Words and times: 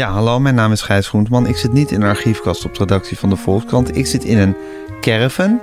Ja, 0.00 0.10
hallo, 0.10 0.40
mijn 0.40 0.54
naam 0.54 0.72
is 0.72 0.82
Gijs 0.82 1.08
Groentman. 1.08 1.46
Ik 1.46 1.56
zit 1.56 1.72
niet 1.72 1.90
in 1.90 2.00
de 2.00 2.06
archiefkast 2.06 2.64
op 2.64 2.72
de 2.72 2.78
redactie 2.78 3.18
van 3.18 3.28
de 3.28 3.36
Volkskrant. 3.36 3.96
Ik 3.96 4.06
zit 4.06 4.24
in 4.24 4.38
een 4.38 4.56
caravan 5.00 5.60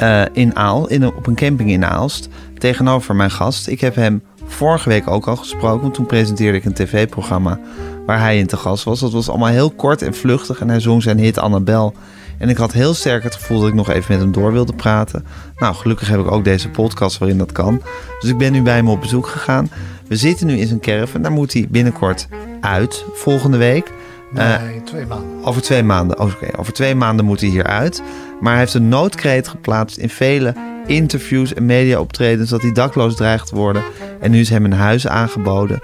uh, 0.00 0.22
in 0.32 0.56
Aal, 0.56 0.88
in 0.88 1.02
een, 1.02 1.14
op 1.14 1.26
een 1.26 1.34
camping 1.34 1.70
in 1.70 1.84
Aalst, 1.84 2.28
tegenover 2.58 3.16
mijn 3.16 3.30
gast. 3.30 3.68
Ik 3.68 3.80
heb 3.80 3.94
hem 3.94 4.22
vorige 4.46 4.88
week 4.88 5.08
ook 5.08 5.26
al 5.26 5.36
gesproken, 5.36 5.80
want 5.80 5.94
toen 5.94 6.06
presenteerde 6.06 6.58
ik 6.58 6.64
een 6.64 6.72
tv-programma 6.72 7.60
waar 8.06 8.20
hij 8.20 8.38
in 8.38 8.46
te 8.46 8.56
gast 8.56 8.84
was. 8.84 9.00
Dat 9.00 9.12
was 9.12 9.28
allemaal 9.28 9.48
heel 9.48 9.70
kort 9.70 10.02
en 10.02 10.14
vluchtig 10.14 10.60
en 10.60 10.68
hij 10.68 10.80
zong 10.80 11.02
zijn 11.02 11.18
hit 11.18 11.38
Annabel. 11.38 11.94
En 12.38 12.48
ik 12.48 12.56
had 12.56 12.72
heel 12.72 12.94
sterk 12.94 13.22
het 13.22 13.34
gevoel 13.34 13.60
dat 13.60 13.68
ik 13.68 13.74
nog 13.74 13.90
even 13.90 14.12
met 14.12 14.20
hem 14.20 14.32
door 14.32 14.52
wilde 14.52 14.72
praten. 14.72 15.24
Nou, 15.56 15.74
gelukkig 15.74 16.08
heb 16.08 16.20
ik 16.20 16.30
ook 16.30 16.44
deze 16.44 16.68
podcast 16.68 17.18
waarin 17.18 17.38
dat 17.38 17.52
kan. 17.52 17.82
Dus 18.20 18.30
ik 18.30 18.38
ben 18.38 18.52
nu 18.52 18.62
bij 18.62 18.76
hem 18.76 18.88
op 18.88 19.00
bezoek 19.00 19.26
gegaan. 19.26 19.70
We 20.08 20.16
zitten 20.16 20.46
nu 20.46 20.56
in 20.58 20.66
zijn 20.66 20.80
caravan. 20.80 21.22
Daar 21.22 21.32
moet 21.32 21.52
hij 21.52 21.66
binnenkort 21.70 22.28
uit, 22.60 23.04
volgende 23.14 23.56
week. 23.56 23.92
Nee, 24.30 24.46
uh, 24.46 24.82
twee 24.84 25.06
maanden. 25.06 25.44
Over 25.44 25.62
twee 25.62 25.82
maanden. 25.82 26.18
Oh, 26.18 26.26
Oké, 26.26 26.58
over 26.58 26.72
twee 26.72 26.94
maanden 26.94 27.24
moet 27.24 27.40
hij 27.40 27.48
hier 27.48 27.66
uit. 27.66 28.02
Maar 28.40 28.50
hij 28.50 28.60
heeft 28.60 28.74
een 28.74 28.88
noodkreet 28.88 29.48
geplaatst 29.48 29.96
in 29.96 30.08
vele 30.08 30.54
interviews 30.86 31.54
en 31.54 31.66
mediaoptredens 31.66 32.50
dat 32.50 32.62
hij 32.62 32.72
dakloos 32.72 33.16
dreigt 33.16 33.46
te 33.46 33.54
worden. 33.54 33.82
En 34.20 34.30
nu 34.30 34.40
is 34.40 34.50
hem 34.50 34.64
een 34.64 34.72
huis 34.72 35.08
aangeboden 35.08 35.80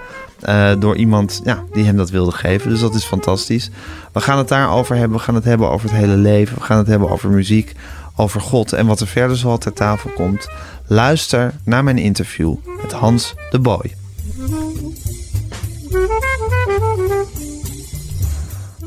uh, 0.49 0.71
door 0.79 0.95
iemand 0.95 1.41
ja, 1.43 1.63
die 1.71 1.85
hem 1.85 1.97
dat 1.97 2.09
wilde 2.09 2.31
geven. 2.31 2.69
Dus 2.69 2.79
dat 2.79 2.95
is 2.95 3.03
fantastisch. 3.03 3.69
We 4.11 4.19
gaan 4.19 4.37
het 4.37 4.47
daarover 4.47 4.95
hebben. 4.95 5.17
We 5.17 5.23
gaan 5.23 5.35
het 5.35 5.43
hebben 5.43 5.69
over 5.69 5.89
het 5.89 5.97
hele 5.97 6.15
leven. 6.15 6.57
We 6.57 6.63
gaan 6.63 6.77
het 6.77 6.87
hebben 6.87 7.09
over 7.09 7.29
muziek, 7.29 7.71
over 8.15 8.41
God 8.41 8.73
en 8.73 8.85
wat 8.85 8.99
er 8.99 9.07
verder 9.07 9.37
zoal 9.37 9.57
ter 9.57 9.73
tafel 9.73 10.09
komt. 10.09 10.49
Luister 10.87 11.53
naar 11.63 11.83
mijn 11.83 11.97
interview 11.97 12.55
met 12.81 12.91
Hans 12.91 13.33
de 13.51 13.59
Boy. 13.59 13.95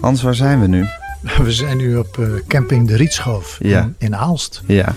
Hans, 0.00 0.22
waar 0.22 0.34
zijn 0.34 0.60
we 0.60 0.66
nu? 0.66 0.86
We 1.44 1.52
zijn 1.52 1.76
nu 1.76 1.96
op 1.96 2.16
uh, 2.20 2.28
camping 2.48 2.88
De 2.88 2.96
Rietschoof 2.96 3.56
Ja. 3.62 3.80
in, 3.82 3.94
in 3.98 4.16
Aalst. 4.16 4.62
Ja, 4.66 4.94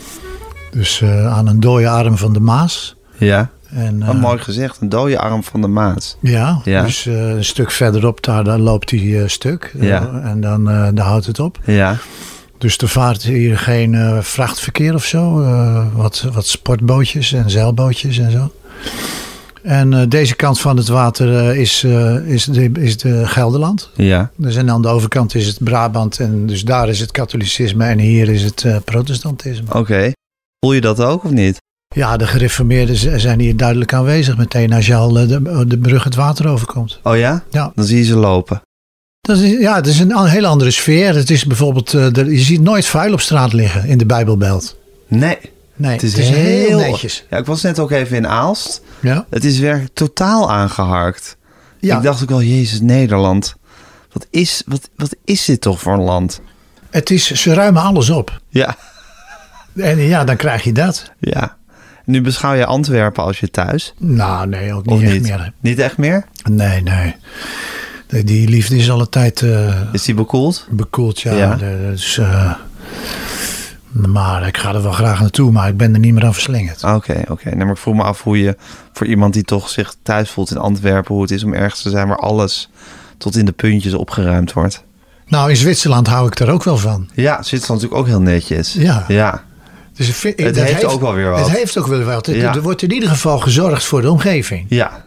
Dus 0.71 1.01
eh, 1.01 1.33
aan 1.33 1.47
een 1.47 1.59
dode 1.59 1.89
arm 1.89 2.17
van 2.17 2.33
de 2.33 2.39
Maas. 2.39 2.95
ja. 3.17 3.49
En, 3.69 3.99
Wat 4.05 4.15
eh, 4.15 4.21
mooi 4.21 4.37
gezegd, 4.39 4.81
een 4.81 4.89
dode 4.89 5.19
arm 5.19 5.43
van 5.43 5.61
de 5.61 5.67
Maas. 5.67 6.17
Ja, 6.21 6.61
Ja. 6.63 6.83
dus 6.83 7.05
eh, 7.05 7.29
een 7.29 7.45
stuk 7.45 7.71
verderop 7.71 8.23
daar, 8.23 8.43
daar 8.43 8.59
loopt 8.59 8.89
hij 8.91 9.21
eh, 9.21 9.27
stuk. 9.27 9.73
Eh, 9.79 9.87
Ja. 9.87 10.21
en 10.23 10.41
dan 10.41 10.69
eh, 10.69 10.87
daar 10.93 11.05
houdt 11.05 11.25
het 11.25 11.39
op. 11.39 11.57
Ja, 11.65 11.95
Dus 12.57 12.77
er 12.77 12.87
vaart 12.89 13.23
hier 13.23 13.57
geen 13.57 13.93
eh, 13.95 14.17
vrachtverkeer 14.21 14.93
of 14.93 15.05
zo. 15.05 15.41
eh, 15.41 15.85
wat, 15.93 16.25
wat 16.33 16.45
sportbootjes 16.45 17.33
en 17.33 17.49
zeilbootjes 17.49 18.17
en 18.17 18.31
zo. 18.31 18.51
En 19.63 19.93
eh, 19.93 20.01
deze 20.07 20.35
kant 20.35 20.59
van 20.59 20.77
het 20.77 20.87
water 20.87 21.37
eh, 21.37 21.59
is, 21.59 21.83
eh, 21.83 22.15
is, 22.15 22.45
de, 22.45 22.71
is 22.73 22.97
de 22.97 23.27
Gelderland. 23.27 23.89
ja. 23.95 24.31
Dus 24.35 24.55
en 24.55 24.69
aan 24.69 24.81
de 24.81 24.87
overkant 24.87 25.35
is 25.35 25.47
het 25.47 25.63
Brabant. 25.63 26.19
En 26.19 26.45
dus 26.45 26.63
daar 26.63 26.89
is 26.89 26.99
het 26.99 27.11
katholicisme 27.11 27.85
en 27.85 27.99
hier 27.99 28.29
is 28.29 28.43
het 28.43 28.65
protestantisme. 28.85 29.73
Oké. 29.73 30.11
Voel 30.59 30.73
je 30.73 30.81
dat 30.81 31.01
ook 31.01 31.23
of 31.23 31.31
niet? 31.31 31.57
Ja, 31.95 32.17
de 32.17 32.27
gereformeerden 32.27 33.19
zijn 33.19 33.39
hier 33.39 33.57
duidelijk 33.57 33.93
aanwezig 33.93 34.37
meteen 34.37 34.73
als 34.73 34.85
je 34.85 34.95
al 34.95 35.11
de, 35.11 35.65
de 35.67 35.77
brug 35.77 36.03
het 36.03 36.15
water 36.15 36.47
overkomt. 36.47 36.99
Oh 37.03 37.17
ja? 37.17 37.43
Ja. 37.49 37.71
Dan 37.75 37.85
zie 37.85 37.97
je 37.97 38.03
ze 38.03 38.15
lopen. 38.15 38.61
Dat 39.21 39.37
is, 39.37 39.59
ja, 39.59 39.75
het 39.75 39.87
is 39.87 39.99
een 39.99 40.25
hele 40.25 40.47
andere 40.47 40.71
sfeer. 40.71 41.15
Het 41.15 41.29
is 41.29 41.45
bijvoorbeeld, 41.45 41.91
je 41.91 42.39
ziet 42.39 42.61
nooit 42.61 42.85
vuil 42.85 43.13
op 43.13 43.21
straat 43.21 43.53
liggen 43.53 43.85
in 43.85 43.97
de 43.97 44.05
Bijbelbelt. 44.05 44.77
Nee, 45.07 45.37
Nee, 45.75 45.91
het 45.91 46.03
is, 46.03 46.13
heel, 46.15 46.33
heel 46.33 46.79
netjes. 46.79 47.25
Ja, 47.29 47.37
ik 47.37 47.45
was 47.45 47.61
net 47.61 47.79
ook 47.79 47.91
even 47.91 48.17
in 48.17 48.27
Aalst. 48.27 48.81
Ja. 48.99 49.25
Het 49.29 49.43
is 49.45 49.59
werkelijk 49.59 49.93
totaal 49.93 50.51
aangeharkt. 50.51 51.37
Ja, 51.79 51.97
Ik 51.97 52.03
dacht 52.03 52.23
ook 52.23 52.31
al, 52.31 52.41
Jezus, 52.41 52.81
Nederland. 52.81 53.55
Wat 54.11 54.27
is, 54.29 54.63
wat, 54.65 54.89
wat 54.95 55.15
is 55.25 55.45
dit 55.45 55.61
toch 55.61 55.79
voor 55.79 55.93
een 55.93 56.01
land? 56.03 56.41
het 56.89 57.09
is, 57.09 57.31
ze 57.31 57.53
ruimen 57.53 57.81
alles 57.81 58.09
op. 58.09 58.41
Ja, 58.49 58.75
En 59.75 59.97
ja, 59.99 60.23
dan 60.23 60.35
krijg 60.35 60.63
je 60.63 60.71
dat. 60.71 61.11
ja. 61.19 61.57
Nu 62.05 62.21
beschouw 62.21 62.53
je 62.53 62.65
Antwerpen 62.65 63.23
als 63.23 63.39
je 63.39 63.49
thuis. 63.51 63.93
Nou, 63.97 64.47
nee, 64.47 64.73
ook 64.73 64.85
niet 64.85 64.95
Of 64.95 65.01
echt 65.01 65.11
niet? 65.13 65.21
meer. 65.21 65.53
Niet 65.59 65.79
echt 65.79 65.97
meer? 65.97 66.25
Nee, 66.49 66.81
nee. 66.81 67.15
Die- 68.07 68.23
Die 68.23 68.47
liefde 68.47 68.75
is 68.77 68.89
alle 68.91 69.09
tijd 69.09 69.41
eh, 69.41 69.81
Is 69.91 70.03
die 70.03 70.15
bekoeld? 70.15 70.67
bekoeld, 70.69 71.21
ja. 71.21 71.33
Ja. 71.33 71.55
Dus, 71.55 72.17
eh, 72.17 72.53
maar 73.91 74.47
ik 74.47 74.57
ga 74.57 74.73
er 74.73 74.83
wel 74.83 74.91
graag 74.91 75.19
naartoe, 75.19 75.51
maar 75.51 75.67
ik 75.67 75.77
ben 75.77 75.93
er 75.93 75.99
niet 75.99 76.13
meer 76.13 76.25
aan 76.25 76.33
verslingerd. 76.33 76.83
Oké, 76.83 77.21
oké. 77.29 77.49
Nee, 77.49 77.65
maar 77.65 77.73
ik 77.73 77.77
vroeg 77.81 77.95
me 77.95 78.03
af 78.03 78.21
hoe 78.23 78.39
je 78.39 78.55
voor 78.93 79.07
iemand 79.07 79.33
die 79.33 79.43
toch 79.43 79.69
zich 79.69 79.95
thuis 80.03 80.29
voelt 80.29 80.51
in 80.51 80.57
Antwerpen, 80.57 81.13
hoe 81.13 81.21
het 81.23 81.31
is 81.31 81.43
om 81.43 81.53
ergens 81.53 81.81
te 81.81 81.89
zijn 81.89 82.07
waar 82.07 82.17
alles 82.19 82.69
tot 83.17 83.35
in 83.35 83.45
de 83.45 83.51
puntjes 83.51 83.93
opgeruimd 83.93 84.53
wordt. 84.53 84.83
Nou, 85.27 85.49
in 85.49 85.55
Zwitserland 85.55 86.07
hou 86.07 86.27
ik 86.27 86.37
daar 86.37 86.49
ook 86.49 86.63
wel 86.63 86.77
van. 86.77 87.09
Ja, 87.13 87.43
Zwitserland 87.43 87.81
natuurlijk 87.81 87.99
ook 87.99 88.07
heel 88.07 88.21
netjes. 88.33 88.73
Ja. 88.73 89.05
Ja, 89.07 89.43
Dus 89.95 90.07
ik 90.07 90.13
vind- 90.15 90.39
Het 90.39 90.55
dat 90.55 90.63
heeft 90.63 90.85
ook 90.85 91.01
wel 91.01 91.13
weer 91.13 91.29
wat. 91.29 91.39
Het 91.39 91.57
heeft 91.57 91.77
ook 91.77 91.87
wel 91.87 92.03
wat. 92.03 92.25
Het- 92.25 92.35
Ja. 92.35 92.55
Er 92.55 92.61
wordt 92.61 92.81
in 92.81 92.91
ieder 92.91 93.09
geval 93.09 93.39
gezorgd 93.39 93.83
voor 93.83 94.01
de 94.01 94.11
omgeving. 94.11 94.65
ja. 94.69 95.03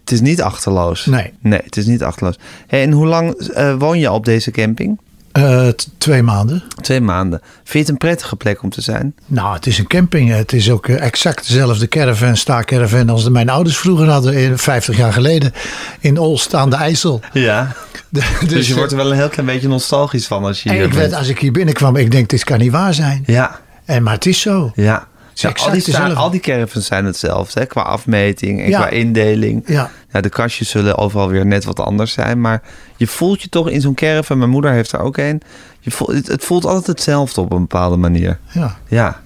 Het 0.00 0.12
is 0.12 0.20
niet 0.20 0.42
achterloos. 0.42 1.06
Nee. 1.06 1.32
Nee, 1.40 1.60
het 1.64 1.76
is 1.76 1.86
niet 1.86 2.02
achterloos. 2.02 2.38
Hey, 2.66 2.82
en 2.82 2.92
hoe 2.92 3.06
lang 3.06 3.32
eh, 3.34 3.74
woon 3.78 3.98
je 3.98 4.10
op 4.12 4.24
deze 4.24 4.50
camping? 4.50 4.98
Eh, 5.34 5.68
t- 5.68 5.88
twee 5.98 6.22
maanden. 6.22 6.62
Twee 6.80 7.00
maanden. 7.00 7.40
Vind 7.54 7.72
je 7.72 7.78
het 7.78 7.88
een 7.88 7.96
prettige 7.96 8.36
plek 8.36 8.62
om 8.62 8.70
te 8.70 8.80
zijn? 8.80 9.14
Nou, 9.26 9.54
het 9.54 9.66
is 9.66 9.78
een 9.78 9.86
camping. 9.86 10.30
Het 10.30 10.52
is 10.52 10.70
ook 10.70 10.88
eh, 10.88 11.02
exact 11.04 11.46
dezelfde 11.48 11.88
caravan, 11.88 12.36
staakcaravan 12.36 13.08
als 13.08 13.24
de 13.24 13.30
mijn 13.30 13.48
ouders 13.48 13.76
vroeger 13.76 14.08
hadden, 14.08 14.34
in 14.34 14.58
50 14.58 14.96
jaar 14.96 15.12
geleden, 15.12 15.52
in 16.00 16.18
Olst 16.18 16.54
aan 16.54 16.70
de 16.70 16.76
IJssel. 16.76 17.20
Ja. 17.32 17.72
De- 18.08 18.22
Dus, 18.46 18.64
je 18.66 18.72
eh, 18.72 18.76
wordt 18.78 18.92
er 18.92 18.98
wel 18.98 19.10
een 19.10 19.16
heel 19.16 19.28
klein 19.28 19.46
beetje 19.46 19.68
nostalgisch 19.68 20.26
van 20.26 20.44
als 20.44 20.62
je 20.62 20.70
hier 20.70 20.78
ik 20.82 20.88
bent. 20.88 21.00
werd, 21.00 21.14
als 21.14 21.28
ik 21.28 21.38
hier 21.38 21.52
binnenkwam, 21.52 21.96
ik 21.96 22.10
denk, 22.10 22.28
dit 22.28 22.44
kan 22.44 22.58
niet 22.58 22.72
waar 22.72 22.94
zijn. 22.94 23.22
Ja, 23.26 23.60
En, 23.84 24.02
maar 24.02 24.14
het 24.14 24.26
is 24.26 24.40
zo. 24.40 24.72
ja. 24.74 25.06
Ja, 25.34 25.52
al, 25.54 25.70
die 25.70 26.16
al 26.16 26.40
caravans 26.40 26.86
zijn 26.86 27.04
hetzelfde, 27.04 27.60
hè? 27.60 27.66
qua 27.66 27.82
afmeting 27.82 28.60
en 28.62 28.68
Ja. 28.68 28.78
qua 28.80 28.88
indeling. 28.88 29.62
Ja. 29.66 29.90
Ja, 30.12 30.20
de 30.20 30.28
kastjes 30.28 30.68
zullen 30.68 30.98
overal 30.98 31.28
weer 31.28 31.46
net 31.46 31.64
wat 31.64 31.80
anders 31.80 32.12
zijn. 32.12 32.40
Maar 32.40 32.62
je 32.96 33.06
voelt 33.06 33.42
je 33.42 33.48
toch 33.48 33.68
in 33.70 33.80
zo'n 33.80 33.94
caravan. 33.94 34.38
Mijn 34.38 34.50
moeder 34.50 34.70
heeft 34.70 34.92
er 34.92 35.00
ook 35.00 35.16
een. 35.16 35.40
Je 35.80 35.90
voelt, 35.90 36.12
het, 36.12 36.26
het 36.26 36.44
voelt 36.44 36.64
altijd 36.64 36.86
hetzelfde 36.86 37.40
op 37.40 37.52
een 37.52 37.60
bepaalde 37.60 37.96
manier. 37.96 38.38
Ja. 38.52 38.76
Ja. 38.88 39.22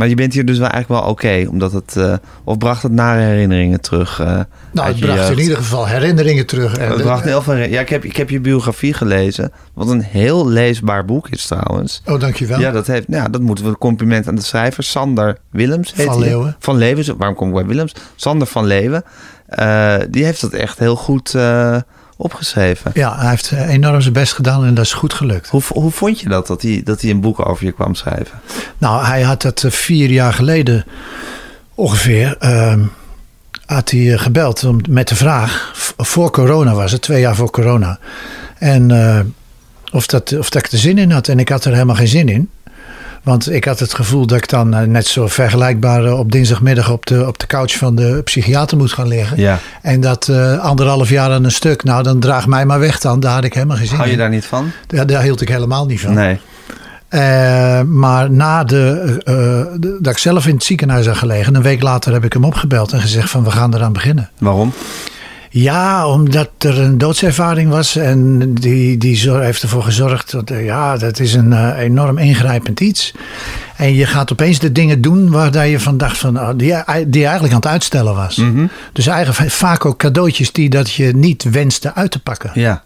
Maar 0.00 0.08
je 0.08 0.14
bent 0.14 0.32
hier 0.34 0.44
dus 0.44 0.58
wel 0.58 0.68
eigenlijk 0.68 1.02
wel 1.02 1.10
oké. 1.10 1.46
omdat 1.50 1.72
het... 1.72 1.96
eh, 1.96 2.14
of 2.44 2.58
bracht 2.58 2.82
het 2.82 2.92
nare 2.92 3.20
herinneringen 3.20 3.80
terug? 3.80 4.20
eh, 4.20 4.26
Nou, 4.72 4.88
het 4.88 4.98
je 4.98 5.04
bracht 5.04 5.18
jeugd? 5.20 5.30
in 5.32 5.38
ieder 5.38 5.56
geval 5.56 5.86
herinneringen 5.86 6.46
terug. 6.46 6.76
En 6.76 6.88
Het 6.88 6.96
de- 6.96 7.02
bracht 7.02 7.24
heel 7.24 7.42
veel... 7.42 7.54
Ja, 7.56 7.80
ik 7.80 7.88
heb, 7.88 8.04
ik 8.04 8.16
heb 8.16 8.30
je 8.30 8.40
biografie 8.40 8.92
gelezen. 8.94 9.52
Wat 9.74 9.88
een 9.88 10.02
heel 10.02 10.48
leesbaar 10.48 11.04
boek 11.04 11.28
is 11.28 11.46
trouwens. 11.46 12.02
Oh, 12.06 12.20
dankjewel. 12.20 12.60
Ja, 12.60 12.70
dat, 12.70 12.86
heeft, 12.86 13.04
ja, 13.08 13.28
dat 13.28 13.40
moeten 13.40 13.64
we 13.64 13.78
compliment 13.78 14.28
aan 14.28 14.34
de 14.34 14.42
schrijver. 14.42 14.84
Sander 14.84 15.36
Willems 15.50 15.94
heet 15.94 16.06
Van 16.06 16.18
hij. 16.18 16.28
Leeuwen. 16.28 16.56
Van 16.58 16.76
Leeuwen. 16.76 17.16
Waarom 17.16 17.36
kom 17.36 17.48
ik 17.48 17.54
bij 17.54 17.66
Willems? 17.66 17.94
Sander 18.16 18.46
van 18.46 18.66
Leeuwen. 18.66 19.02
Eh, 19.46 19.94
die 20.10 20.24
heeft 20.24 20.40
dat 20.40 20.52
echt 20.52 20.78
heel 20.78 20.96
goed 20.96 21.34
opgeschreven. 22.20 22.90
Ja, 22.94 23.18
hij 23.18 23.30
heeft 23.30 23.50
eh, 23.50 23.68
enorm 23.68 24.00
zijn 24.00 24.12
best 24.12 24.32
gedaan 24.32 24.64
en 24.64 24.74
dat 24.74 24.84
is 24.84 24.92
goed 24.92 25.14
gelukt. 25.14 25.48
Hoe, 25.48 25.62
hoe 25.68 25.90
vond 25.90 26.20
je 26.20 26.28
dat, 26.28 26.46
dat 26.46 26.62
hij, 26.62 26.80
dat 26.84 27.00
hij 27.00 27.10
een 27.10 27.20
boek 27.20 27.48
over 27.48 27.64
je 27.64 27.72
kwam 27.72 27.94
schrijven? 27.94 28.40
Nou, 28.78 29.04
hij 29.04 29.22
had 29.22 29.42
dat 29.42 29.64
eh, 29.64 29.70
vier 29.70 30.10
jaar 30.10 30.32
geleden 30.32 30.84
ongeveer. 31.74 32.36
ehm, 32.38 32.80
had 33.66 33.90
hij 33.90 34.12
eh, 34.12 34.18
gebeld 34.18 34.64
om, 34.64 34.80
met 34.88 35.08
de 35.08 35.16
vraag. 35.16 35.72
Voor 35.96 36.30
corona 36.30 36.74
was 36.74 36.92
het, 36.92 37.02
twee 37.02 37.20
jaar 37.20 37.36
voor 37.36 37.50
corona. 37.50 37.98
En 38.58 38.90
of, 39.92 40.06
dat, 40.06 40.38
of 40.38 40.50
dat 40.50 40.64
ik 40.64 40.72
er 40.72 40.78
zin 40.78 40.98
in 40.98 41.10
had. 41.10 41.28
En 41.28 41.38
ik 41.38 41.48
had 41.48 41.64
er 41.64 41.72
helemaal 41.72 41.96
geen 41.96 42.08
zin 42.08 42.28
in. 42.28 42.50
Want 43.22 43.50
ik 43.52 43.64
had 43.64 43.78
het 43.78 43.94
gevoel 43.94 44.26
dat 44.26 44.38
ik 44.38 44.48
dan 44.48 44.74
eh, 44.74 44.82
net 44.86 45.06
zo 45.06 45.26
vergelijkbaar 45.28 46.04
eh, 46.04 46.18
op 46.18 46.32
dinsdagmiddag 46.32 46.90
op 46.90 47.06
de, 47.06 47.26
op 47.26 47.38
de 47.38 47.46
couch 47.46 47.76
van 47.76 47.94
de 47.94 48.20
psychiater 48.24 48.76
moet 48.76 48.92
gaan 48.92 49.08
liggen. 49.08 49.40
Ja. 49.40 49.58
En 49.82 50.00
dat 50.00 50.28
eh, 50.28 50.58
anderhalf 50.58 51.08
jaar 51.08 51.30
aan 51.30 51.44
een 51.44 51.50
stuk. 51.50 51.84
Nou, 51.84 52.02
dan 52.02 52.20
draag 52.20 52.46
mij 52.46 52.66
maar 52.66 52.78
weg 52.80 52.98
dan. 53.00 53.20
Daar 53.20 53.34
had 53.34 53.44
ik 53.44 53.54
helemaal 53.54 53.76
geen 53.76 53.86
zin 53.86 53.96
Hou 53.96 54.06
je 54.08 54.12
in. 54.14 54.18
daar 54.20 54.28
niet 54.30 54.44
van? 54.44 54.70
Daar, 54.86 55.06
daar 55.06 55.22
hield 55.22 55.40
ik 55.40 55.48
helemaal 55.48 55.86
niet 55.86 56.00
van. 56.00 56.14
Nee. 56.14 56.38
Maar 57.84 58.30
na 58.30 58.64
de, 58.64 59.14
de- 59.78 59.98
dat 60.00 60.12
ik 60.12 60.18
zelf 60.18 60.46
in 60.46 60.54
het 60.54 60.64
ziekenhuis 60.64 61.06
had 61.06 61.16
gelegen, 61.16 61.54
een 61.54 61.62
week 61.62 61.82
later 61.82 62.12
heb 62.12 62.24
ik 62.24 62.32
hem 62.32 62.44
opgebeld 62.44 62.92
en 62.92 63.00
gezegd 63.00 63.30
van 63.30 63.44
we 63.44 63.50
gaan 63.50 63.74
eraan 63.74 63.92
beginnen. 63.92 64.30
Waarom? 64.38 64.72
Ja, 65.52 66.08
omdat 66.08 66.50
er 66.58 66.78
een 66.78 66.98
doodservaring 66.98 67.70
was 67.70 67.96
en 67.96 68.54
die, 68.54 68.96
die 68.96 69.30
heeft 69.30 69.62
ervoor 69.62 69.82
gezorgd 69.82 70.30
dat 70.30 70.50
eh, 70.50 70.64
ja, 70.64 70.96
dat 70.96 71.18
is 71.18 71.34
een 71.34 71.52
eh, 71.52 71.78
enorm 71.78 72.18
ingrijpend 72.18 72.80
iets. 72.80 73.14
En 73.76 73.94
je 73.94 74.06
gaat 74.06 74.32
opeens 74.32 74.58
de 74.58 74.72
dingen 74.72 75.00
doen 75.00 75.30
waar 75.30 75.66
je 75.66 75.80
van 75.80 75.96
dacht 75.96 76.18
van, 76.18 76.40
oh, 76.40 76.50
die, 76.56 76.74
die 77.06 77.22
eigenlijk 77.22 77.54
aan 77.54 77.60
het 77.60 77.70
uitstellen 77.70 78.14
was. 78.14 78.42
Dus 78.92 79.06
eigenlijk 79.06 79.50
vaak 79.50 79.84
ook 79.84 79.98
cadeautjes 79.98 80.52
die 80.52 80.70
dat 80.70 80.92
je 80.92 81.14
niet 81.14 81.42
wenste 81.42 81.94
uit 81.94 82.10
te 82.10 82.22
pakken. 82.22 82.50
Ja. 82.54 82.82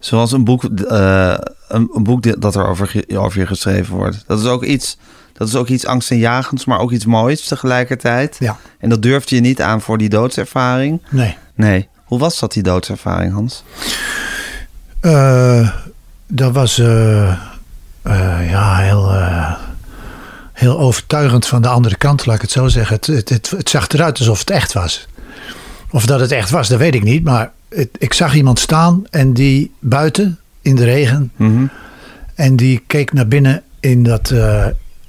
Zoals 0.00 0.32
een 0.32 0.44
boek, 0.44 0.64
eh, 0.64 1.34
een, 1.68 1.90
een 1.94 2.02
boek 2.02 2.40
dat 2.40 2.54
er 2.54 2.66
over, 2.66 3.04
over 3.14 3.40
je 3.40 3.46
geschreven 3.46 3.96
wordt. 3.96 4.24
Dat 4.26 4.40
is 4.40 4.46
ook 4.46 4.64
iets, 4.64 4.98
dat 5.38 5.48
is 5.48 5.54
ook 5.54 5.68
iets 5.68 5.86
angstaanjagends, 5.86 6.64
maar 6.64 6.78
ook 6.78 6.92
iets 6.92 7.04
moois 7.04 7.46
tegelijkertijd. 7.46 8.36
Ja. 8.38 8.56
En 8.78 8.88
dat 8.88 9.02
durfde 9.02 9.34
je 9.34 9.40
niet 9.40 9.62
aan 9.62 9.80
voor 9.80 9.98
die 9.98 10.08
doodservaring. 10.08 11.02
Nee. 11.10 11.36
Nee. 11.54 11.88
Hoe 12.04 12.18
was 12.18 12.38
dat, 12.38 12.52
die 12.52 12.62
doodservaring, 12.62 13.32
Hans? 13.32 13.62
Eh, 15.00 15.70
dat 16.26 16.52
was 16.52 16.78
eh, 16.78 17.30
eh, 18.02 18.50
ja, 18.50 18.76
heel, 18.76 19.12
heel 20.52 20.78
overtuigend 20.78 21.46
van 21.46 21.62
de 21.62 21.68
andere 21.68 21.96
kant, 21.96 22.26
laat 22.26 22.36
ik 22.36 22.42
het 22.42 22.50
zo 22.50 22.68
zeggen. 22.68 22.96
Het, 22.96 23.06
het, 23.06 23.28
het, 23.28 23.50
het 23.50 23.68
zag 23.68 23.88
eruit 23.88 24.18
alsof 24.18 24.38
het 24.38 24.50
echt 24.50 24.72
was. 24.72 25.08
Of 25.90 26.06
dat 26.06 26.20
het 26.20 26.32
echt 26.32 26.50
was, 26.50 26.68
dat 26.68 26.78
weet 26.78 26.94
ik 26.94 27.02
niet. 27.02 27.24
Maar 27.24 27.52
ik 27.98 28.14
zag 28.14 28.34
iemand 28.34 28.58
staan 28.58 29.02
en 29.10 29.32
die 29.32 29.72
buiten 29.80 30.38
in 30.62 30.76
de 30.76 30.84
regen. 30.84 31.32
Mhm. 31.36 31.66
En 32.34 32.56
die 32.56 32.82
keek 32.86 33.12
naar 33.12 33.28
binnen 33.28 33.62
in 33.80 34.02
dat, 34.02 34.32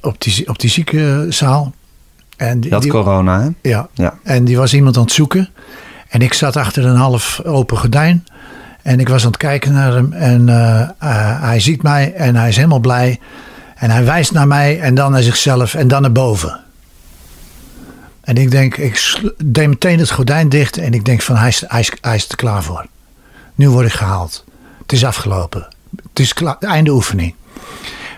op, 0.02 0.22
die, 0.22 0.48
op 0.48 0.60
die 0.60 0.70
ziekenzaal. 0.70 1.74
En 2.38 2.60
die, 2.60 2.80
die- 2.80 2.92
corona, 2.92 3.42
hè? 3.42 3.70
ja, 3.70 3.88
Ja. 3.94 4.20
en 4.24 4.46
die 4.46 4.58
was 4.58 4.74
iemand 4.74 4.96
aan 4.98 5.04
het 5.04 5.12
zoeken. 5.12 5.50
En 6.10 6.22
ik 6.22 6.34
zat 6.34 6.56
achter 6.58 6.86
een 6.86 6.96
half 6.96 7.42
open 7.44 7.78
gordijn. 7.78 8.26
En 8.82 9.00
ik 9.00 9.10
was 9.10 9.22
aan 9.24 9.28
het 9.32 9.38
kijken 9.40 9.72
naar 9.74 9.94
hem. 9.94 10.14
En 10.14 10.50
eh, 10.50 10.82
eh, 10.82 11.42
hij 11.42 11.60
ziet 11.60 11.82
mij 11.84 12.14
en 12.14 12.36
hij 12.36 12.50
is 12.50 12.56
helemaal 12.56 12.80
blij. 12.80 13.20
En 13.76 13.90
hij 13.90 14.06
wijst 14.06 14.32
naar 14.32 14.48
mij 14.48 14.80
en 14.80 14.96
dan 14.96 15.12
naar 15.12 15.22
zichzelf 15.22 15.74
en 15.74 15.88
dan 15.88 16.02
naar 16.02 16.12
boven. 16.12 16.60
En 18.22 18.36
ik 18.36 18.52
denk, 18.52 18.78
ik 18.78 19.22
deed 19.46 19.68
meteen 19.68 20.00
het 20.00 20.12
gordijn 20.12 20.50
dicht. 20.50 20.78
En 20.78 20.94
ik 20.94 21.06
denk 21.06 21.22
van, 21.22 21.36
hij 21.36 21.48
is, 21.48 21.64
hij, 21.68 21.80
is, 21.80 21.92
hij 22.02 22.16
is 22.16 22.30
er 22.30 22.36
klaar 22.36 22.64
voor. 22.64 22.86
Nu 23.56 23.70
word 23.70 23.86
ik 23.86 23.94
gehaald. 23.94 24.46
Het 24.82 24.92
is 24.92 25.06
afgelopen. 25.06 25.68
Het 26.10 26.20
is 26.20 26.34
klaar, 26.34 26.58
einde 26.60 26.92
oefening. 26.92 27.34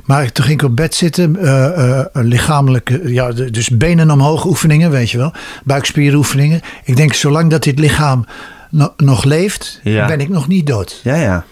Maar 0.06 0.32
toen 0.32 0.46
ging 0.46 0.62
ik 0.62 0.68
op 0.68 0.76
bed 0.76 0.96
zitten, 0.96 1.36
eh, 1.38 2.00
eh, 2.00 2.06
lichamelijke, 2.14 3.02
ja, 3.14 3.32
dus 3.32 3.70
benen 3.70 4.12
omhoog 4.12 4.46
oefeningen, 4.46 4.92
weet 4.92 5.10
je 5.10 5.18
wel. 5.18 5.34
Buikspieroefeningen. 5.64 6.62
Ik 6.84 6.96
denk, 6.96 7.14
zolang 7.14 7.50
dat 7.50 7.64
dit 7.64 7.80
lichaam 7.80 8.26
no- 8.70 8.94
nog 8.98 9.24
leeft, 9.24 9.80
Ja. 9.84 10.08
ben 10.08 10.20
ik 10.20 10.30
nog 10.30 10.48
niet 10.48 10.68
dood. 10.68 11.00
Ja, 11.04 11.16
ja. 11.16 11.44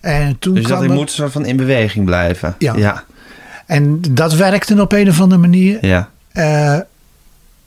En 0.00 0.36
toen 0.38 0.54
Dus 0.54 0.66
dat 0.66 0.82
ik 0.82 0.88
er- 0.88 0.94
moet 0.94 1.10
soort 1.10 1.32
van 1.32 1.46
in 1.46 1.56
beweging 1.56 2.04
blijven. 2.04 2.54
Ja. 2.58 2.74
Ja. 2.76 3.04
En 3.66 4.00
dat 4.10 4.34
werkte 4.34 4.80
op 4.80 4.92
een 4.92 5.08
of 5.08 5.20
andere 5.20 5.40
manier. 5.40 5.86
Ja. 5.86 6.08
Eh, 6.32 6.78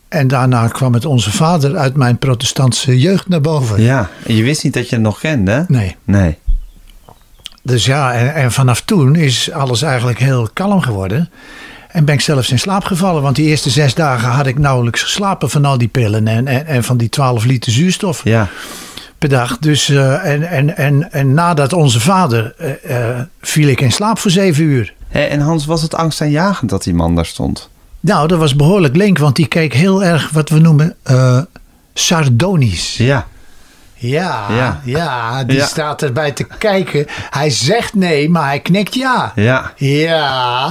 en 0.08 0.28
daarna 0.28 0.68
kwam 0.68 0.94
het 0.94 1.06
Onze 1.06 1.32
Vader 1.32 1.78
uit 1.78 1.96
mijn 1.96 2.18
protestantse 2.18 3.00
jeugd 3.00 3.28
naar 3.30 3.42
boven. 3.42 3.82
Ja. 3.82 4.10
En 4.26 4.36
je 4.36 4.44
wist 4.44 4.64
niet 4.64 4.74
dat 4.74 4.90
je 4.90 4.96
het 4.96 5.04
nog 5.04 5.20
kende, 5.20 5.52
hè? 5.52 5.64
Nee. 5.68 5.96
Nee. 6.04 6.38
Dus 7.62 7.86
ja, 7.86 8.14
en, 8.14 8.34
en 8.34 8.52
vanaf 8.52 8.82
toen 8.82 9.16
is 9.16 9.52
alles 9.52 9.82
eigenlijk 9.82 10.20
heel 10.20 10.50
kalm 10.54 10.82
geworden. 10.82 11.30
En 11.88 12.06
ben 12.06 12.16
ik 12.16 12.22
zelfs 12.22 12.52
in 12.52 12.60
slaap 12.60 12.84
gevallen. 12.84 13.22
Want 13.22 13.36
die 13.36 13.48
eerste 13.48 13.70
zes 13.70 13.94
dagen 13.94 14.30
had 14.30 14.48
ik 14.48 14.60
nauwelijks 14.60 15.02
geslapen 15.04 15.50
van 15.50 15.66
al 15.66 15.78
die 15.78 15.88
pillen. 15.88 16.28
En, 16.28 16.48
en, 16.48 16.66
en 16.66 16.84
van 16.84 16.98
die 16.98 17.10
12 17.10 17.44
liter 17.44 17.72
zuurstof 17.72 18.24
Ja. 18.24 18.48
per 19.18 19.30
dag. 19.30 19.58
Dus, 19.58 19.90
eh, 19.90 20.26
en, 20.26 20.44
en, 20.50 20.78
en, 20.78 21.12
en 21.12 21.34
nadat 21.34 21.74
onze 21.74 22.00
vader 22.00 22.54
eh, 22.58 23.10
eh, 23.10 23.20
viel 23.42 23.68
ik 23.68 23.82
in 23.82 23.92
slaap 23.92 24.20
voor 24.20 24.32
zeven 24.32 24.64
uur. 24.64 24.94
En 25.10 25.40
Hans, 25.40 25.66
was 25.66 25.82
het 25.82 25.96
angstaanjagend 25.96 26.70
dat 26.70 26.84
die 26.84 26.94
man 26.94 27.16
daar 27.16 27.26
stond? 27.26 27.70
Nou, 28.00 28.28
dat 28.28 28.40
was 28.40 28.56
behoorlijk 28.56 28.96
link. 28.96 29.18
Want 29.18 29.36
die 29.36 29.48
keek 29.48 29.74
heel 29.74 30.04
erg 30.04 30.30
wat 30.30 30.50
we 30.50 30.60
noemen 30.60 30.96
sardonisch. 31.94 32.98
Ja. 32.98 33.28
Ja, 34.10 34.46
Ja. 34.50 34.82
ja. 34.84 35.44
die 35.44 35.58
Ja. 35.58 35.66
staat 35.66 36.02
erbij 36.02 36.32
te 36.32 36.44
kijken. 36.58 37.06
Hij 37.30 37.50
zegt 37.50 37.94
nee, 37.94 38.30
maar 38.30 38.46
hij 38.46 38.60
knikt 38.60 38.96
ja. 38.96 39.32
Ja. 39.36 39.72
Ja, 39.76 40.70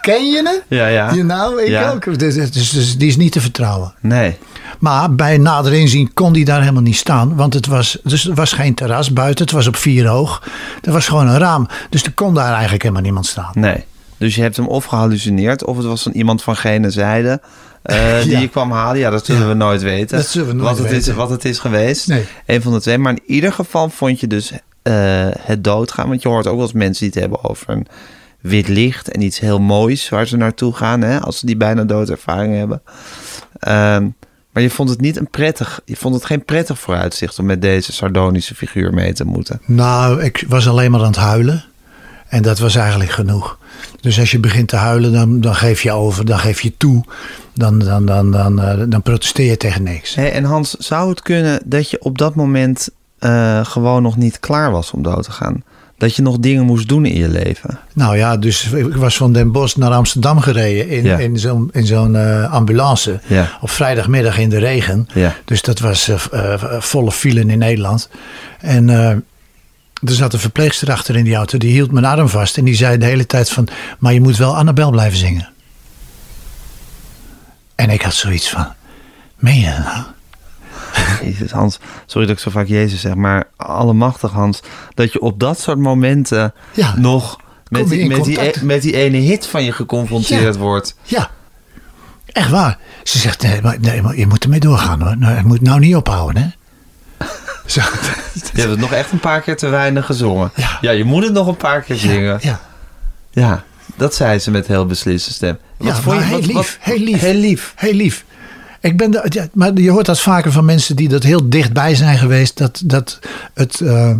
ken 0.00 0.26
je 0.30 0.36
het? 0.44 0.62
Ja, 0.68 0.86
ja. 0.86 1.12
Ja, 1.12 1.22
nou, 1.24 1.62
ik 1.62 1.68
Ja. 1.68 1.90
ook. 1.90 2.18
Dus, 2.18 2.34
dus, 2.34 2.70
dus 2.70 2.96
die 2.98 3.08
is 3.08 3.16
niet 3.16 3.32
te 3.32 3.40
vertrouwen. 3.40 3.94
Nee. 4.00 4.38
Maar 4.78 5.14
bij 5.14 5.38
nader 5.38 5.72
inzien 5.72 6.10
kon 6.14 6.32
die 6.32 6.44
daar 6.44 6.60
helemaal 6.60 6.82
niet 6.82 6.96
staan. 6.96 7.36
Want 7.36 7.54
het 7.54 7.66
was, 7.66 7.98
dus 8.04 8.24
was 8.24 8.52
geen 8.52 8.74
terras 8.74 9.12
buiten. 9.12 9.44
Het 9.44 9.54
was 9.54 9.66
op 9.66 9.76
vier 9.76 10.06
hoog. 10.06 10.42
Er 10.82 10.92
was 10.92 11.08
gewoon 11.08 11.28
een 11.28 11.38
raam. 11.38 11.68
Dus 11.90 12.02
er 12.04 12.12
kon 12.12 12.34
daar 12.34 12.52
eigenlijk 12.52 12.82
helemaal 12.82 13.02
niemand 13.02 13.26
staan. 13.26 13.50
Nee. 13.54 13.84
Dus 14.18 14.34
je 14.34 14.42
hebt 14.42 14.56
hem 14.56 14.66
of 14.68 14.84
gehallucineerd, 14.84 15.64
of 15.64 15.76
het 15.76 15.86
was 15.86 16.02
van 16.02 16.12
iemand 16.12 16.42
van 16.42 16.56
gene 16.56 16.90
zijde 16.90 17.40
eh, 17.82 18.22
die 18.22 18.38
je 18.38 18.48
kwam 18.48 18.70
halen. 18.70 18.98
Ja, 18.98 19.10
dat 19.10 19.24
zullen 19.24 19.48
we 19.48 19.54
nooit 19.54 19.82
weten. 19.82 20.16
Dat 20.16 20.26
zullen 20.26 20.48
we 20.48 20.54
nooit 20.54 20.68
wat 20.68 20.78
het 20.78 20.86
Is, 20.86 20.92
weten. 20.92 21.14
wat 21.14 21.30
het 21.30 21.44
is 21.44 21.58
geweest. 21.58 22.08
Nee. 22.08 22.24
Een 22.46 22.62
van 22.62 22.72
de 22.72 22.80
twee. 22.80 22.98
Maar 22.98 23.12
in 23.12 23.22
ieder 23.26 23.52
geval 23.52 23.88
vond 23.88 24.20
je 24.20 24.26
dus 24.26 24.52
eh, 24.82 24.92
het 25.38 25.64
doodgaan. 25.64 26.08
Want 26.08 26.22
je 26.22 26.28
hoort 26.28 26.46
ook 26.46 26.54
wel 26.54 26.62
eens 26.64 26.72
mensen 26.72 27.04
die 27.04 27.12
het 27.12 27.30
hebben 27.30 27.50
over 27.50 27.70
een 27.70 27.86
wit 28.40 28.68
licht 28.68 29.08
en 29.10 29.20
iets 29.20 29.38
heel 29.40 29.60
moois 29.60 30.08
waar 30.08 30.26
ze 30.26 30.36
naartoe 30.36 30.74
gaan. 30.74 31.00
Hè, 31.00 31.20
als 31.20 31.38
ze 31.38 31.46
die 31.46 31.56
bijna 31.56 31.84
doodervaring 31.84 32.56
hebben. 32.56 32.82
Ehm, 33.58 34.08
maar 34.52 34.62
je 34.62 34.70
vond 34.70 34.88
het 34.88 35.00
niet 35.00 35.16
een 35.16 35.30
prettig, 35.30 35.80
je 35.84 35.96
vond 35.96 36.14
het 36.14 36.24
geen 36.24 36.44
prettig 36.44 36.78
vooruitzicht 36.78 37.38
om 37.38 37.46
met 37.46 37.62
deze 37.62 37.92
sardonische 37.92 38.54
figuur 38.54 38.94
mee 38.94 39.12
te 39.12 39.24
moeten. 39.24 39.60
Nou, 39.66 40.22
ik 40.22 40.44
was 40.48 40.68
alleen 40.68 40.90
maar 40.90 41.00
aan 41.00 41.06
het 41.06 41.16
huilen. 41.16 41.64
En 42.32 42.42
dat 42.42 42.58
was 42.58 42.74
eigenlijk 42.74 43.10
genoeg. 43.10 43.58
Dus 44.00 44.18
als 44.20 44.30
je 44.30 44.38
begint 44.38 44.68
te 44.68 44.76
huilen, 44.76 45.12
dan, 45.12 45.40
dan 45.40 45.54
geef 45.54 45.82
je 45.82 45.92
over. 45.92 46.24
Dan 46.24 46.38
geef 46.38 46.60
je 46.60 46.76
toe. 46.76 47.04
Dan, 47.54 47.78
dan, 47.78 48.06
dan, 48.06 48.30
dan, 48.30 48.60
eh, 48.62 48.78
dan 48.88 49.02
protesteer 49.02 49.50
je 49.50 49.56
tegen 49.56 49.82
niks. 49.82 50.14
Hey, 50.14 50.32
en 50.32 50.44
Hans, 50.44 50.70
zou 50.70 51.08
het 51.10 51.22
kunnen 51.22 51.60
dat 51.64 51.90
je 51.90 52.02
op 52.02 52.18
dat 52.18 52.34
moment 52.34 52.88
eh, 53.18 53.64
gewoon 53.64 54.02
nog 54.02 54.16
niet 54.16 54.40
klaar 54.40 54.70
was 54.70 54.90
om 54.90 55.02
dood 55.02 55.22
te 55.24 55.30
gaan? 55.30 55.62
Dat 55.98 56.16
je 56.16 56.22
nog 56.22 56.38
dingen 56.38 56.64
moest 56.64 56.88
doen 56.88 57.06
in 57.06 57.16
je 57.18 57.28
leven? 57.28 57.78
Nou 57.94 58.16
ja, 58.16 58.36
dus 58.36 58.66
ik 58.72 58.94
was 58.96 59.16
van 59.16 59.32
Den 59.32 59.52
Bosch 59.52 59.76
naar 59.76 59.90
Amsterdam 59.92 60.40
gereden 60.40 60.88
in, 60.88 61.04
Ja. 61.04 61.18
in 61.18 61.38
zo'n 61.38 61.68
in 61.72 61.86
zo'n 61.86 62.16
eh, 62.16 62.52
ambulance. 62.52 63.20
Ja. 63.26 63.58
Op 63.60 63.70
vrijdagmiddag 63.70 64.38
in 64.38 64.48
de 64.48 64.58
regen. 64.58 65.08
Ja. 65.14 65.34
Dus 65.44 65.62
dat 65.62 65.78
was 65.78 66.10
volle 66.78 67.12
file 67.12 67.40
in 67.40 67.58
Nederland. 67.58 68.08
En 68.60 68.88
er 70.04 70.12
zat 70.12 70.32
een 70.32 70.38
verpleegster 70.38 70.90
achter 70.92 71.16
in 71.16 71.24
die 71.24 71.34
auto. 71.34 71.58
Die 71.58 71.70
hield 71.72 71.92
mijn 71.92 72.04
arm 72.04 72.28
vast. 72.28 72.58
En 72.58 72.64
die 72.64 72.74
zei 72.74 72.98
de 72.98 73.04
hele 73.04 73.26
tijd 73.26 73.50
van... 73.50 73.68
Maar 73.98 74.12
je 74.12 74.20
moet 74.20 74.36
wel 74.36 74.56
Annabel 74.56 74.90
blijven 74.90 75.18
zingen. 75.18 75.48
En 77.74 77.90
ik 77.90 78.02
had 78.02 78.14
zoiets 78.14 78.50
van... 78.50 78.66
Meen 79.36 79.60
je 79.60 79.66
dat 79.76 79.84
nou? 79.84 80.04
Jezus, 81.30 81.50
Hans, 81.50 81.78
sorry 82.06 82.26
dat 82.26 82.36
ik 82.36 82.42
zo 82.42 82.50
vaak 82.50 82.66
Jezus 82.66 83.00
zeg, 83.00 83.14
maar 83.14 83.44
allemachtig 83.56 84.30
Hans, 84.30 84.60
dat 84.94 85.12
je 85.12 85.20
op 85.20 85.40
dat 85.40 85.60
soort 85.60 85.78
momenten 85.78 86.54
Ja. 86.72 86.94
nog 86.96 87.40
met 87.68 87.88
die, 87.88 88.08
met, 88.08 88.24
die, 88.24 88.38
met 88.62 88.82
die 88.82 88.96
ene 88.96 89.16
hit 89.16 89.46
van 89.46 89.64
je 89.64 89.72
geconfronteerd 89.72 90.54
Ja. 90.54 90.60
wordt. 90.60 90.96
Ja, 91.02 91.30
echt 92.26 92.50
waar. 92.50 92.78
Ze 93.02 93.18
zegt, 93.18 93.42
nee, 93.42 93.62
maar, 93.62 93.76
nee, 93.80 94.02
maar 94.02 94.16
je 94.16 94.26
moet 94.26 94.44
ermee 94.44 94.60
doorgaan 94.60 95.02
hoor. 95.02 95.18
Nou, 95.18 95.36
je 95.36 95.42
moet 95.44 95.60
nou 95.60 95.80
niet 95.80 95.96
ophouden 95.96 96.42
hè. 96.42 96.48
Zo, 97.66 97.80
Je 98.34 98.60
hebt 98.60 98.70
het 98.70 98.80
nog 98.80 98.92
echt 98.92 99.12
een 99.12 99.20
paar 99.20 99.40
keer 99.40 99.56
te 99.56 99.68
weinig 99.68 100.06
gezongen. 100.06 100.52
Ja. 100.80 100.90
je 100.90 101.04
moet 101.04 101.24
het 101.24 101.32
nog 101.32 101.46
een 101.46 101.56
paar 101.56 101.82
keer 101.82 101.96
zingen. 101.96 102.38
ja. 102.40 102.60
Ja, 103.34 103.64
dat 103.96 104.14
zei 104.14 104.38
ze 104.38 104.50
met 104.50 104.66
heel 104.66 104.86
besliste 104.86 105.32
stem. 105.32 105.58
Ja, 105.78 105.98
maar 106.06 106.22
heel 106.22 106.40
lief, 106.40 106.78
heel 106.80 106.98
lief. 106.98 107.20
Heel 107.20 107.34
lief. 107.34 107.72
Heel 107.76 107.92
lief. 107.92 108.24
Ik 108.80 108.96
ben 108.96 109.10
de, 109.10 109.26
ja, 109.28 109.46
maar 109.52 109.72
je 109.74 109.90
hoort 109.90 110.06
dat 110.06 110.20
vaker 110.20 110.52
van 110.52 110.64
mensen 110.64 110.96
die 110.96 111.08
dat 111.08 111.22
heel 111.22 111.48
dichtbij 111.48 111.94
zijn 111.94 112.18
geweest. 112.18 112.58
Dat, 112.58 112.82
dat 112.84 113.18
het, 113.54 113.80
eh, 113.80 114.14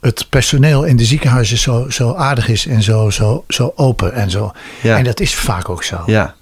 het 0.00 0.26
personeel 0.28 0.84
in 0.84 0.96
de 0.96 1.04
ziekenhuizen 1.04 1.58
zo, 1.58 1.90
zo 1.90 2.14
aardig 2.14 2.48
is 2.48 2.66
en 2.66 2.82
zo, 2.82 3.10
zo, 3.10 3.44
zo 3.48 3.72
open 3.76 4.12
en 4.14 4.30
zo. 4.30 4.52
Ja. 4.82 4.96
En 4.98 5.04
dat 5.04 5.20
is 5.20 5.34
vaak 5.34 5.68
ook 5.68 5.84
zo. 5.84 6.02
Ja. 6.06 6.34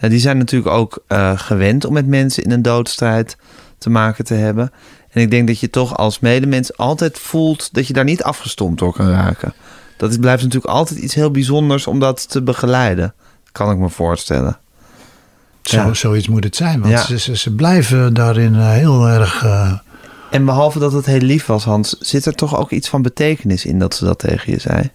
ja, 0.00 0.08
die 0.08 0.18
zijn 0.18 0.38
natuurlijk 0.38 0.72
ook 0.72 1.02
eh, 1.06 1.32
gewend 1.38 1.84
om 1.84 1.92
met 1.92 2.06
mensen 2.06 2.44
in 2.44 2.50
een 2.50 2.62
doodstrijd 2.62 3.36
te 3.78 3.90
maken 3.90 4.24
te 4.24 4.34
hebben. 4.34 4.72
En 5.14 5.20
ik 5.22 5.30
denk 5.30 5.46
dat 5.46 5.60
je 5.60 5.70
toch 5.70 5.96
als 5.96 6.18
medemens 6.20 6.76
altijd 6.76 7.18
voelt 7.18 7.68
dat 7.74 7.86
je 7.86 7.92
daar 7.92 8.04
niet 8.04 8.22
afgestompt 8.22 8.78
door 8.78 8.92
kan 8.92 9.08
raken. 9.10 9.54
Dat 9.96 10.10
is, 10.10 10.16
blijft 10.16 10.42
natuurlijk 10.42 10.72
altijd 10.72 10.98
iets 11.00 11.14
heel 11.14 11.30
bijzonders 11.30 11.86
om 11.86 12.00
dat 12.00 12.28
te 12.30 12.42
begeleiden. 12.42 13.14
Kan 13.52 13.70
ik 13.70 13.76
me 13.78 13.88
voorstellen. 13.88 14.58
Zo, 15.62 15.76
Ja. 15.76 15.94
Zoiets 15.94 16.28
moet 16.28 16.44
het 16.44 16.56
zijn. 16.56 16.80
Want 16.80 16.92
Ja. 16.92 17.02
ze, 17.04 17.18
ze, 17.18 17.36
ze 17.36 17.54
blijven 17.54 18.14
daarin 18.14 18.54
eh, 18.54 18.70
heel 18.70 19.08
erg... 19.08 19.44
eh, 19.44 19.72
En 20.30 20.44
behalve 20.44 20.78
dat 20.78 20.92
het 20.92 21.06
heel 21.06 21.20
lief 21.20 21.46
was, 21.46 21.64
Hans, 21.64 21.96
zit 21.98 22.26
er 22.26 22.34
toch 22.34 22.56
ook 22.56 22.70
iets 22.70 22.88
van 22.88 23.02
betekenis 23.02 23.64
in 23.64 23.78
dat 23.78 23.94
ze 23.94 24.04
dat 24.04 24.18
tegen 24.18 24.52
je 24.52 24.58
zei? 24.58 24.90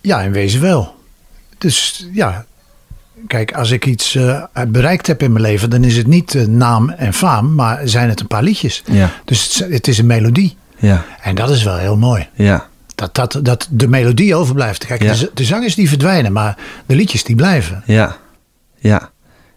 Ja, 0.00 0.20
in 0.20 0.32
wezen 0.32 0.60
wel. 0.60 0.94
Dus 1.58 2.06
ja, 2.12 2.44
kijk, 3.26 3.52
als 3.54 3.70
ik 3.70 3.86
iets 3.86 4.14
eh, 4.14 4.42
bereikt 4.68 5.06
heb 5.06 5.22
in 5.22 5.32
mijn 5.32 5.44
leven, 5.44 5.70
dan 5.70 5.84
is 5.84 5.96
het 5.96 6.06
niet 6.06 6.34
eh, 6.34 6.46
naam 6.46 6.90
en 6.90 7.12
faam, 7.12 7.54
maar 7.54 7.80
zijn 7.88 8.08
het 8.08 8.20
een 8.20 8.26
paar 8.26 8.42
liedjes. 8.42 8.82
Ja. 8.86 9.10
Dus 9.24 9.54
het, 9.58 9.72
het 9.72 9.88
is 9.88 9.98
een 9.98 10.06
melodie. 10.06 10.56
Ja, 10.76 11.04
En 11.22 11.34
dat 11.34 11.50
is 11.50 11.62
wel 11.62 11.76
heel 11.76 11.96
mooi. 11.96 12.28
ja, 12.34 12.66
Dat, 12.94 13.14
dat, 13.14 13.38
dat 13.42 13.66
de 13.70 13.88
melodie 13.88 14.34
overblijft. 14.34 14.86
Kijk, 14.86 15.02
Ja. 15.02 15.14
de, 15.34 15.44
zangers 15.44 15.74
die 15.74 15.88
verdwijnen, 15.88 16.32
maar 16.32 16.56
de 16.86 16.94
liedjes 16.94 17.24
die 17.24 17.36
blijven. 17.36 17.82
ja, 17.86 18.16
ja. 18.78 19.10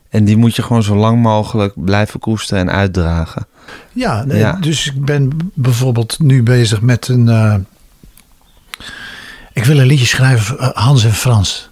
En 0.09 0.25
die 0.25 0.37
moet 0.37 0.55
je 0.55 0.61
gewoon 0.63 0.83
zo 0.83 0.95
lang 0.95 1.21
mogelijk 1.21 1.73
blijven 1.75 2.19
koesteren 2.19 2.67
en 2.67 2.75
uitdragen. 2.75 3.45
Ja, 3.93 4.25
Ja. 4.27 4.57
dus 4.61 4.87
ik 4.87 5.05
ben 5.05 5.51
bijvoorbeeld 5.53 6.19
nu 6.19 6.43
bezig 6.43 6.81
met 6.81 7.07
een. 7.07 7.29
eh, 7.29 7.55
ik 9.53 9.65
wil 9.65 9.79
een 9.79 9.85
liedje 9.85 10.05
schrijven 10.05 10.71
Hans 10.73 11.03
en 11.03 11.13
Frans. 11.13 11.69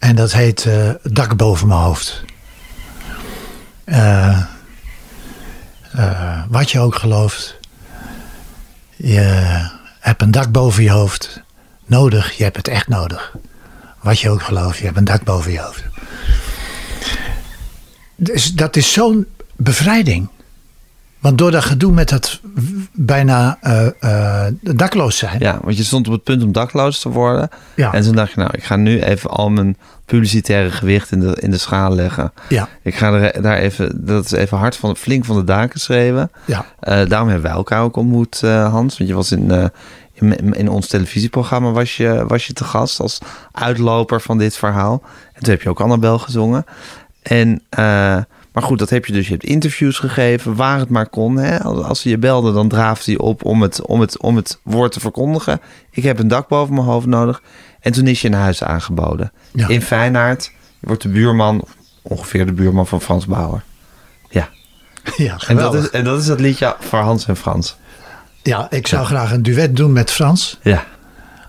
En 0.00 0.16
dat 0.16 0.32
heet 0.32 0.66
eh, 0.66 0.90
Dak 1.02 1.36
boven 1.36 1.68
mijn 1.68 1.80
hoofd. 1.80 2.24
Eh, 3.84 4.42
eh, 5.92 6.42
wat 6.48 6.70
je 6.70 6.80
ook 6.80 6.94
gelooft. 6.94 7.56
Je 8.96 9.20
hebt 10.00 10.22
een 10.22 10.30
dak 10.30 10.52
boven 10.52 10.82
je 10.82 10.90
hoofd. 10.90 11.42
Nodig, 11.86 12.32
je 12.32 12.42
hebt 12.42 12.56
het 12.56 12.68
echt 12.68 12.88
nodig. 12.88 13.36
Wat 14.00 14.20
je 14.20 14.30
ook 14.30 14.42
gelooft, 14.42 14.78
je 14.78 14.84
hebt 14.84 14.96
een 14.96 15.04
dak 15.04 15.24
boven 15.24 15.52
je 15.52 15.60
hoofd. 15.60 15.84
Dus 18.16 18.52
dat 18.52 18.76
is 18.76 18.92
zo'n 18.92 19.26
bevrijding. 19.56 20.28
Want 21.20 21.38
door 21.38 21.50
dat 21.50 21.64
gedoe 21.64 21.92
met 21.92 22.08
dat 22.08 22.40
bijna 22.92 23.58
eh, 23.60 23.86
eh, 24.46 24.52
dakloos 24.60 25.16
zijn. 25.16 25.38
Ja, 25.38 25.58
want 25.62 25.76
je 25.76 25.82
stond 25.82 26.06
op 26.06 26.12
het 26.12 26.22
punt 26.22 26.42
om 26.42 26.52
dakloos 26.52 27.00
te 27.00 27.08
worden. 27.08 27.48
Ja. 27.76 27.92
En 27.92 28.02
toen 28.02 28.14
dacht 28.14 28.32
je, 28.32 28.40
nou, 28.40 28.50
ik 28.52 28.64
ga 28.64 28.76
nu 28.76 29.02
even 29.02 29.30
al 29.30 29.50
mijn 29.50 29.76
publicitaire 30.04 30.70
gewicht 30.70 31.12
in 31.12 31.20
de, 31.20 31.36
in 31.40 31.50
de 31.50 31.58
schaal 31.58 31.94
leggen. 31.94 32.32
Ja. 32.48 32.68
Ik 32.82 32.94
ga 32.94 33.12
er, 33.12 33.42
daar 33.42 33.56
even, 33.56 34.06
dat 34.06 34.24
is 34.24 34.30
even 34.30 34.58
hard 34.58 34.76
van, 34.76 34.96
flink 34.96 35.24
van 35.24 35.36
de 35.36 35.44
daken 35.44 35.80
schreeuwen. 35.80 36.30
Ja. 36.44 36.64
Eh, 36.80 37.06
daarom 37.08 37.28
hebben 37.28 37.46
wij 37.46 37.56
elkaar 37.56 37.82
ook 37.82 37.96
ontmoet, 37.96 38.40
Hans. 38.40 38.98
Want 38.98 39.10
je 39.10 39.16
was 39.16 39.32
in, 39.32 39.70
in, 40.14 40.52
in 40.52 40.68
ons 40.68 40.86
televisieprogramma 40.86 41.70
was 41.70 41.96
je, 41.96 42.24
was 42.26 42.46
je 42.46 42.52
te 42.52 42.64
gast 42.64 43.00
als 43.00 43.18
uitloper 43.52 44.20
van 44.20 44.38
dit 44.38 44.56
verhaal. 44.56 45.02
En 45.32 45.42
toen 45.42 45.52
heb 45.52 45.62
je 45.62 45.68
ook 45.68 45.80
Annabel 45.80 46.18
gezongen. 46.18 46.64
En, 47.22 47.62
maar 48.60 48.68
goed, 48.68 48.78
dat 48.78 48.90
heb 48.90 49.06
je 49.06 49.12
dus. 49.12 49.26
Je 49.26 49.32
hebt 49.32 49.44
interviews 49.44 49.98
gegeven, 49.98 50.54
waar 50.56 50.78
het 50.78 50.88
maar 50.88 51.08
kon. 51.08 51.36
Hè? 51.36 51.60
Als, 51.62 52.00
ze 52.00 52.08
je 52.08 52.18
belden, 52.18 52.54
dan 52.54 52.68
draafde 52.68 53.10
hij 53.12 53.20
op 53.20 53.44
om 53.44 53.62
het, 53.62 53.86
om, 53.86 54.00
het, 54.00 54.20
om 54.20 54.36
het 54.36 54.58
woord 54.62 54.92
te 54.92 55.00
verkondigen. 55.00 55.60
Ik 55.90 56.02
heb 56.02 56.18
een 56.18 56.28
dak 56.28 56.48
boven 56.48 56.74
mijn 56.74 56.86
hoofd 56.86 57.06
nodig. 57.06 57.42
En 57.80 57.92
toen 57.92 58.06
is 58.06 58.20
je 58.20 58.28
een 58.28 58.34
huis 58.34 58.62
aangeboden. 58.64 59.32
Ja. 59.52 59.68
In 59.68 59.82
Feyenaard. 59.82 60.50
Je 60.80 60.86
wordt 60.86 61.02
de 61.02 61.08
buurman, 61.08 61.64
ongeveer 62.02 62.46
de 62.46 62.52
buurman 62.52 62.86
van 62.86 63.00
Frans 63.00 63.26
Bauer. 63.26 63.62
Ja. 64.30 64.48
Ja, 65.16 65.36
En 65.46 65.56
dat, 65.56 65.74
is, 65.74 65.90
en 65.90 66.04
dat 66.04 66.20
is 66.20 66.26
dat 66.26 66.40
liedje 66.40 66.76
voor 66.80 66.98
Hans 66.98 67.26
en 67.26 67.36
Frans. 67.36 67.76
ja, 68.42 68.70
ik 68.70 68.86
zou 68.86 69.06
graag 69.06 69.32
een 69.32 69.42
duet 69.42 69.76
doen 69.76 69.92
met 69.92 70.10
Frans 70.10 70.58
Ja. 70.62 70.84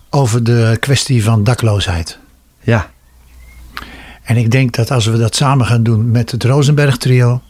over 0.09 0.43
de 0.43 0.77
kwestie 0.79 1.23
van 1.23 1.43
dakloosheid. 1.43 2.17
Ja. 2.59 2.89
En 4.31 4.37
ik 4.37 4.51
denk 4.51 4.75
dat 4.75 4.91
als 4.91 5.05
we 5.05 5.17
dat 5.17 5.35
samen 5.35 5.65
gaan 5.65 5.83
doen 5.83 6.11
met 6.11 6.31
het 6.31 6.43
Rosenberg 6.43 6.97
trio, 6.97 7.41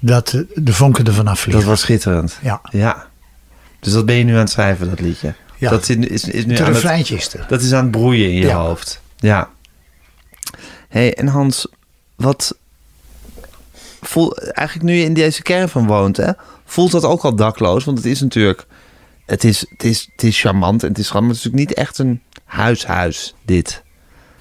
dat 0.00 0.30
de- 0.54 0.72
vonken 0.72 1.04
ervan 1.04 1.24
Dat 1.24 1.32
afvliegen. 1.34 1.64
wordt 1.64 1.80
schitterend. 1.80 2.38
Ja, 2.42 2.60
Ja. 2.70 3.06
Dus 3.80 3.92
dat 3.92 4.06
ben 4.06 4.14
je 4.14 4.24
nu 4.24 4.32
aan 4.32 4.38
het 4.38 4.50
schrijven, 4.50 4.88
dat 4.88 5.00
liedje. 5.00 5.34
Ja. 5.58 5.70
Dat 5.70 5.88
is, 5.88 5.96
is, 5.96 6.24
is 6.24 6.44
nu 6.44 6.52
het 6.52 6.60
aan 6.60 6.74
het, 6.74 7.10
is 7.10 7.32
er. 7.34 7.44
dat 7.48 7.62
is 7.62 7.72
aan 7.72 7.82
het 7.82 7.90
broeien 7.90 8.28
in 8.30 8.34
je 8.36 8.46
Ja. 8.46 8.56
hoofd. 8.56 9.00
Ja. 9.16 9.50
hey, 10.88 11.14
en 11.14 11.26
Hans, 11.26 11.66
wat 12.16 12.56
voel 14.02 14.36
eigenlijk 14.36 14.88
nu 14.88 14.94
je 14.94 15.04
in 15.04 15.14
deze 15.14 15.42
caravan 15.42 15.86
woont, 15.86 16.16
hè, 16.16 16.30
voelt 16.64 16.90
dat 16.90 17.04
ook 17.04 17.22
al 17.24 17.34
dakloos? 17.36 17.84
Want 17.84 17.98
het 17.98 18.06
is 18.06 18.20
natuurlijk, 18.20 18.66
het 19.26 19.44
is, 19.44 19.66
het 19.68 19.84
is, 19.84 20.08
het 20.12 20.22
is 20.22 20.40
charmant 20.40 20.82
en 20.82 20.88
het 20.88 20.98
is 20.98 21.12
maar 21.12 21.22
het 21.22 21.30
is 21.30 21.36
natuurlijk 21.44 21.68
niet 21.68 21.78
echt 21.78 21.98
een 21.98 22.22
huishuis, 22.44 23.34
dit. 23.44 23.84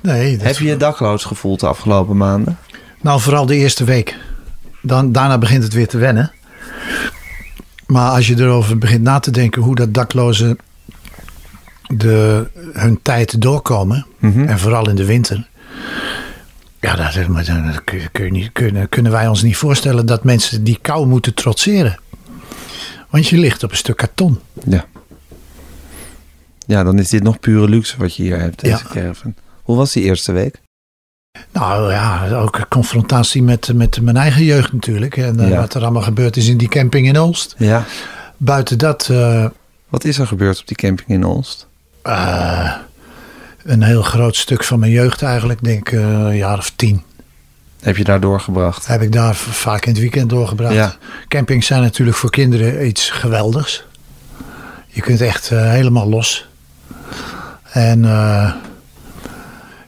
Nee, 0.06 0.38
dat- 0.38 0.46
Heb 0.48 0.58
je 0.58 0.66
je 0.66 0.78
dakloos 0.78 1.24
gevoeld 1.24 1.60
de 1.60 1.68
afgelopen 1.68 2.18
maanden? 2.18 2.58
Nou, 3.02 3.22
vooral 3.22 3.46
de 3.46 3.56
eerste 3.56 3.84
week. 3.84 4.18
Dan, 4.82 5.12
daarna 5.12 5.38
begint 5.38 5.64
het 5.64 5.74
weer 5.74 5.88
te 5.88 5.98
wennen. 5.98 6.32
Maar 7.88 8.10
als 8.12 8.28
je 8.28 8.40
erover 8.40 8.78
begint 8.78 9.02
na 9.02 9.20
te 9.20 9.32
denken 9.32 9.62
hoe 9.62 9.76
dat 9.76 9.94
daklozen 9.94 10.58
de, 11.88 12.48
hun 12.74 13.00
tijd 13.02 13.42
doorkomen, 13.42 14.06
Mhm. 14.20 14.44
en 14.48 14.60
vooral 14.60 14.90
in 14.90 14.96
de 14.96 15.06
winter. 15.06 15.48
Ja, 16.80 16.96
dat, 16.96 17.28
maar 17.28 17.46
dan 17.46 17.80
kun 17.84 18.00
je, 18.00 18.10
kun 18.12 18.26
je 18.26 18.32
niet, 18.32 18.50
kunnen, 18.52 18.90
kunnen 18.90 19.12
wij 19.12 19.28
ons 19.28 19.42
niet 19.44 19.58
voorstellen 19.58 20.06
dat 20.06 20.24
mensen 20.24 20.64
die 20.64 20.78
kou 20.82 21.08
moeten 21.08 21.34
trotseren. 21.34 22.00
Want 23.10 23.28
je 23.28 23.38
ligt 23.38 23.64
op 23.64 23.72
een 23.72 23.78
stuk 23.78 23.98
karton. 23.98 24.40
Ja. 24.68 24.86
Ja, 26.68 26.84
dan 26.84 27.00
is 27.00 27.10
dit 27.10 27.24
nog 27.24 27.40
pure 27.40 27.70
luxe 27.70 27.96
wat 27.98 28.16
je 28.16 28.24
hier 28.24 28.40
hebt, 28.40 28.60
deze 28.62 28.84
Ja. 28.88 28.90
caravan. 28.94 29.34
Hoe 29.66 29.78
was 29.78 29.92
die 29.92 30.04
eerste 30.04 30.32
week? 30.32 30.62
Nou 31.52 31.92
ja, 31.92 32.30
ook 32.32 32.66
confrontatie 32.70 33.44
met, 33.44 33.74
met 33.74 34.02
mijn 34.02 34.18
eigen 34.18 34.44
jeugd 34.44 34.74
natuurlijk. 34.74 35.18
En 35.18 35.40
eh, 35.40 35.50
Ja. 35.50 35.56
wat 35.60 35.74
er 35.74 35.82
allemaal 35.82 36.02
gebeurd 36.02 36.38
is 36.38 36.48
in 36.48 36.58
die 36.58 36.68
camping 36.68 37.08
in 37.08 37.20
Olst. 37.20 37.56
Ja. 37.58 37.84
Buiten 38.38 38.78
dat, 38.78 39.10
eh, 39.12 39.46
Wat 39.90 40.04
is 40.04 40.18
er 40.20 40.28
gebeurd 40.28 40.60
op 40.60 40.68
die 40.68 40.78
camping 40.78 41.10
in 41.10 41.24
Olst? 41.26 41.68
eh, 42.02 42.74
een 43.64 43.84
heel 43.84 44.02
groot 44.02 44.36
stuk 44.36 44.64
van 44.64 44.80
mijn 44.80 44.92
jeugd 44.92 45.22
eigenlijk. 45.22 45.64
Denk 45.64 45.90
ik 45.90 46.00
een 46.00 46.36
jaar 46.36 46.58
of 46.58 46.72
tien. 46.76 47.02
Heb 47.82 47.98
je 47.98 48.04
daar 48.04 48.20
doorgebracht? 48.20 48.88
Heb 48.88 49.02
ik 49.02 49.12
daar 49.12 49.36
vaak 49.36 49.86
in 49.86 49.92
het 49.92 50.02
weekend 50.02 50.30
doorgebracht. 50.30 50.74
Ja. 50.74 50.96
Campings 51.28 51.66
zijn 51.68 51.82
natuurlijk 51.82 52.18
voor 52.18 52.30
kinderen 52.30 52.88
iets 52.88 53.10
geweldigs. 53.10 53.84
Je 54.88 55.02
kunt 55.02 55.22
echt 55.22 55.50
helemaal 55.50 56.10
los. 56.10 56.48
En 57.72 58.06
eh, 58.06 58.52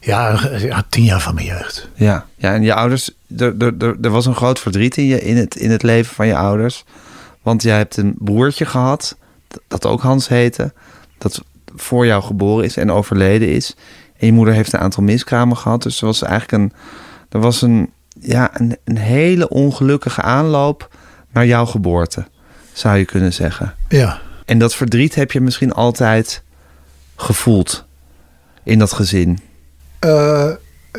ja, 0.08 0.40
ja, 0.58 0.84
tien 0.90 1.04
jaar 1.04 1.22
van 1.22 1.34
mijn 1.36 1.46
jeugd. 1.46 1.90
Ja. 1.94 2.26
Ja, 2.36 2.54
en 2.54 2.62
je 2.62 2.74
ouders, 2.74 3.12
er, 3.38 3.58
er, 3.58 3.98
er, 4.02 4.10
was 4.10 4.26
een 4.26 4.36
groot 4.36 4.60
verdriet 4.60 4.98
in, 4.98 5.06
je, 5.06 5.22
in, 5.22 5.38
het, 5.38 5.56
in 5.56 5.72
het 5.72 5.84
leven 5.84 6.16
van 6.16 6.28
je 6.28 6.36
ouders. 6.36 6.84
Want 7.42 7.64
jij 7.64 7.78
hebt 7.78 7.98
een 7.98 8.16
broertje 8.18 8.66
gehad, 8.66 9.18
dat 9.68 9.86
ook 9.86 10.02
Hans 10.02 10.28
heette, 10.28 10.74
dat 11.18 11.44
voor 11.76 12.06
jou 12.06 12.24
geboren 12.24 12.66
is 12.66 12.78
en 12.78 12.92
overleden 12.92 13.50
is. 13.50 13.76
En 14.18 14.26
je 14.26 14.34
moeder 14.34 14.54
heeft 14.54 14.74
een 14.74 14.80
aantal 14.80 15.04
miskramen 15.04 15.58
gehad. 15.58 15.84
Dus 15.84 16.00
er 16.00 16.06
was 16.06 16.22
eigenlijk 16.22 16.64
een, 16.64 16.80
er 17.30 17.40
was 17.40 17.62
een, 17.62 17.92
ja, 18.20 18.50
een, 18.54 18.78
een 18.84 18.98
hele 18.98 19.50
ongelukkige 19.50 20.22
aanloop 20.22 20.96
naar 21.32 21.46
jouw 21.46 21.66
geboorte, 21.66 22.28
zou 22.74 22.98
je 22.98 23.06
kunnen 23.06 23.34
zeggen. 23.34 23.76
Ja, 23.90 24.20
En 24.46 24.60
dat 24.60 24.76
verdriet 24.76 25.16
heb 25.16 25.32
je 25.32 25.42
misschien 25.42 25.74
altijd 25.74 26.44
gevoeld 27.16 27.86
in 28.64 28.80
dat 28.80 28.94
gezin. 28.94 29.40
Eh, 30.00 30.50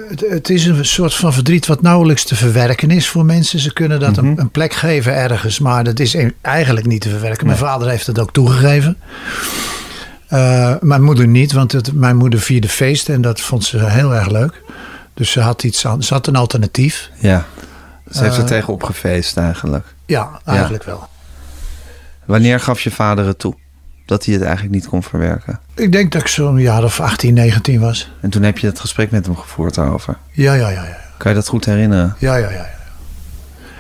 het, 0.09 0.25
het 0.29 0.51
is 0.51 0.67
een 0.67 0.85
soort 0.85 1.15
van 1.15 1.33
verdriet 1.33 1.67
wat 1.67 1.83
nauwelijks 1.83 2.25
te 2.25 2.35
verwerken 2.37 2.91
is 2.91 3.09
voor 3.09 3.25
mensen. 3.25 3.59
Ze 3.59 3.73
kunnen 3.73 4.01
dat 4.01 4.17
Mhm. 4.17 4.27
een, 4.27 4.41
een 4.41 4.51
plek 4.51 4.73
geven 4.73 5.15
ergens, 5.15 5.59
maar 5.59 5.85
dat 5.85 6.01
is 6.01 6.15
e- 6.15 6.31
eigenlijk 6.41 6.87
niet 6.87 7.01
te 7.01 7.09
verwerken. 7.09 7.47
Mijn 7.47 7.59
vader 7.59 7.89
heeft 7.89 8.07
het 8.07 8.19
ook 8.19 8.33
toegegeven. 8.33 8.97
Eh, 10.29 10.75
mijn 10.81 11.03
moeder 11.03 11.27
niet, 11.27 11.53
want 11.53 11.73
het, 11.73 11.93
mijn 11.93 12.17
moeder 12.17 12.41
vierde 12.41 12.69
feest 12.69 13.09
en 13.09 13.21
dat 13.21 13.41
vond 13.41 13.65
ze 13.65 13.85
heel 13.91 14.15
erg 14.15 14.29
leuk. 14.31 14.63
Dus 15.15 15.31
ze 15.31 15.41
had, 15.41 15.63
iets 15.63 15.87
aan, 15.87 16.03
ze 16.03 16.15
had 16.15 16.27
een 16.27 16.37
alternatief. 16.37 17.11
Ja. 17.19 17.45
Ze 18.11 18.23
heeft 18.23 18.35
er 18.37 18.43
Eh, 18.43 18.47
tegen 18.49 18.73
opgefeest 18.73 19.37
eigenlijk. 19.37 19.87
Ja, 20.07 20.41
eigenlijk 20.45 20.85
wel. 20.85 21.09
Wanneer 22.25 22.61
gaf 22.61 22.81
je 22.81 22.91
vader 22.91 23.27
het 23.27 23.39
toe? 23.39 23.55
Dat 24.09 24.25
hij 24.25 24.35
het 24.35 24.43
eigenlijk 24.43 24.75
niet 24.75 24.89
kon 24.89 25.03
verwerken. 25.03 25.59
Ik 25.75 25.93
denk 25.93 26.13
dat 26.13 26.21
ik 26.21 26.29
zo'n 26.29 26.59
jaar 26.59 26.85
of 26.85 27.01
18, 27.01 27.35
19 27.35 27.81
was. 27.81 28.11
En 28.21 28.31
toen 28.31 28.43
heb 28.43 28.59
je 28.59 28.67
het 28.67 28.81
gesprek 28.81 29.11
met 29.11 29.27
hem 29.27 29.37
gevoerd 29.37 29.75
daarover. 29.75 30.17
Ja, 30.31 30.53
ja, 30.55 30.69
ja, 30.69 30.85
ja. 30.85 30.97
Kan 31.17 31.31
je 31.31 31.37
dat 31.37 31.49
goed 31.49 31.65
herinneren? 31.65 32.15
Ja, 32.19 32.37
ja, 32.37 32.51
ja. 32.51 32.57
ja. 32.57 32.67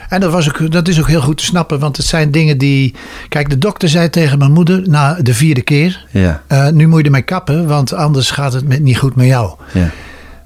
En 0.08 0.20
dat, 0.20 0.32
was 0.32 0.48
ook, 0.48 0.72
dat 0.72 0.88
is 0.88 1.00
ook 1.00 1.08
heel 1.08 1.20
goed 1.20 1.36
te 1.38 1.44
snappen, 1.44 1.78
want 1.78 1.96
het 1.96 2.06
zijn 2.06 2.30
dingen 2.30 2.58
die. 2.58 2.94
Kijk, 3.28 3.50
de 3.50 3.58
dokter 3.58 3.88
zei 3.88 4.10
tegen 4.10 4.38
mijn 4.38 4.52
moeder 4.52 4.88
na 4.88 5.14
de 5.14 5.34
vierde 5.34 5.62
keer: 5.62 6.06
Ja. 6.10 6.42
eh, 6.46 6.68
Nu 6.68 6.86
moet 6.86 6.98
je 6.98 7.04
ermee 7.04 7.22
kappen, 7.22 7.66
want 7.66 7.92
anders 7.92 8.30
gaat 8.30 8.52
het 8.52 8.68
met, 8.68 8.80
niet 8.82 8.98
goed 8.98 9.16
met 9.16 9.26
jou. 9.26 9.54
Ja. 9.72 9.90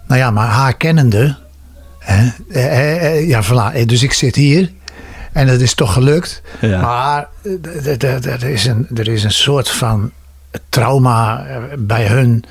Nou 0.07 0.21
ja, 0.21 0.31
maar 0.31 0.49
haar 0.49 0.77
kennende. 0.77 1.37
Hè, 1.99 2.29
eh, 2.51 3.07
eh, 3.17 3.29
ja, 3.29 3.43
voilà. 3.45 3.85
Dus 3.87 4.03
ik 4.03 4.13
zit 4.13 4.35
hier 4.35 4.71
en 5.33 5.49
het 5.49 5.61
is 5.61 5.75
toch 5.75 5.93
gelukt. 5.93 6.43
Ja. 6.61 6.81
Maar 6.81 7.29
eh, 7.43 8.03
er 8.03 8.45
is, 8.45 8.67
een, 8.67 8.87
er 8.95 9.09
is 9.09 9.25
een 9.25 9.33
soort 9.33 9.69
van 9.69 10.11
trauma 10.69 11.47
eh, 11.47 11.57
bij 11.79 12.07
hun. 12.07 12.45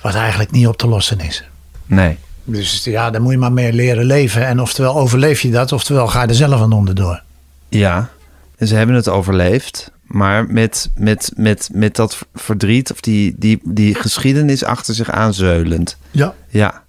wat 0.00 0.14
eigenlijk 0.14 0.50
niet 0.50 0.66
op 0.66 0.76
te 0.76 0.88
lossen 0.88 1.20
is. 1.20 1.44
Nee. 1.86 2.18
Dus 2.44 2.84
ja, 2.84 3.10
daar 3.10 3.22
moet 3.22 3.32
je 3.32 3.38
maar 3.38 3.52
mee 3.52 3.72
leren 3.72 4.04
leven. 4.04 4.46
En 4.46 4.60
oftewel 4.60 4.96
overleef 4.96 5.40
je 5.40 5.50
dat, 5.50 5.72
oftewel 5.72 6.06
ga 6.06 6.22
je 6.22 6.28
er 6.28 6.34
zelf 6.34 6.60
aan 6.60 6.72
onderdoor. 6.72 7.22
Ja. 7.68 8.08
En 8.56 8.66
ze 8.66 8.74
hebben 8.74 8.96
het 8.96 9.08
overleefd. 9.08 9.90
Maar 10.06 10.46
met, 10.46 10.90
met, 10.94 11.32
met, 11.36 11.70
met 11.72 11.96
dat 11.96 12.18
verdriet 12.34 12.92
of 12.92 13.00
die, 13.00 13.34
die, 13.38 13.60
die 13.64 13.94
geschiedenis 13.94 14.64
achter 14.64 14.94
zich 14.94 15.10
aanzeulend. 15.10 15.96
Ja. 16.10 16.34
Ja, 16.48 16.82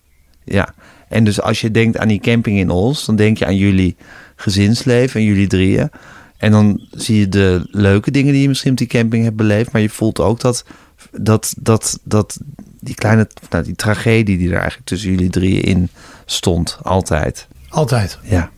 ja. 0.47 0.73
En 1.07 1.23
dus 1.23 1.41
als 1.41 1.61
je 1.61 1.71
denkt 1.71 1.97
aan 1.97 2.07
die 2.07 2.19
camping 2.19 2.57
in 2.57 2.69
Ols, 2.69 3.05
dan 3.05 3.15
denk 3.15 3.37
je 3.37 3.45
aan 3.45 3.55
jullie 3.55 3.95
gezinsleven 4.35 5.19
en 5.19 5.25
jullie 5.25 5.47
drieën. 5.47 5.89
En 6.37 6.51
dan 6.51 6.81
zie 6.91 7.19
je 7.19 7.29
de 7.29 7.67
leuke 7.71 8.11
dingen 8.11 8.33
die 8.33 8.41
je 8.41 8.47
misschien 8.47 8.71
op 8.71 8.77
die 8.77 8.87
camping 8.87 9.23
hebt 9.23 9.35
beleefd. 9.35 9.71
Maar 9.71 9.81
je 9.81 9.89
voelt 9.89 10.19
ook 10.19 10.39
dat, 10.39 10.65
dat, 11.11 11.53
dat, 11.57 11.99
dat 12.03 12.39
die 12.79 12.95
kleine, 12.95 13.27
nou, 13.49 13.63
die 13.63 13.75
tragedie 13.75 14.37
die 14.37 14.49
er 14.49 14.57
eigenlijk 14.57 14.87
tussen 14.87 15.09
jullie 15.09 15.29
drieën 15.29 15.61
in 15.61 15.89
stond. 16.25 16.77
Altijd. 16.81 17.47
Altijd. 17.69 18.19
Ja. 18.23 18.49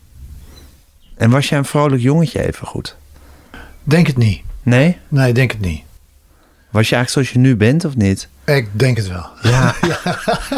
En 1.16 1.30
was 1.30 1.48
jij 1.48 1.58
een 1.58 1.64
vrolijk 1.64 2.02
jongetje 2.02 2.46
even 2.46 2.66
goed? 2.66 2.96
Denk 3.82 4.06
het 4.06 4.16
niet. 4.16 4.42
Nee? 4.62 4.96
Nee, 5.08 5.32
denk 5.32 5.50
het 5.50 5.60
niet. 5.60 5.82
Was 6.70 6.88
je 6.88 6.94
eigenlijk 6.94 7.08
zoals 7.10 7.30
je 7.30 7.38
nu 7.48 7.56
bent 7.56 7.84
of 7.84 7.96
niet? 7.96 8.28
Ik 8.44 8.68
denk 8.72 8.96
het 8.96 9.08
wel. 9.08 9.26
Ja, 9.50 9.74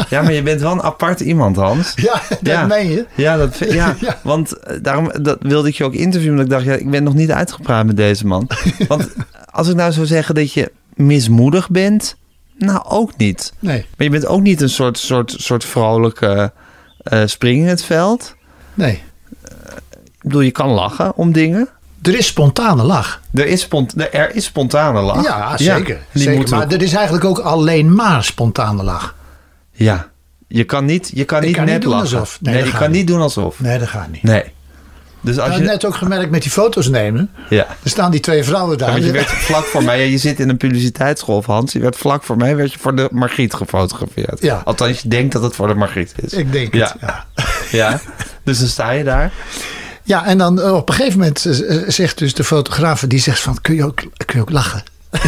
ja. 0.09 0.21
maar 0.21 0.33
je 0.33 0.41
bent 0.43 0.61
wel 0.61 0.71
een 0.71 0.81
apart 0.83 1.19
iemand, 1.19 1.55
Hans. 1.55 1.93
Ja, 1.95 2.21
dat 2.29 2.37
Ja. 2.41 2.65
meen 2.65 2.89
je. 2.91 3.05
Ja, 3.15 3.37
dat, 3.37 3.57
ja, 3.57 3.95
Ja. 3.99 4.19
want 4.23 4.53
eh, 4.59 4.77
daarom 4.81 5.11
dat 5.21 5.37
wilde 5.41 5.67
ik 5.67 5.75
je 5.75 5.83
ook 5.83 5.93
interviewen. 5.93 6.39
Omdat 6.39 6.45
ik 6.59 6.65
dacht, 6.65 6.77
ja, 6.77 6.85
ik 6.85 6.91
ben 6.91 7.03
nog 7.03 7.13
niet 7.13 7.31
uitgepraat 7.31 7.85
met 7.85 7.95
deze 7.97 8.25
man. 8.27 8.49
Want 8.87 9.09
als 9.51 9.67
ik 9.67 9.75
nou 9.75 9.91
zou 9.91 10.05
zeggen 10.05 10.35
dat 10.35 10.53
je 10.53 10.71
mismoedig 10.93 11.69
bent, 11.69 12.15
nou 12.57 12.81
ook 12.87 13.17
niet. 13.17 13.53
Nee, 13.59 13.77
Maar 13.97 14.05
je 14.05 14.09
bent 14.09 14.25
ook 14.25 14.41
niet 14.41 14.61
een 14.61 14.69
soort, 14.69 14.97
soort, 14.97 15.33
soort 15.37 15.65
vrolijke 15.65 16.51
eh 17.03 17.21
spring 17.25 17.61
in 17.61 17.67
het 17.67 17.83
veld. 17.83 18.35
nee. 18.73 19.01
Ik 20.03 20.29
bedoel, 20.29 20.41
je 20.41 20.51
kan 20.51 20.69
lachen 20.69 21.15
om 21.15 21.31
dingen. 21.31 21.69
Er 22.03 22.17
is 22.17 22.25
spontane 22.25 22.83
lach. 22.83 23.21
Er 23.33 23.45
is, 23.47 23.61
spont 23.61 23.93
er 24.13 24.35
is 24.35 24.45
spontane 24.45 25.01
lach. 25.01 25.23
Ja, 25.23 25.57
zeker. 25.57 25.99
zeker. 26.13 26.49
Maar 26.49 26.63
ook- 26.63 26.71
er 26.71 26.81
is 26.81 26.93
eigenlijk 26.93 27.25
ook 27.25 27.39
alleen 27.39 27.93
maar 27.95 28.23
spontane 28.23 28.83
lach. 28.83 29.15
ja. 29.71 30.11
Je 30.47 30.63
kan 30.63 30.85
niet, 30.85 31.11
je 31.13 31.23
kan 31.25 31.39
Ik 31.39 31.45
niet 31.45 31.55
kan 31.55 31.65
net 31.65 31.73
niet 31.79 31.83
lachen. 31.83 32.19
alsof. 32.19 32.37
Nee, 32.41 32.63
je 32.65 32.71
kan 32.71 32.81
niet. 32.81 32.89
niet 32.91 33.07
doen 33.07 33.21
alsof. 33.21 33.59
Nee, 33.59 33.79
dat 33.79 33.87
gaat 33.87 34.11
niet. 34.11 34.23
Nee. 34.23 34.43
Dus 35.21 35.39
als 35.39 35.55
je... 35.55 35.61
net 35.61 35.85
ook 35.85 35.95
gemerkt 35.95 36.31
met 36.31 36.41
die 36.41 36.51
foto's 36.51 36.87
nemen. 36.87 37.29
Ja. 37.49 37.67
Er 37.83 37.89
staan 37.89 38.11
die 38.11 38.19
twee 38.19 38.43
vrouwen 38.43 38.77
daar. 38.77 38.99
Ja, 38.99 39.05
je 39.05 39.11
werd 39.11 39.29
vlak 39.29 39.63
voor 39.65 39.83
mij, 39.83 40.09
je 40.09 40.17
zit 40.17 40.39
in 40.39 40.49
een 40.49 40.57
publiciteitsgolf, 40.57 41.45
Hans. 41.45 41.73
Je 41.73 41.79
werd 41.79 41.97
vlak 41.97 42.23
voor 42.23 42.37
mij, 42.37 42.55
werd 42.55 42.73
je 42.73 42.79
voor 42.79 42.95
de 42.95 43.07
Margriet 43.11 43.53
gefotografeerd. 43.53 44.41
Ja. 44.41 44.61
Althans, 44.65 45.01
je 45.01 45.07
denkt 45.07 45.33
dat 45.33 45.43
het 45.43 45.55
voor 45.55 45.67
de 45.67 45.73
Margriet 45.75 46.13
is. 46.15 46.33
Ik 46.33 46.51
denk 46.51 46.73
ja. 46.73 46.83
het. 46.83 46.95
Ja. 47.01 47.25
Ja. 47.71 47.99
Dus 48.43 48.59
dan 48.59 48.67
sta 48.67 48.91
je 48.91 49.03
daar. 49.03 49.31
Ja, 50.03 50.25
en 50.25 50.37
dan 50.37 50.61
eh, 50.61 50.73
op 50.73 50.89
een 50.89 50.95
gegeven 50.95 51.19
moment 51.19 51.45
eh, 51.45 51.75
eh, 51.75 51.89
zegt 51.89 52.17
dus 52.17 52.33
de 52.33 52.43
fotograaf, 52.43 53.05
die 53.07 53.19
zegt 53.19 53.39
van, 53.39 53.61
kun 53.61 53.75
je 53.75 53.85
ook, 53.85 53.95
kun 53.95 54.35
je 54.35 54.41
ook 54.41 54.51
lachen? 54.51 54.83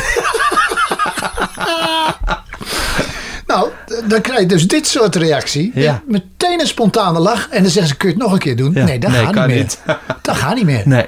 nou, 3.47 3.69
dan 4.07 4.21
krijg 4.21 4.39
je 4.39 4.45
dus 4.45 4.67
dit 4.67 4.87
soort 4.87 5.15
reactie. 5.15 5.71
Ja. 5.73 6.01
Meteen 6.07 6.59
een 6.59 6.67
spontane 6.67 7.19
lach. 7.19 7.49
En 7.49 7.61
dan 7.61 7.71
zeggen 7.71 7.91
ze, 7.91 7.97
kun 7.97 8.09
je 8.09 8.15
het 8.15 8.23
nog 8.23 8.33
een 8.33 8.39
keer 8.39 8.55
doen? 8.55 8.73
Ja. 8.73 8.85
Nee, 8.85 8.99
dat 8.99 9.11
Nee, 9.11 9.25
gaat 9.25 9.47
niet 9.47 9.77
meer. 9.85 9.99
dat 10.21 10.35
gaat 10.35 10.55
niet 10.55 10.65
meer. 10.65 10.81
Nee. 10.85 11.05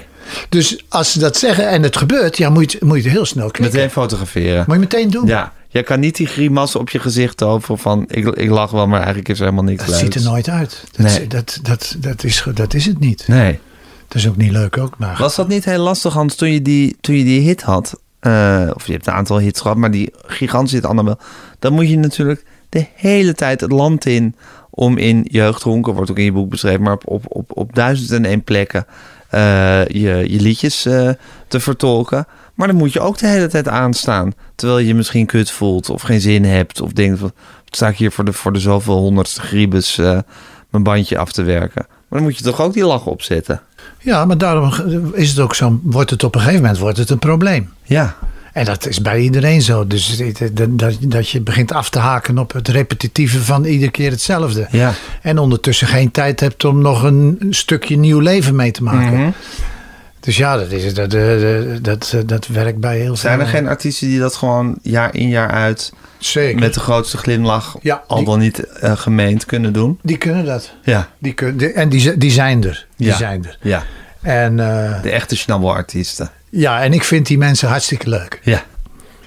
Dus 0.50 0.84
als 0.90 1.12
ze 1.12 1.20
dat 1.20 1.38
zeggen 1.38 1.70
en 1.70 1.84
het 1.84 1.98
gebeurt, 1.98 2.38
ja, 2.38 2.50
moet 2.50 2.72
je, 2.72 2.78
moet 2.82 2.98
je 2.98 3.04
het 3.04 3.12
heel 3.12 3.26
snel 3.26 3.52
klikken. 3.52 3.76
Meteen 3.76 3.92
fotograferen. 3.92 4.64
Moet 4.68 4.76
je 4.76 4.82
meteen 4.82 5.10
doen. 5.10 5.26
Ja. 5.26 5.54
Je 5.68 5.84
kan 5.84 6.00
niet 6.00 6.16
die 6.16 6.28
grimassen 6.28 6.80
op 6.80 6.90
je 6.90 7.00
gezicht 7.00 7.44
over 7.44 7.78
van, 7.78 8.06
ik, 8.08 8.26
ik 8.28 8.50
lach 8.50 8.72
wel, 8.72 8.88
maar 8.88 8.98
eigenlijk 8.98 9.30
is 9.30 9.38
er 9.40 9.44
helemaal 9.44 9.64
niks 9.66 9.80
Dat 9.80 9.88
leuks. 9.90 10.02
ziet 10.02 10.16
er 10.16 10.30
nooit 10.30 10.50
uit. 10.50 10.84
Dat, 10.92 11.06
Nee. 11.06 11.28
dat, 11.28 11.60
dat, 11.62 11.96
dat, 12.00 12.24
is, 12.24 12.44
dat 12.54 12.74
is 12.74 12.86
het 12.86 13.00
niet. 13.00 13.28
Nee. 13.28 13.60
Dat 14.08 14.18
is 14.18 14.28
ook 14.28 14.38
niet 14.38 14.52
leuk 14.52 14.78
ook. 14.78 14.98
Maar 14.98 15.18
Was 15.18 15.36
dat 15.36 15.48
niet 15.48 15.66
heel 15.66 15.80
lastig, 15.84 16.14
Hans, 16.14 16.36
toen 16.36 16.52
je 16.52 16.62
die, 16.62 16.98
toen 17.02 17.16
je 17.16 17.24
die 17.24 17.42
hit 17.42 17.62
had? 17.62 18.00
Eh, 18.20 18.70
of 18.74 18.86
je 18.88 18.92
hebt 18.94 19.08
een 19.08 19.14
aantal 19.14 19.40
hits 19.40 19.62
gehad, 19.62 19.78
maar 19.78 19.92
die 19.92 20.14
gigantische 20.26 20.76
hit 20.76 20.86
Annabel. 20.86 21.18
Dan 21.60 21.74
moet 21.74 21.90
je 21.90 21.98
natuurlijk 21.98 22.44
de 22.70 22.86
hele 22.96 23.34
tijd 23.34 23.62
het 23.62 23.72
land 23.72 24.06
in 24.06 24.36
om 24.70 24.98
in 24.98 25.26
jeugdhonken, 25.32 25.94
wordt 25.94 26.12
ook 26.12 26.18
in 26.18 26.24
je 26.24 26.32
boek 26.32 26.50
beschreven, 26.50 26.82
maar 26.82 26.94
op, 26.94 27.04
op, 27.06 27.24
op, 27.28 27.52
op 27.58 27.76
duizend 27.76 28.12
en 28.12 28.26
één 28.26 28.44
plekken 28.44 28.86
eh, 29.30 29.88
je, 29.88 30.26
je 30.28 30.40
liedjes 30.42 30.86
eh, 30.86 31.10
te 31.48 31.60
vertolken. 31.60 32.28
Maar 32.58 32.68
dan 32.68 32.76
moet 32.76 32.94
je 32.94 33.00
ook 33.00 33.18
de 33.18 33.28
hele 33.28 33.48
tijd 33.48 33.68
aanstaan. 33.68 34.34
Terwijl 34.56 34.80
je 34.80 34.96
misschien 34.96 35.26
kut 35.26 35.52
voelt 35.52 35.90
of 35.90 36.02
geen 36.02 36.22
zin 36.22 36.44
hebt. 36.46 36.82
Of 36.82 36.92
denkt 36.92 37.20
wat 37.20 37.34
sta 37.70 37.88
ik 37.88 37.98
hier 37.98 38.12
voor 38.12 38.26
de, 38.26 38.34
voor 38.34 38.54
de 38.54 38.60
zoveel 38.60 38.98
honderdste 38.98 39.42
griebes 39.42 39.98
eh, 39.98 40.20
mijn 40.70 40.84
bandje 40.84 41.18
af 41.18 41.32
te 41.32 41.44
werken. 41.44 41.86
Maar 41.88 42.20
dan 42.20 42.24
moet 42.24 42.38
je 42.38 42.44
toch 42.44 42.62
ook 42.62 42.74
die 42.74 42.86
lach 42.86 43.06
opzetten. 43.06 43.62
Ja, 44.00 44.26
maar 44.26 44.38
daarom 44.38 44.72
is 45.14 45.30
het 45.30 45.40
ook 45.40 45.56
zo. 45.56 45.80
Wordt 45.84 46.10
het 46.10 46.24
op 46.24 46.36
een 46.36 46.42
gegeven 46.42 46.62
moment 46.62 46.80
wordt 46.80 46.98
het 46.98 47.10
een 47.10 47.20
probleem. 47.20 47.70
Ja, 47.84 48.16
En 48.54 48.66
dat 48.66 48.88
is 48.88 49.02
bij 49.02 49.20
iedereen 49.20 49.62
zo. 49.62 49.88
Dus 49.88 50.18
dat, 50.54 50.70
dat, 50.80 50.98
dat 51.02 51.30
je 51.30 51.42
begint 51.42 51.72
af 51.72 51.90
te 51.90 52.00
haken 52.00 52.38
op 52.38 52.54
het 52.54 52.68
repetitieve 52.68 53.44
van 53.44 53.64
iedere 53.66 53.92
keer 53.92 54.12
hetzelfde. 54.12 54.68
ja. 54.72 54.94
En 55.22 55.38
ondertussen 55.38 55.88
geen 55.88 56.12
tijd 56.12 56.40
hebt 56.40 56.66
om 56.66 56.82
nog 56.82 57.04
een 57.04 57.38
stukje 57.50 57.98
nieuw 57.98 58.20
leven 58.20 58.56
mee 58.56 58.72
te 58.72 58.84
maken. 58.84 59.20
Mhm. 59.20 59.30
Dus 60.20 60.38
ja, 60.38 60.58
dat, 60.58 60.72
is, 60.72 60.94
dat, 60.94 61.12
dat, 61.12 61.82
dat, 61.82 62.16
dat 62.26 62.48
werkt 62.48 62.80
bij 62.80 62.98
heel 63.00 63.16
Zijn 63.16 63.40
er 63.40 63.46
veel. 63.48 63.56
geen 63.60 63.68
artiesten 63.68 64.08
die 64.08 64.20
dat 64.20 64.36
gewoon 64.36 64.78
jaar 64.82 65.16
in 65.16 65.30
jaar 65.30 65.50
uit 65.52 65.94
Zeker. 66.18 66.60
met 66.60 66.74
de 66.74 66.80
grootste 66.80 67.18
glimlach 67.18 67.76
Ja, 67.82 68.04
al 68.08 68.18
die- 68.18 68.26
dan 68.26 68.40
niet 68.40 68.60
eh, 68.60 68.98
gemeend 68.98 69.46
kunnen 69.46 69.74
doen? 69.74 70.00
Die 70.04 70.18
kunnen 70.18 70.46
dat. 70.46 70.74
Ja, 70.84 71.08
Die 71.18 71.34
kun, 71.34 71.58
die- 71.58 71.72
en 71.74 71.90
die, 71.90 72.18
die 72.18 72.32
zijn 72.32 72.64
er. 72.64 72.86
Die 72.96 73.08
Ja. 73.08 73.16
zijn 73.16 73.46
er. 73.46 73.58
ja. 73.62 73.84
En, 74.22 74.60
eh, 74.60 75.02
De 75.02 75.10
echte 75.10 75.36
schnabbelartiesten. 75.38 76.30
ja, 76.50 76.82
en 76.84 76.94
ik 76.94 77.04
vind 77.04 77.28
die 77.28 77.38
mensen 77.38 77.68
hartstikke 77.70 78.10
leuk. 78.10 78.40
Ja, 78.44 78.64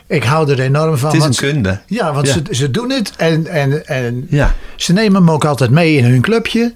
Ik 0.07 0.24
hou 0.24 0.50
er 0.50 0.61
enorm 0.61 0.96
van. 0.96 1.11
het 1.11 1.18
is 1.20 1.24
een 1.24 1.53
kunde. 1.53 1.81
Ja, 1.87 2.12
want 2.12 2.26
Ja. 2.26 2.33
Ze, 2.33 2.42
ze 2.50 2.70
doen 2.70 2.90
het 2.90 3.12
en, 3.16 3.46
en, 3.46 3.87
en 3.87 4.26
Ja, 4.31 4.55
ze 4.76 4.92
nemen 4.92 5.24
me 5.24 5.33
ook 5.33 5.44
altijd 5.44 5.70
mee 5.70 5.96
in 5.96 6.05
hun 6.05 6.20
clubje. 6.20 6.74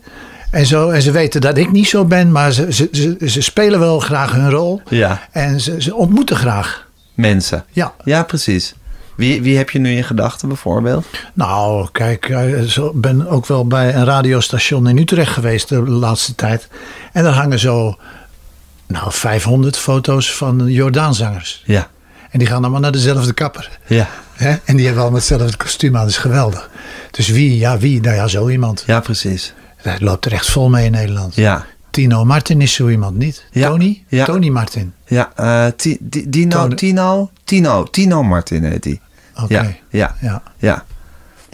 En, 0.55 0.67
zo, 0.67 0.90
en 0.90 1.03
ze 1.03 1.11
weten 1.11 1.40
dat 1.40 1.57
ik 1.59 1.71
niet 1.73 1.88
zo 1.88 2.05
ben, 2.05 2.33
maar 2.33 2.53
ze, 2.53 2.73
ze, 2.73 2.88
ze, 2.93 3.29
ze 3.29 3.40
spelen 3.43 3.81
wel 3.81 4.01
graag 4.01 4.33
hun 4.33 4.51
rol. 4.51 4.83
ja. 4.88 5.29
En 5.31 5.61
ze, 5.61 5.83
ze 5.83 5.95
ontmoeten 5.95 6.37
graag. 6.37 6.87
Mensen. 7.14 7.64
Ja, 7.71 7.95
Ja, 8.05 8.23
precies. 8.23 8.75
Wie, 9.17 9.43
wie 9.43 9.57
heb 9.57 9.71
je 9.71 9.79
nu 9.79 9.90
in 9.97 10.05
gedachten 10.05 10.49
bijvoorbeeld? 10.49 11.07
nou 11.33 11.88
kijk, 11.93 12.29
ik 12.29 12.79
ben 12.95 13.29
ook 13.29 13.47
wel 13.47 13.67
bij 13.67 13.95
een 13.95 14.05
radiostation 14.05 14.88
in 14.88 14.99
Utrecht 14.99 15.33
geweest 15.33 15.69
de 15.69 15.83
laatste 15.83 16.35
tijd. 16.35 16.69
En 17.12 17.23
daar 17.23 17.33
hangen 17.33 17.59
zo 17.59 17.97
nou, 18.87 19.12
500 19.12 19.77
foto's 19.77 20.35
van 20.35 20.67
Jordaanzangers. 20.67 21.62
Ja, 21.67 21.88
En 22.31 22.38
die 22.38 22.49
gaan 22.49 22.62
allemaal 22.62 22.81
naar 22.81 22.93
dezelfde 22.93 23.33
kapper. 23.33 23.79
ja. 23.87 24.09
En 24.64 24.77
die 24.77 24.85
hebben 24.85 25.03
allemaal 25.03 25.21
hetzelfde 25.21 25.57
kostuum 25.57 25.95
aan, 25.97 26.01
dat 26.03 26.11
is 26.11 26.17
geweldig. 26.17 26.71
Dus 27.11 27.29
wie, 27.29 27.59
ja 27.59 27.79
wie, 27.79 28.01
nou 28.01 28.14
ja 28.17 28.27
zo 28.27 28.49
iemand. 28.49 28.83
Ja, 28.87 29.01
precies. 29.01 29.53
Dat 29.85 30.01
loopt 30.01 30.25
er 30.25 30.33
echt 30.33 30.51
vol 30.51 30.68
mee 30.68 30.85
in 30.85 30.92
Nederland. 30.92 31.35
Ja, 31.35 31.64
Tino 31.90 32.25
Martin 32.25 32.61
is 32.61 32.73
zo 32.75 32.88
iemand 32.88 33.16
niet. 33.16 33.44
Ja, 33.51 33.68
Tony? 33.68 34.03
ja. 34.09 34.25
Tony 34.25 34.49
Martin. 34.49 34.92
ja. 35.07 35.33
Ti- 35.77 35.99
Di- 36.01 36.29
Dino, 36.31 36.68
Tino, 36.68 37.31
Tino, 37.44 37.83
Tino 37.85 38.23
Martin 38.23 38.64
heet 38.64 38.83
die. 38.83 39.01
Oké. 39.42 39.53
Ja, 39.55 39.66
ja, 39.90 40.14
Ja. 40.20 40.42
ja. 40.59 40.85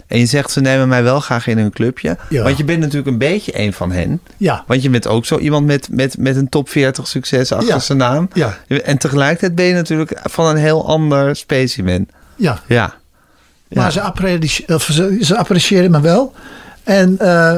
En 0.07 0.19
je 0.19 0.25
zegt, 0.25 0.51
ze 0.51 0.61
nemen 0.61 0.87
mij 0.87 1.03
wel 1.03 1.19
graag 1.19 1.47
in 1.47 1.57
hun 1.57 1.71
clubje. 1.71 2.17
Ja. 2.29 2.43
Want 2.43 2.57
je 2.57 2.63
bent 2.63 2.79
natuurlijk 2.79 3.07
een 3.07 3.17
beetje 3.17 3.59
een 3.59 3.73
van 3.73 3.91
hen. 3.91 4.21
Ja. 4.37 4.63
Want 4.67 4.81
je 4.83 4.89
bent 4.89 5.07
ook 5.07 5.25
zo 5.25 5.37
iemand 5.37 5.65
met, 5.65 5.87
met, 5.91 6.17
met 6.17 6.35
een 6.35 6.49
top 6.49 6.69
40 6.69 7.07
succes 7.07 7.51
achter 7.51 7.81
zijn 7.81 7.97
naam. 7.97 8.29
Ja. 8.33 8.57
En 8.67 8.97
tegelijkertijd 8.97 9.55
ben 9.55 9.65
je 9.65 9.73
natuurlijk 9.73 10.19
van 10.23 10.45
een 10.45 10.57
heel 10.57 10.87
ander 10.87 11.35
specimen. 11.35 12.07
Ja. 12.35 12.59
Ja. 12.67 12.93
Maar 13.69 13.91
ze, 13.91 14.63
of 14.67 14.83
ze, 14.83 15.17
ze 15.21 15.37
appreciëren 15.37 15.91
me 15.91 16.01
wel. 16.01 16.33
En 16.83 17.15
eh, 17.19 17.57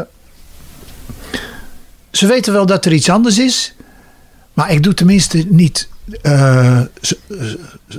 ze 2.14 2.28
weten 2.28 2.54
wel 2.54 2.66
dat 2.66 2.86
er 2.86 2.94
iets 2.94 3.10
anders 3.10 3.40
is. 3.40 3.74
Maar 4.54 4.72
ik 4.72 4.84
doe 4.84 4.94
tenminste 4.94 5.46
niet 5.50 5.88
z- 7.02 7.14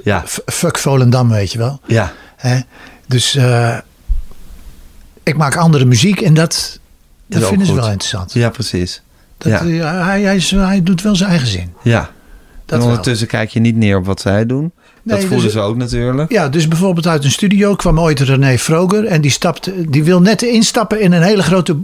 Ja. 0.05 0.25
fuck 0.47 0.79
Volendam, 0.79 1.29
weet 1.29 1.53
je 1.53 1.59
wel. 1.59 1.81
Ja. 1.87 2.13
Hè? 2.37 2.59
Dus 3.07 3.35
eh, 3.35 3.79
ik 5.23 5.37
maak 5.37 5.57
andere 5.57 5.85
muziek 5.85 6.21
en 6.21 6.35
dat, 6.35 6.79
dat 7.27 7.45
vinden 7.49 7.67
ze 7.67 7.75
wel 7.75 7.91
interessant. 7.91 8.33
Ja, 8.33 8.51
precies. 8.51 9.03
Dat, 9.39 9.53
Ja. 9.53 9.59
eh, 9.61 10.07
hij, 10.07 10.23
hij, 10.23 10.39
hij 10.51 10.83
doet 10.83 11.03
wel 11.03 11.17
zijn 11.17 11.31
eigen 11.31 11.49
zin. 11.49 11.73
Ja. 11.83 12.01
Dat 12.01 12.11
en 12.67 12.79
wel. 12.79 12.87
ondertussen 12.87 13.27
kijk 13.27 13.51
je 13.51 13.61
niet 13.61 13.77
neer 13.77 13.97
op 13.97 14.07
wat 14.07 14.21
zij 14.21 14.47
doen. 14.47 14.73
Nee, 15.03 15.17
dat 15.17 15.27
voelen 15.27 15.45
dus- 15.45 15.53
ze 15.53 15.61
ook 15.61 15.77
natuurlijk. 15.77 16.33
Ja, 16.33 16.49
dus 16.49 16.69
bijvoorbeeld 16.69 17.07
uit 17.07 17.25
een 17.25 17.31
studio 17.31 17.75
kwam 17.75 18.01
ooit 18.01 18.21
René 18.21 18.59
Vroger. 18.59 19.05
En 19.05 19.21
die, 19.21 19.31
stapt, 19.31 19.71
die 19.93 20.05
wil 20.05 20.21
net 20.21 20.43
instappen 20.43 21.01
in 21.01 21.13
een 21.13 21.23
hele 21.23 21.43
grote 21.43 21.75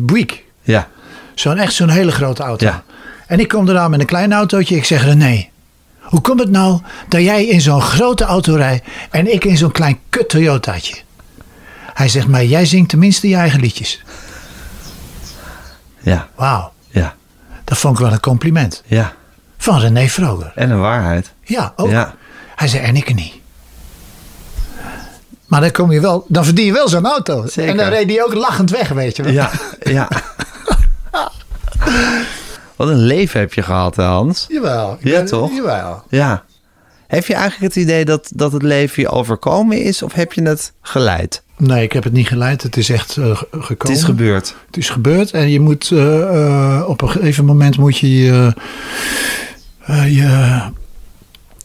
Buick. 0.00 0.44
Ja. 0.62 0.88
Zo'n 1.38 1.58
echt 1.58 1.72
zo'n 1.74 1.88
hele 1.88 2.12
grote 2.12 2.42
auto. 2.42 2.66
Ja. 2.66 2.82
En 3.26 3.40
ik 3.40 3.48
kom 3.48 3.68
eraan 3.68 3.90
met 3.90 4.00
een 4.00 4.06
klein 4.06 4.32
autootje. 4.32 4.76
Ik 4.76 4.84
zeg 4.84 5.04
René, 5.04 5.48
hoe 6.00 6.20
komt 6.20 6.40
het 6.40 6.50
nou 6.50 6.80
dat 7.08 7.20
jij 7.22 7.46
in 7.46 7.60
zo'n 7.60 7.82
grote 7.82 8.24
auto 8.24 8.54
rijdt 8.54 8.86
en 9.10 9.32
ik 9.32 9.44
in 9.44 9.56
zo'n 9.56 9.70
klein 9.72 9.98
kut 10.08 10.28
Toyotaatje? 10.28 10.94
Hij 11.94 12.08
zegt, 12.08 12.26
maar 12.28 12.44
jij 12.44 12.66
zingt 12.66 12.88
tenminste 12.88 13.28
je 13.28 13.36
eigen 13.36 13.60
liedjes. 13.60 14.02
Ja. 16.00 16.28
Wauw, 16.34 16.72
Ja. 16.90 17.14
dat 17.64 17.78
vond 17.78 17.94
ik 17.98 18.04
wel 18.04 18.12
een 18.12 18.20
compliment. 18.20 18.82
Ja. 18.86 19.12
Van 19.58 19.80
René 19.80 20.08
Vroger. 20.08 20.52
En 20.54 20.70
een 20.70 20.80
waarheid. 20.80 21.32
Ja, 21.44 21.72
ook. 21.76 21.90
Ja. 21.90 22.14
Hij 22.56 22.68
zei, 22.68 22.82
en 22.82 22.96
ik 22.96 23.14
niet. 23.14 23.32
Maar 25.46 25.60
dan, 25.60 25.70
kom 25.70 25.92
je 25.92 26.00
wel, 26.00 26.24
dan 26.28 26.44
verdien 26.44 26.64
je 26.64 26.72
wel 26.72 26.88
zo'n 26.88 27.06
auto. 27.06 27.46
Zeker. 27.46 27.70
En 27.70 27.76
dan 27.76 27.88
reed 27.88 28.10
hij 28.10 28.24
ook 28.24 28.34
lachend 28.34 28.70
weg, 28.70 28.88
weet 28.88 29.16
je 29.16 29.22
wel. 29.22 29.32
Ja. 29.32 29.50
Ja. 29.82 30.08
Wat 32.76 32.88
een 32.88 33.02
leven 33.04 33.40
heb 33.40 33.52
je 33.52 33.62
gehad, 33.62 33.96
Hans. 33.96 34.44
Jawel. 34.48 34.96
Ja, 35.00 35.10
ben- 35.18 35.26
toch? 35.26 35.52
Jawel. 35.54 36.02
Ja. 36.08 36.44
Heb 37.06 37.26
je 37.26 37.34
eigenlijk 37.34 37.74
het 37.74 37.82
idee 37.84 38.04
dat, 38.04 38.30
dat 38.34 38.52
het 38.52 38.62
leven 38.62 39.02
je 39.02 39.08
overkomen 39.08 39.82
is 39.82 40.02
of 40.02 40.12
heb 40.12 40.32
je 40.32 40.42
het 40.42 40.72
geleid? 40.82 41.42
Nee, 41.56 41.82
ik 41.82 41.92
heb 41.92 42.04
het 42.04 42.12
niet 42.12 42.28
geleid. 42.28 42.62
Het 42.62 42.76
is 42.76 42.90
echt 42.90 43.16
eh, 43.16 43.36
ge- 43.36 43.46
gekomen. 43.50 43.76
Het 43.78 43.88
is 43.90 44.02
gebeurd. 44.02 44.54
Het 44.66 44.76
is 44.76 44.88
gebeurd. 44.90 45.30
En 45.30 45.50
je 45.50 45.60
moet 45.60 45.90
eh, 45.90 46.20
eh, 46.76 46.88
op 46.88 47.02
een 47.02 47.10
gegeven 47.10 47.44
moment 47.44 47.78
moet 47.78 47.98
je 47.98 48.16
je, 48.18 48.52
je, 50.06 50.60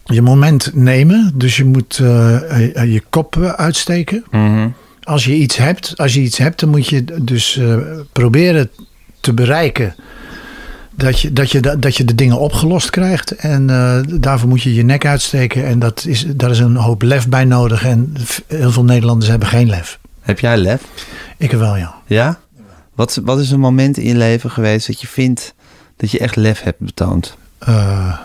je 0.04 0.22
moment 0.22 0.72
nemen. 0.74 1.32
Dus 1.36 1.58
je 1.58 1.66
moet 1.66 1.96
je 1.96 3.02
kop 3.10 3.38
uitsteken. 3.56 4.24
Als 5.04 5.26
je 5.26 5.34
iets 5.34 5.58
hebt, 5.58 5.94
als 5.98 6.14
je 6.14 6.20
iets 6.22 6.38
hebt, 6.38 6.60
dan 6.60 6.70
moet 6.70 6.88
je 6.88 7.04
dus 7.22 7.60
proberen 8.12 8.70
te 9.24 9.34
bereiken 9.34 9.96
dat 10.96 11.20
je, 11.20 11.34
dat, 11.34 11.52
je, 11.52 11.78
dat 11.80 11.98
je 11.98 12.06
de 12.06 12.16
dingen 12.16 12.40
opgelost 12.40 12.90
krijgt. 12.90 13.32
En 13.32 13.70
eh, 13.70 14.00
daarvoor 14.20 14.50
moet 14.50 14.62
je 14.62 14.74
je 14.74 14.84
nek 14.84 15.06
uitsteken. 15.06 15.66
En 15.66 15.80
dat 15.80 16.06
is, 16.06 16.26
daar 16.36 16.50
is 16.50 16.60
een 16.60 16.76
hoop 16.76 17.02
lef 17.02 17.28
bij 17.28 17.46
nodig. 17.46 17.86
En 17.86 18.14
heel 18.48 18.72
veel 18.72 18.84
Nederlanders 18.84 19.30
hebben 19.30 19.48
geen 19.48 19.70
lef. 19.70 20.00
Heb 20.22 20.40
jij 20.40 20.58
lef? 20.58 20.82
Ik 21.38 21.52
wel, 21.52 21.76
ja. 21.78 21.96
Ja? 22.06 22.40
Wat, 22.96 23.20
wat 23.24 23.40
is 23.40 23.52
een 23.52 23.60
moment 23.60 23.98
in 23.98 24.08
je 24.08 24.16
leven 24.16 24.52
geweest 24.52 24.88
dat 24.88 25.02
je 25.02 25.08
vindt 25.08 25.54
dat 25.98 26.12
je 26.12 26.20
echt 26.20 26.36
lef 26.36 26.62
hebt 26.62 26.80
betoond? 26.80 27.38
Eh, 27.58 28.18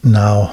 nou, 0.00 0.48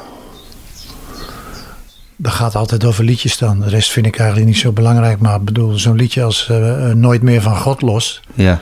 dat 2.16 2.32
gaat 2.32 2.56
altijd 2.56 2.84
over 2.86 3.04
liedjes 3.04 3.38
dan. 3.38 3.60
De 3.60 3.70
rest 3.70 3.92
vind 3.92 4.06
ik 4.06 4.18
eigenlijk 4.18 4.50
niet 4.50 4.58
zo 4.58 4.72
belangrijk. 4.72 5.20
Maar 5.20 5.42
bedoel, 5.42 5.78
zo'n 5.78 5.96
liedje 5.96 6.24
als 6.24 6.50
eh, 6.50 6.90
eh, 6.90 6.96
Nooit 6.96 7.22
meer 7.22 7.42
van 7.42 7.58
God 7.58 7.82
los. 7.82 8.22
Ja. 8.34 8.62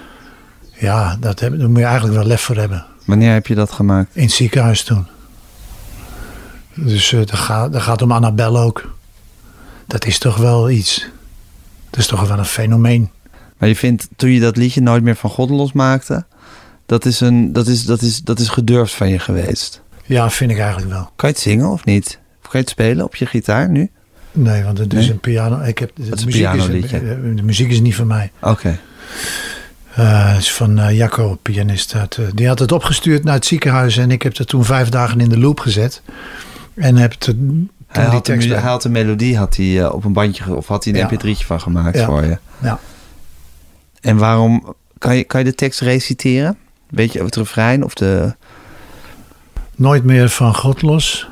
Ja, 0.71 1.17
dat 1.19 1.39
heb, 1.39 1.59
daar 1.59 1.69
moet 1.69 1.77
je 1.77 1.85
eigenlijk 1.85 2.15
wel 2.15 2.25
lef 2.25 2.41
voor 2.41 2.55
hebben. 2.55 2.85
Wanneer 3.05 3.33
heb 3.33 3.47
je 3.47 3.55
dat 3.55 3.71
gemaakt? 3.71 4.15
In 4.15 4.23
het 4.23 4.31
ziekenhuis 4.31 4.83
toen. 4.83 5.07
Dus 6.73 7.13
eh, 7.13 7.19
dat, 7.19 7.35
gaat, 7.35 7.73
dat 7.73 7.81
gaat 7.81 8.01
om 8.01 8.11
Annabel 8.11 8.57
ook. 8.57 8.95
Dat 9.87 10.05
is 10.05 10.17
toch 10.17 10.37
wel 10.37 10.69
iets. 10.69 11.07
Dat 11.89 11.99
is 11.99 12.07
toch 12.07 12.27
wel 12.27 12.37
een 12.37 12.45
fenomeen. 12.45 13.09
Maar 13.57 13.69
je 13.69 13.75
vindt, 13.75 14.07
toen 14.15 14.29
je 14.29 14.39
dat 14.39 14.57
liedje 14.57 14.81
Nooit 14.81 15.03
meer 15.03 15.15
van 15.15 15.29
God 15.29 15.49
losmaakte... 15.49 16.25
Dat 16.85 17.05
is, 17.05 17.19
een, 17.19 17.53
dat, 17.53 17.67
is, 17.67 17.85
dat, 17.85 18.01
is, 18.01 18.21
dat 18.21 18.39
is 18.39 18.49
gedurfd 18.49 18.93
van 18.93 19.09
je 19.09 19.19
geweest. 19.19 19.81
Ja, 20.05 20.29
vind 20.29 20.51
ik 20.51 20.59
eigenlijk 20.59 20.91
wel. 20.91 21.09
Kan 21.15 21.29
je 21.29 21.35
het 21.35 21.43
zingen 21.43 21.69
of 21.69 21.85
niet? 21.85 22.19
Je 22.53 22.59
het 22.59 22.69
spelen 22.69 23.05
op 23.05 23.15
je 23.15 23.25
gitaar 23.25 23.69
nu? 23.69 23.89
Nee, 24.31 24.63
want 24.63 24.77
het 24.77 24.93
is 24.93 24.99
Nee? 24.99 25.11
een 25.11 25.19
piano. 25.19 25.61
Ik 25.61 25.77
heb, 25.77 25.91
de, 25.95 26.03
is 26.15 26.25
muziek 26.25 26.53
is, 26.53 26.65
de 26.65 27.41
muziek 27.43 27.69
is 27.71 27.79
niet 27.81 27.95
van 27.95 28.07
mij. 28.07 28.31
Oké. 28.41 28.79
Eh, 29.95 30.29
Het 30.33 30.37
is 30.41 30.53
van 30.53 30.79
eh, 30.79 30.97
Jacco, 30.97 31.37
pianist. 31.41 31.95
Uit, 31.95 32.17
eh, 32.17 32.25
die 32.35 32.47
had 32.47 32.59
het 32.59 32.71
opgestuurd 32.71 33.23
naar 33.23 33.33
het 33.33 33.45
ziekenhuis 33.45 33.97
en 33.97 34.11
ik 34.11 34.21
heb 34.21 34.37
het 34.37 34.47
toen 34.47 34.65
vijf 34.65 34.89
dagen 34.89 35.19
in 35.19 35.29
de 35.29 35.37
loop 35.39 35.59
gezet. 35.59 36.01
En 36.73 36.95
heb 36.95 37.11
het, 37.11 37.35
Hij, 37.87 38.05
had 38.61 38.83
hij 38.83 38.91
melodie 38.91 39.37
had 39.37 39.55
hij, 39.55 39.83
eh, 39.83 39.93
op 39.93 40.03
een 40.05 40.13
bandje 40.13 40.55
of 40.55 40.67
had 40.67 40.83
hij 40.83 40.93
een 40.93 40.99
Ja. 40.99 41.05
mp3'tje 41.11 41.45
van 41.45 41.61
gemaakt 41.61 41.97
Ja. 41.97 42.05
voor 42.05 42.23
je. 42.23 42.37
Ja. 42.61 42.79
En 44.01 44.17
waarom 44.17 44.75
kan 44.97 45.15
je, 45.15 45.23
kan 45.23 45.39
je 45.39 45.45
de 45.45 45.55
tekst 45.55 45.79
reciteren? 45.79 46.57
Weet 46.89 47.13
je 47.13 47.23
het 47.23 47.35
refrein 47.35 47.83
of 47.83 47.93
de. 47.93 48.35
Nooit 49.75 50.03
meer 50.03 50.29
van 50.29 50.55
God 50.55 50.81
los. 50.81 51.29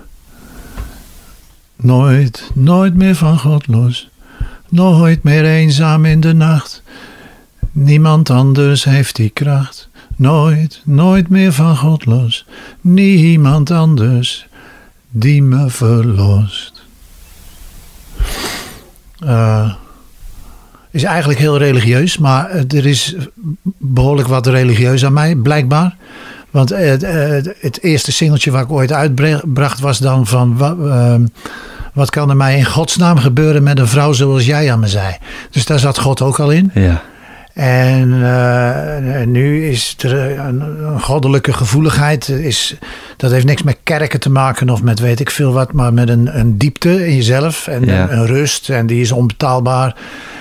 Nooit, 1.81 2.51
nooit 2.53 2.95
meer 2.95 3.15
van 3.15 3.39
God 3.39 3.67
los. 3.67 4.09
Nooit 4.69 5.23
meer 5.23 5.45
eenzaam 5.45 6.05
in 6.05 6.19
de 6.19 6.33
nacht. 6.33 6.81
Niemand 7.71 8.29
anders 8.29 8.83
heeft 8.83 9.15
die 9.15 9.29
kracht. 9.29 9.89
Nooit, 10.15 10.81
nooit 10.85 11.29
meer 11.29 11.53
van 11.53 11.77
God 11.77 12.05
los. 12.05 12.45
Niemand 12.81 13.71
anders 13.71 14.47
die 15.09 15.43
me 15.43 15.69
verlost. 15.69 16.83
Eh, 19.19 19.73
is 20.91 21.03
eigenlijk 21.03 21.39
heel 21.39 21.57
religieus, 21.57 22.17
maar 22.17 22.49
er 22.49 22.85
is 22.85 23.15
behoorlijk 23.77 24.27
wat 24.27 24.47
religieus 24.47 25.05
aan 25.05 25.13
mij, 25.13 25.35
blijkbaar. 25.35 25.95
Want 26.51 26.69
het, 26.69 27.81
eerste 27.81 28.11
singeltje 28.11 28.51
waar 28.51 28.63
ik 28.63 28.71
ooit 28.71 28.91
uitbracht 28.91 29.79
was 29.79 29.97
dan 29.97 30.27
van... 30.27 30.55
ehm, 30.59 31.25
wat 31.93 32.09
kan 32.09 32.29
er 32.29 32.35
mij 32.35 32.57
in 32.57 32.65
godsnaam 32.65 33.17
gebeuren 33.17 33.63
met 33.63 33.79
een 33.79 33.87
vrouw 33.87 34.13
zoals 34.13 34.45
jij 34.45 34.71
aan 34.71 34.79
me 34.79 34.87
zei? 34.87 35.17
Dus 35.49 35.65
daar 35.65 35.79
zat 35.79 35.99
God 35.99 36.21
ook 36.21 36.39
al 36.39 36.51
in. 36.51 36.71
Ja. 36.73 37.01
En 37.53 38.13
eh, 38.23 39.25
nu 39.25 39.67
is 39.67 39.95
er 39.99 40.39
een, 40.39 40.61
een 40.61 41.01
goddelijke 41.01 41.53
gevoeligheid. 41.53 42.29
Is, 42.29 42.75
dat 43.17 43.31
heeft 43.31 43.45
niks 43.45 43.63
met 43.63 43.77
kerken 43.83 44.19
te 44.19 44.29
maken 44.29 44.69
of 44.69 44.83
met 44.83 44.99
weet 44.99 45.19
ik 45.19 45.29
veel 45.29 45.53
wat, 45.53 45.71
maar 45.73 45.93
met 45.93 46.09
een, 46.09 46.39
een 46.39 46.57
diepte 46.57 47.07
in 47.07 47.15
jezelf 47.15 47.67
en 47.67 47.85
Ja. 47.85 48.01
een, 48.01 48.17
een 48.17 48.25
rust. 48.25 48.69
En 48.69 48.85
die 48.87 49.01
is 49.01 49.11
onbetaalbaar. 49.11 49.95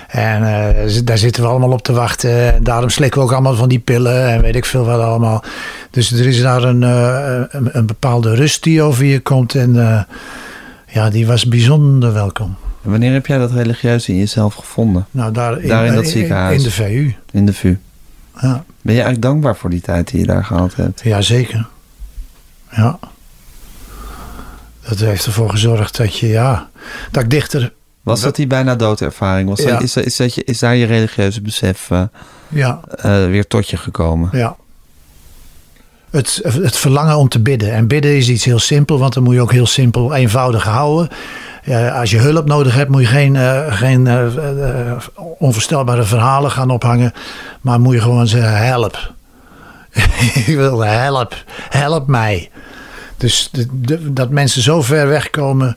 En 0.08 0.42
eh, 0.42 0.90
daar 1.04 1.18
zitten 1.18 1.42
we 1.42 1.48
allemaal 1.48 1.72
op 1.72 1.82
te 1.82 1.92
wachten. 1.92 2.54
En 2.54 2.62
daarom 2.62 2.88
slikken 2.90 3.20
we 3.20 3.26
ook 3.26 3.32
allemaal 3.32 3.54
van 3.54 3.68
die 3.68 3.78
pillen 3.78 4.28
en 4.28 4.42
weet 4.42 4.56
ik 4.56 4.64
veel 4.64 4.84
wat 4.84 5.00
allemaal. 5.00 5.44
Dus 5.90 6.12
er 6.12 6.26
is 6.26 6.40
daar 6.42 6.62
een, 6.62 6.82
eh, 6.82 7.40
een, 7.48 7.68
een 7.72 7.86
bepaalde 7.86 8.34
rust 8.34 8.62
die 8.62 8.82
over 8.82 9.04
je 9.04 9.20
komt. 9.20 9.54
En 9.54 10.06
ja, 10.86 11.10
die 11.10 11.26
was 11.26 11.44
bijzonder 11.46 12.12
welkom. 12.12 12.56
Wanneer 12.82 13.12
heb 13.12 13.26
jij 13.26 13.38
dat 13.38 13.50
religieuze 13.50 14.12
in 14.12 14.18
jezelf 14.18 14.54
gevonden? 14.54 15.06
Nou, 15.10 15.32
daar, 15.32 15.62
Daar 15.62 15.86
in 15.86 15.94
dat 15.94 16.04
in, 16.04 16.10
ziekenhuis. 16.10 16.56
in 16.56 16.62
de 16.62 16.70
VU. 16.70 17.12
In 17.30 17.46
de 17.46 17.52
VU. 17.52 17.78
Ja. 18.40 18.64
Ben 18.82 18.94
je 18.94 19.00
eigenlijk 19.00 19.22
dankbaar 19.22 19.56
voor 19.56 19.70
die 19.70 19.80
tijd 19.80 20.08
die 20.10 20.20
je 20.20 20.26
daar 20.26 20.44
gehad 20.44 20.74
hebt? 20.74 21.00
Ja, 21.04 21.20
zeker. 21.20 21.66
Ja. 22.70 22.98
Dat 24.88 24.98
heeft 24.98 25.26
ervoor 25.26 25.50
gezorgd 25.50 25.96
dat 25.96 26.18
je, 26.18 26.28
ja, 26.28 26.68
dat 27.10 27.22
ik 27.22 27.30
dichter, 27.30 27.72
Was 28.02 28.20
dat 28.20 28.36
die 28.36 28.46
bijna 28.46 28.74
doodervaring? 28.76 29.48
Was 29.48 29.60
Ja. 29.62 29.70
dat, 29.70 29.82
is, 29.82 29.92
dat, 29.92 30.04
is, 30.04 30.16
dat 30.16 30.34
je, 30.34 30.44
is 30.44 30.58
daar 30.58 30.76
je 30.76 30.86
religieuze 30.86 31.40
besef 31.40 31.90
eh, 31.90 32.02
ja, 32.48 32.80
eh, 32.96 33.24
weer 33.26 33.46
tot 33.46 33.68
je 33.68 33.76
gekomen? 33.76 34.28
ja. 34.32 34.56
Het, 36.10 36.40
het 36.42 36.76
verlangen 36.76 37.16
om 37.16 37.28
te 37.28 37.40
bidden. 37.40 37.72
En 37.72 37.86
bidden 37.88 38.16
is 38.16 38.28
iets 38.28 38.44
heel 38.44 38.58
simpel, 38.58 38.98
want 38.98 39.14
dan 39.14 39.22
moet 39.22 39.34
je 39.34 39.40
ook 39.40 39.52
heel 39.52 39.66
simpel, 39.66 40.14
eenvoudig 40.14 40.64
houden. 40.64 41.08
Als 41.76 42.10
je 42.10 42.18
hulp 42.18 42.46
nodig 42.46 42.74
hebt, 42.74 42.90
moet 42.90 43.00
je 43.00 43.06
geen, 43.06 43.36
eh, 43.36 43.76
geen 43.76 44.06
eh, 44.06 44.36
eh, 44.36 44.96
onvoorstelbare 45.38 46.02
verhalen 46.02 46.50
gaan 46.50 46.70
ophangen. 46.70 47.12
Maar 47.60 47.80
moet 47.80 47.94
je 47.94 48.00
gewoon 48.00 48.26
zeggen: 48.26 48.56
help. 48.56 49.12
Ik 50.46 50.56
wil 50.56 50.80
help. 50.80 51.44
Help 51.68 52.06
mij. 52.06 52.50
Dus 53.16 53.50
dat 54.00 54.30
mensen 54.30 54.62
zo 54.62 54.82
ver 54.82 55.08
wegkomen 55.08 55.76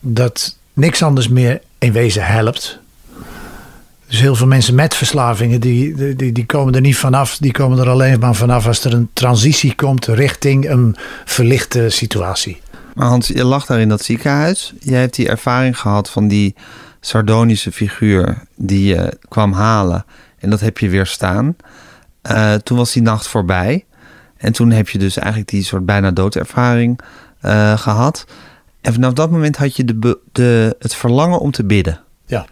dat 0.00 0.56
niks 0.72 1.02
anders 1.02 1.28
meer 1.28 1.60
in 1.78 1.92
wezen 1.92 2.26
helpt. 2.26 2.78
Dus 4.08 4.20
heel 4.20 4.34
veel 4.34 4.46
mensen 4.46 4.74
met 4.74 4.94
verslavingen, 4.94 5.60
die, 5.60 6.16
die, 6.16 6.32
die 6.32 6.46
komen 6.46 6.74
er 6.74 6.80
niet 6.80 6.96
vanaf. 6.96 7.36
Die 7.36 7.52
komen 7.52 7.78
er 7.78 7.88
alleen 7.88 8.18
maar 8.18 8.34
vanaf 8.34 8.66
als 8.66 8.84
er 8.84 8.92
een 8.92 9.08
transitie 9.12 9.74
komt 9.74 10.06
richting 10.06 10.70
een 10.70 10.96
verlichte 11.24 11.90
situatie. 11.90 12.60
Maar 12.96 13.06
Hans, 13.06 13.28
je 13.28 13.44
lag 13.44 13.66
daar 13.66 13.80
in 13.80 13.88
dat 13.88 14.04
ziekenhuis. 14.04 14.74
Jij 14.80 15.00
hebt 15.00 15.14
die 15.14 15.28
ervaring 15.28 15.78
gehad 15.78 16.10
van 16.10 16.28
die 16.28 16.54
sardonische 17.00 17.72
figuur 17.72 18.42
die 18.54 18.86
je 18.86 19.18
kwam 19.28 19.52
halen. 19.52 20.04
En 20.38 20.50
dat 20.50 20.60
heb 20.60 20.78
je 20.78 20.88
weerstaan. 20.88 21.56
Eh 22.22 22.54
toen 22.54 22.76
was 22.76 22.92
die 22.92 23.02
nacht 23.02 23.26
voorbij. 23.26 23.84
En 24.36 24.52
toen 24.52 24.70
heb 24.70 24.88
je 24.88 24.98
dus 24.98 25.16
eigenlijk 25.16 25.48
die 25.48 25.64
soort 25.64 25.86
bijna 25.86 26.10
doodervaring 26.10 27.00
eh, 27.40 27.78
gehad. 27.78 28.24
En 28.80 28.92
vanaf 28.92 29.12
dat 29.12 29.30
moment 29.30 29.56
had 29.56 29.76
je 29.76 29.84
de, 29.84 30.18
de, 30.32 30.76
het 30.78 30.94
verlangen 30.94 31.38
om 31.38 31.50
te 31.50 31.64
bidden. 31.64 32.00
Ja. 32.26 32.46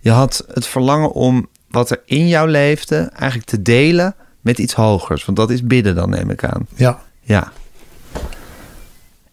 Je 0.00 0.10
had 0.10 0.44
het 0.54 0.66
verlangen 0.66 1.12
om 1.12 1.48
wat 1.70 1.90
er 1.90 2.00
in 2.04 2.28
jou 2.28 2.48
leefde 2.48 2.96
eigenlijk 2.96 3.50
te 3.50 3.62
delen 3.62 4.14
met 4.40 4.58
iets 4.58 4.74
hogers. 4.74 5.24
Want 5.24 5.38
dat 5.38 5.50
is 5.50 5.66
bidden 5.66 5.94
dan, 5.94 6.10
neem 6.10 6.30
ik 6.30 6.44
aan. 6.44 6.66
Ja, 6.74 7.00
Ja. 7.22 7.52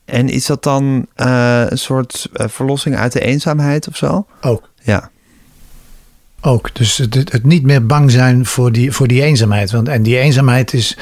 En 0.10 0.30
is 0.30 0.46
dat 0.46 0.64
dan 0.64 1.06
eh, 1.16 1.64
een 1.70 1.78
soort 1.78 2.30
eh, 2.34 2.48
verlossing 2.48 2.96
uit 2.96 3.12
de 3.12 3.22
eenzaamheid 3.22 3.88
of 3.88 3.98
zo? 3.98 4.26
ook. 4.42 4.70
Ja. 4.82 5.10
Ook. 6.42 6.76
Dus 6.76 6.98
het, 6.98 7.14
het 7.14 7.46
niet 7.46 7.64
meer 7.64 7.86
bang 7.86 8.12
zijn 8.12 8.46
voor 8.46 8.72
die, 8.72 8.92
voor 8.92 9.08
die 9.08 9.24
eenzaamheid. 9.24 9.72
Want, 9.72 9.88
en 9.88 10.04
die 10.04 10.18
eenzaamheid 10.18 10.74
is, 10.74 10.98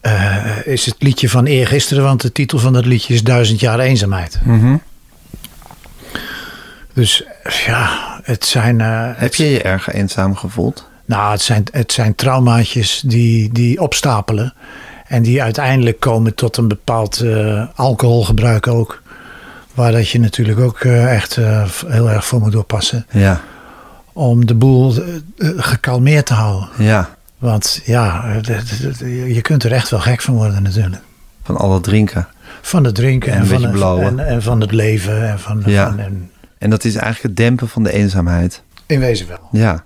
eh, 0.00 0.66
is 0.66 0.86
het 0.86 0.96
liedje 0.98 1.28
van 1.28 1.44
eergisteren. 1.44 2.02
Want 2.02 2.20
de 2.20 2.32
titel 2.32 2.58
van 2.58 2.72
dat 2.72 2.86
liedje 2.86 3.14
is 3.14 3.22
Duizend 3.22 3.60
jaar 3.60 3.80
eenzaamheid. 3.80 4.38
Dus 6.92 7.24
ja, 7.66 8.20
het 8.22 8.44
zijn... 8.44 8.80
Heb 9.16 9.34
je 9.34 9.50
je 9.50 9.62
erg 9.62 9.92
eenzaam 9.92 10.36
gevoeld? 10.36 10.88
Nou, 11.04 11.30
het 11.32 11.40
zijn, 11.40 11.64
het 11.70 11.92
zijn 11.92 12.14
traumaatjes 12.14 13.02
die, 13.06 13.52
die 13.52 13.80
opstapelen. 13.80 14.54
En 15.08 15.22
die 15.22 15.42
uiteindelijk 15.42 16.00
komen 16.00 16.34
tot 16.34 16.56
een 16.56 16.68
bepaald 16.68 17.20
eh, 17.20 17.64
alcoholgebruik 17.74 18.66
ook. 18.66 19.02
Waar 19.74 19.92
dat 19.92 20.08
je 20.08 20.20
natuurlijk 20.20 20.58
ook 20.60 20.80
eh, 20.80 21.14
echt 21.14 21.36
eh, 21.36 21.68
heel 21.86 22.10
erg 22.10 22.26
voor 22.26 22.40
moet 22.40 22.56
oppassen. 22.56 23.06
Ja. 23.10 23.40
Om 24.12 24.46
de 24.46 24.54
boel 24.54 24.94
gekalmeerd 25.56 26.26
te 26.26 26.34
houden. 26.34 26.68
Ja. 26.78 27.14
Want 27.38 27.80
ja, 27.84 28.24
je 29.26 29.38
kunt 29.42 29.64
er 29.64 29.72
echt 29.72 29.88
wel 29.90 30.00
gek 30.00 30.20
van 30.22 30.34
worden 30.34 30.62
natuurlijk. 30.62 31.02
Van 31.42 31.56
al 31.56 31.70
dat 31.70 31.82
drinken. 31.84 32.28
Van 32.60 32.84
het 32.84 32.94
drinken 32.94 33.32
En 33.32 33.46
van, 33.46 33.62
het, 33.62 34.00
en, 34.00 34.18
en 34.26 34.42
van 34.42 34.60
het 34.60 34.72
leven. 34.72 35.28
En 35.28 35.38
van, 35.38 35.62
Ja. 35.66 35.88
van- 35.88 35.98
en 35.98 36.30
En 36.58 36.70
dat 36.70 36.84
is 36.84 36.94
eigenlijk 36.94 37.22
het 37.22 37.36
dempen 37.36 37.68
van 37.68 37.82
de 37.82 37.92
eenzaamheid. 37.92 38.62
in 38.86 39.00
wezen 39.00 39.28
wel. 39.28 39.48
Ja. 39.50 39.84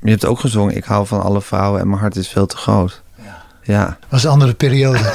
Je 0.00 0.10
hebt 0.10 0.24
ook 0.24 0.40
gezongen, 0.40 0.76
ik 0.76 0.84
hou 0.84 1.06
van 1.06 1.22
alle 1.22 1.42
vrouwen 1.42 1.80
en 1.80 1.88
mijn 1.88 2.00
hart 2.00 2.16
is 2.16 2.28
veel 2.28 2.46
te 2.46 2.56
groot. 2.56 3.01
Ja. 3.62 3.98
Was 4.08 4.24
een 4.24 4.30
andere 4.30 4.54
periode. 4.54 5.00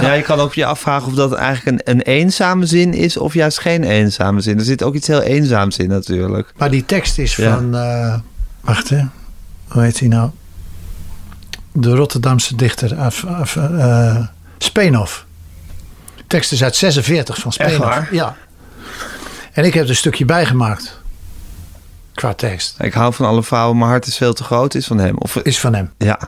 Ja. 0.00 0.12
je 0.12 0.22
kan 0.22 0.38
ook 0.40 0.54
je 0.54 0.64
afvragen 0.64 1.08
of 1.08 1.14
dat 1.14 1.32
eigenlijk 1.34 1.82
een, 1.88 1.94
een 1.94 2.00
eenzame 2.02 2.66
zin 2.66 2.94
is 2.94 3.16
of 3.16 3.34
juist 3.34 3.58
geen 3.60 3.84
eenzame 3.84 4.40
zin. 4.40 4.58
Er 4.58 4.64
zit 4.64 4.82
ook 4.82 4.94
iets 4.94 5.06
heel 5.06 5.22
eenzaams 5.22 5.78
in 5.78 5.88
natuurlijk. 5.88 6.52
Maar 6.56 6.70
die 6.70 6.84
tekst 6.84 7.18
is 7.18 7.36
Ja. 7.36 7.54
van, 7.54 7.76
eh, 7.76 8.14
wacht 8.60 8.88
hè, 8.88 9.04
hoe 9.68 9.82
heet 9.82 9.98
hij 9.98 10.08
nou? 10.08 10.30
De 11.72 11.94
Rotterdamse 11.94 12.56
dichter 12.56 12.96
af, 12.96 13.24
af, 13.24 13.58
Speenhof. 14.58 15.24
De 16.16 16.22
tekst 16.26 16.52
is 16.52 16.62
uit 16.62 16.76
46 16.76 17.38
van 17.38 17.52
Speenhof. 17.52 17.78
waar? 17.78 18.08
Ja. 18.12 18.36
En 19.52 19.64
ik 19.64 19.74
heb 19.74 19.82
er 19.84 19.90
een 19.90 19.96
stukje 19.96 20.24
bijgemaakt. 20.24 20.97
Qua 22.18 22.34
tekst. 22.34 22.74
Ik 22.80 22.92
hou 22.92 23.14
van 23.14 23.26
alle 23.26 23.42
vrouwen, 23.42 23.78
mijn 23.78 23.90
hart 23.90 24.06
is 24.06 24.16
veel 24.16 24.32
te 24.32 24.44
groot, 24.44 24.74
is 24.74 24.86
van 24.86 24.98
hem. 24.98 25.16
Of, 25.18 25.36
Is 25.36 25.60
van 25.60 25.74
hem. 25.74 25.90
ja. 25.98 26.18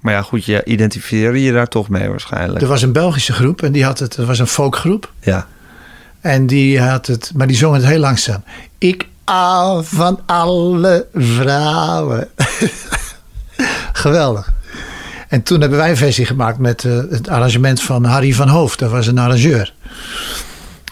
Maar 0.00 0.12
ja, 0.12 0.22
goed, 0.22 0.44
je 0.44 0.64
identificeerde 0.64 1.42
je 1.42 1.52
daar 1.52 1.68
toch 1.68 1.88
mee 1.88 2.08
waarschijnlijk. 2.08 2.62
Er 2.62 2.68
was 2.68 2.82
een 2.82 2.92
Belgische 2.92 3.32
groep 3.32 3.62
en 3.62 3.72
die 3.72 3.84
had 3.84 3.98
het, 3.98 4.16
het 4.16 4.26
was 4.26 4.38
een 4.38 4.46
folkgroep. 4.46 5.12
Ja. 5.20 5.46
En 6.20 6.46
die 6.46 6.80
had 6.80 7.06
het, 7.06 7.32
maar 7.34 7.46
die 7.46 7.56
zong 7.56 7.74
het 7.74 7.84
heel 7.84 7.98
langzaam. 7.98 8.42
Ik 8.78 9.08
hou 9.24 9.84
van 9.84 10.20
alle 10.26 11.06
vrouwen. 11.14 12.28
Geweldig. 13.92 14.52
En 15.28 15.42
toen 15.42 15.60
hebben 15.60 15.78
wij 15.78 15.90
een 15.90 15.96
versie 15.96 16.26
gemaakt 16.26 16.58
met 16.58 16.84
eh, 16.84 16.96
het 17.10 17.28
arrangement 17.28 17.82
van 17.82 18.04
Harry 18.04 18.32
van 18.32 18.48
Hoofd. 18.48 18.78
Dat 18.78 18.90
was 18.90 19.06
een 19.06 19.18
arrangeur. 19.18 19.74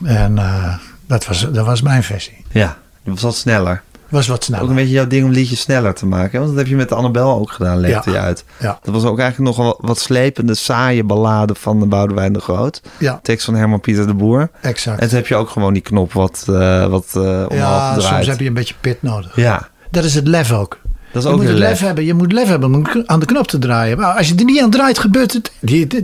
En 0.05 0.39
eh, 0.39 0.75
dat, 1.07 1.27
was, 1.27 1.47
dat 1.53 1.67
was 1.67 1.83
mijn 1.83 2.03
versie. 2.03 2.45
Ja, 2.51 2.79
dat 3.07 3.15
was 3.15 3.23
wat 3.23 3.37
sneller. 3.37 3.83
Was 4.09 4.27
wat 4.27 4.37
Ook 4.37 4.43
sneller. 4.43 4.69
een 4.69 4.75
beetje 4.75 4.93
jouw 4.93 5.07
ding 5.07 5.25
om 5.25 5.31
liedjes 5.31 5.61
sneller 5.61 5.95
te 5.95 6.07
maken. 6.07 6.39
Want 6.39 6.51
dat 6.51 6.59
heb 6.59 6.67
je 6.69 6.77
met 6.77 6.93
Annabel 6.93 7.39
ook 7.39 7.51
gedaan, 7.53 7.79
legde 7.81 8.11
Ja. 8.11 8.17
je 8.17 8.23
uit. 8.25 8.45
Ja. 8.61 8.79
Dat 8.83 8.95
was 8.95 9.05
ook 9.05 9.19
eigenlijk 9.19 9.57
nog 9.57 9.67
wel 9.67 9.79
wat 9.81 9.99
slepende, 9.99 10.55
saaie 10.55 11.05
ballade 11.05 11.55
van 11.55 11.81
de 11.81 11.87
Boudewijn 11.87 12.33
de 12.33 12.41
Groot. 12.41 12.81
Ja, 12.99 13.19
Tekst 13.23 13.45
van 13.45 13.55
Herman 13.55 13.81
Pieter 13.81 14.07
de 14.07 14.15
Boer. 14.15 14.51
exact. 14.61 15.01
En 15.01 15.09
toen 15.09 15.17
heb 15.17 15.27
je 15.27 15.35
ook 15.37 15.49
gewoon 15.51 15.73
die 15.73 15.83
knop 15.83 16.13
wat, 16.13 16.45
eh 16.49 16.87
wat 16.87 17.07
eh 17.15 17.21
omhoog 17.23 17.51
ja, 17.51 18.01
soms 18.01 18.27
heb 18.27 18.41
je 18.41 18.47
een 18.47 18.55
beetje 18.55 18.75
pit 18.81 19.03
nodig. 19.03 19.37
Ja, 19.37 19.69
Dat 19.91 20.05
is 20.05 20.15
het 20.15 20.27
lef 20.29 20.53
ook. 20.53 20.79
dat 21.13 21.23
is 21.23 21.23
Je 21.23 21.29
ook 21.29 21.35
moet 21.35 21.45
weer 21.45 21.51
het 21.55 21.59
lef 21.63 21.71
lef. 21.71 21.81
hebben. 21.81 22.05
Je 22.05 22.15
moet 22.15 22.33
lef 22.33 22.49
hebben 22.49 22.75
om 22.75 22.87
aan 23.07 23.21
de 23.21 23.27
knop 23.27 23.47
te 23.47 23.59
draaien. 23.59 23.99
Maar 23.99 24.17
als 24.17 24.29
je 24.29 24.35
er 24.35 24.45
niet 24.45 24.63
aan 24.63 24.71
draait, 24.71 24.99
gebeurt 24.99 25.33
het. 25.33 25.53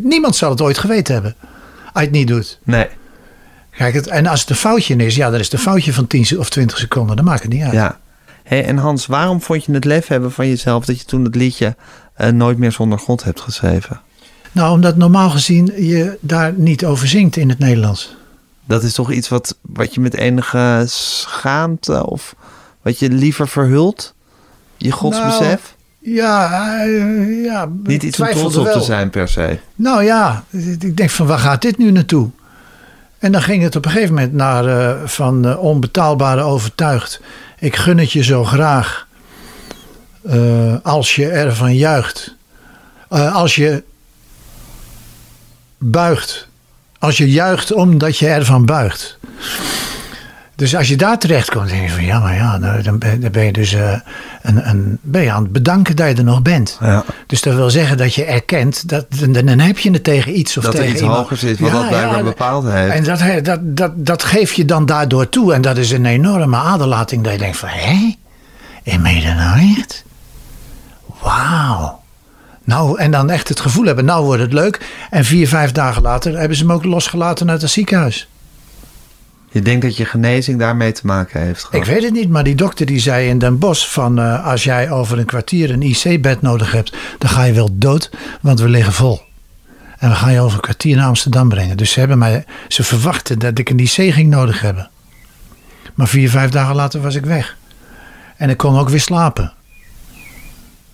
Niemand 0.03 0.37
zal 0.37 0.51
het 0.51 0.61
ooit 0.61 0.79
geweten 0.79 1.15
hebben. 1.15 1.35
Als 1.93 2.03
je 2.03 2.09
het 2.09 2.11
niet 2.11 2.29
doet. 2.29 2.59
Nee, 2.65 2.87
Kijk, 3.77 3.95
het, 3.95 4.07
en 4.07 4.27
als 4.27 4.41
het 4.41 4.51
een 4.51 4.57
foutje 4.57 4.97
is, 4.97 5.17
ja, 5.17 5.31
dan 5.31 5.39
is 5.39 5.45
het 5.45 5.53
een 5.55 5.59
foutje 5.59 5.93
van 5.93 6.07
10 6.07 6.39
of 6.39 6.51
20 6.51 6.79
seconden. 6.79 7.17
Dan 7.17 7.25
maakt 7.25 7.43
het 7.43 7.53
niet 7.53 7.63
uit. 7.63 7.73
ja. 7.73 8.01
Hey, 8.43 8.65
en 8.65 8.77
Hans, 8.77 9.07
waarom 9.07 9.43
vond 9.43 9.65
je 9.65 9.73
het 9.73 9.85
lef 9.85 10.07
hebben 10.07 10.33
van 10.33 10.49
jezelf 10.49 10.85
dat 10.85 10.99
je 10.99 11.05
toen 11.05 11.25
het 11.25 11.35
liedje 11.35 11.77
eh, 12.15 12.29
Nooit 12.29 12.59
meer 12.59 12.73
zonder 12.73 12.99
God 12.99 13.25
hebt 13.25 13.41
geschreven? 13.41 14.01
Nou, 14.53 14.73
omdat 14.73 14.97
normaal 14.97 15.31
gezien 15.31 15.73
je 15.77 16.19
daar 16.21 16.53
niet 16.57 16.85
over 16.85 17.09
zingt 17.09 17.37
in 17.37 17.49
het 17.49 17.59
Nederlands. 17.59 18.17
Dat 18.65 18.83
is 18.83 18.95
toch 18.95 19.13
iets 19.13 19.29
wat, 19.29 19.57
wat 19.61 19.95
je 19.95 20.01
met 20.01 20.15
enige 20.15 20.85
schaamte 20.87 22.07
of 22.07 22.35
wat 22.83 22.99
je 22.99 23.11
liever 23.11 23.49
verhult? 23.49 24.15
Je 24.77 24.91
godsbesef? 24.91 25.75
Ja, 25.99 26.79
eh, 26.81 27.45
ja. 27.45 27.69
Niet 27.83 28.03
iets 28.03 28.21
om 28.21 28.27
trots 28.27 28.57
op 28.57 28.65
wel. 28.65 28.79
te 28.79 28.85
zijn 28.85 29.11
per 29.11 29.29
se. 29.29 29.59
Nou 29.75 30.05
ja, 30.05 30.45
ik 30.81 30.97
denk 30.97 31.11
van 31.11 31.27
waar 31.27 31.39
gaat 31.39 31.63
dit 31.63 31.79
nu 31.79 31.91
naartoe? 31.91 32.31
En 33.23 33.33
dan 33.33 33.43
ging 33.43 33.63
het 33.63 33.77
op 33.77 33.85
een 33.85 33.91
gegeven 33.91 34.15
moment 34.15 34.33
naar 34.33 34.67
eh, 34.67 35.03
van 35.05 35.47
eh, 35.47 35.63
onbetaalbare 35.63 36.43
overtuigd. 36.43 37.21
Ik 37.59 37.77
gun 37.77 37.99
het 37.99 38.13
je 38.13 38.23
zo 38.23 38.45
graag. 38.45 39.07
eh, 40.23 40.75
als 40.83 41.15
je 41.15 41.29
ervan 41.29 41.75
juicht. 41.75 42.35
Als 43.09 43.55
je 43.55 43.83
buigt. 45.79 46.49
Als 46.99 47.17
je 47.17 47.31
juicht 47.31 47.73
omdat 47.73 48.19
je 48.19 48.29
ervan 48.29 48.67
buigt. 48.67 49.19
Dus 50.62 50.77
als 50.77 50.88
je 50.88 50.96
daar 50.96 51.18
terecht 51.18 51.51
komt, 51.51 51.68
denk 51.68 51.83
je 51.83 51.90
van 51.90 52.05
ja, 52.05 52.18
maar 52.18 52.35
ja, 52.35 52.59
nou, 52.59 52.83
dan 52.83 52.98
ben, 52.98 53.20
dan 53.20 53.31
ben 53.31 53.44
je 53.44 53.53
dus 53.53 53.72
eh, 53.72 53.92
een, 54.42 54.68
een, 54.68 54.98
ben 55.03 55.22
je 55.22 55.33
aan 55.33 55.42
het 55.42 55.53
bedanken 55.53 55.96
dat 55.96 56.09
je 56.09 56.14
er 56.14 56.25
nog 56.25 56.42
bent. 56.42 56.79
Ja. 56.81 57.05
Dus 57.27 57.42
dat 57.42 57.55
wil 57.55 57.70
zeggen 57.70 57.96
dat 57.96 58.14
je 58.14 58.25
erkent, 58.25 58.88
dat, 58.88 59.07
dan, 59.09 59.33
dan 59.33 59.59
heb 59.59 59.79
je 59.79 59.90
het 59.90 60.05
tegen 60.05 60.38
iets 60.38 60.57
of 60.57 60.64
Dat 60.64 60.75
tegen 60.75 60.90
iets 60.90 61.01
iemand. 61.01 61.18
hogers 61.18 61.42
is 61.42 61.59
wat 61.59 61.72
dat 61.72 61.88
blijkbaar 61.88 62.25
bepaald 62.25 62.64
heeft. 62.64 62.94
En 62.94 63.05
dat, 63.05 63.44
dat, 63.44 63.77
dat, 63.77 63.92
dat 63.94 64.25
geef 64.25 64.53
je 64.53 64.64
dan 64.64 64.87
daardoor 64.87 65.29
toe. 65.29 65.55
En 65.55 65.61
dat 65.61 65.77
is 65.77 65.90
een 65.90 66.07
enorme 66.07 66.57
aderlating 66.57 67.25
dat 67.25 67.33
je 67.33 67.38
denkt 67.38 67.57
van, 67.57 67.68
hé? 67.68 68.16
Meen 68.98 69.14
je 69.14 69.27
dat 69.27 69.35
nou 69.35 69.77
echt? 69.79 70.05
Wauw. 71.20 72.01
Nou, 72.64 72.98
en 72.98 73.11
dan 73.11 73.31
echt 73.31 73.48
het 73.48 73.61
gevoel 73.61 73.85
hebben, 73.85 74.05
nou 74.05 74.25
wordt 74.25 74.42
het 74.42 74.53
leuk. 74.53 74.87
En 75.11 75.25
vier, 75.25 75.48
vijf 75.48 75.72
dagen 75.72 76.03
later 76.03 76.38
hebben 76.38 76.57
ze 76.57 76.62
hem 76.62 76.72
ook 76.72 76.85
losgelaten 76.85 77.51
uit 77.51 77.62
het 77.62 77.70
ziekenhuis. 77.70 78.27
Je 79.53 79.62
denkt 79.62 79.83
dat 79.83 79.97
je 79.97 80.05
genezing 80.05 80.59
daarmee 80.59 80.93
te 80.93 81.07
maken 81.07 81.41
heeft 81.41 81.65
gehad. 81.65 81.87
Ik 81.87 81.93
weet 81.93 82.03
het 82.03 82.12
niet, 82.12 82.29
maar 82.29 82.45
die 82.45 82.55
dokter 82.55 82.87
die 82.87 83.01
zei 83.01 83.29
in 83.29 83.38
Den 83.38 83.59
Bosch 83.59 83.88
van 83.88 84.19
eh, 84.19 84.47
als 84.47 84.65
jij 84.65 84.91
over 84.91 85.19
een 85.19 85.25
kwartier 85.25 85.71
een 85.71 85.83
IC-bed 85.83 86.43
nodig 86.43 86.73
hebt, 86.73 86.97
dan 87.19 87.31
ga 87.31 87.43
je 87.45 87.53
wel 87.53 87.69
dood, 87.73 88.11
want 88.41 88.61
we 88.61 88.69
liggen 88.69 88.93
vol. 88.93 89.21
En 89.99 90.09
we 90.09 90.15
gaan 90.15 90.33
je 90.33 90.41
over 90.41 90.55
een 90.55 90.61
kwartier 90.62 90.97
naar 90.97 91.07
Amsterdam 91.07 91.49
brengen. 91.49 91.77
Dus 91.77 91.93
ze, 91.93 91.99
hebben 91.99 92.19
mij, 92.19 92.45
ze 92.69 92.85
verwachten 92.85 93.38
dat 93.38 93.59
ik 93.59 93.71
een 93.71 93.79
IC 93.79 94.12
ging 94.12 94.31
nodig 94.31 94.61
hebben. 94.61 94.91
Maar 95.95 96.09
vier, 96.09 96.31
vijf 96.31 96.51
dagen 96.51 96.75
later 96.75 97.01
was 97.01 97.15
ik 97.15 97.25
weg. 97.25 97.57
En 98.37 98.51
ik 98.51 98.57
kon 98.57 98.79
ook 98.79 98.88
weer 98.88 99.01
slapen. 99.01 99.53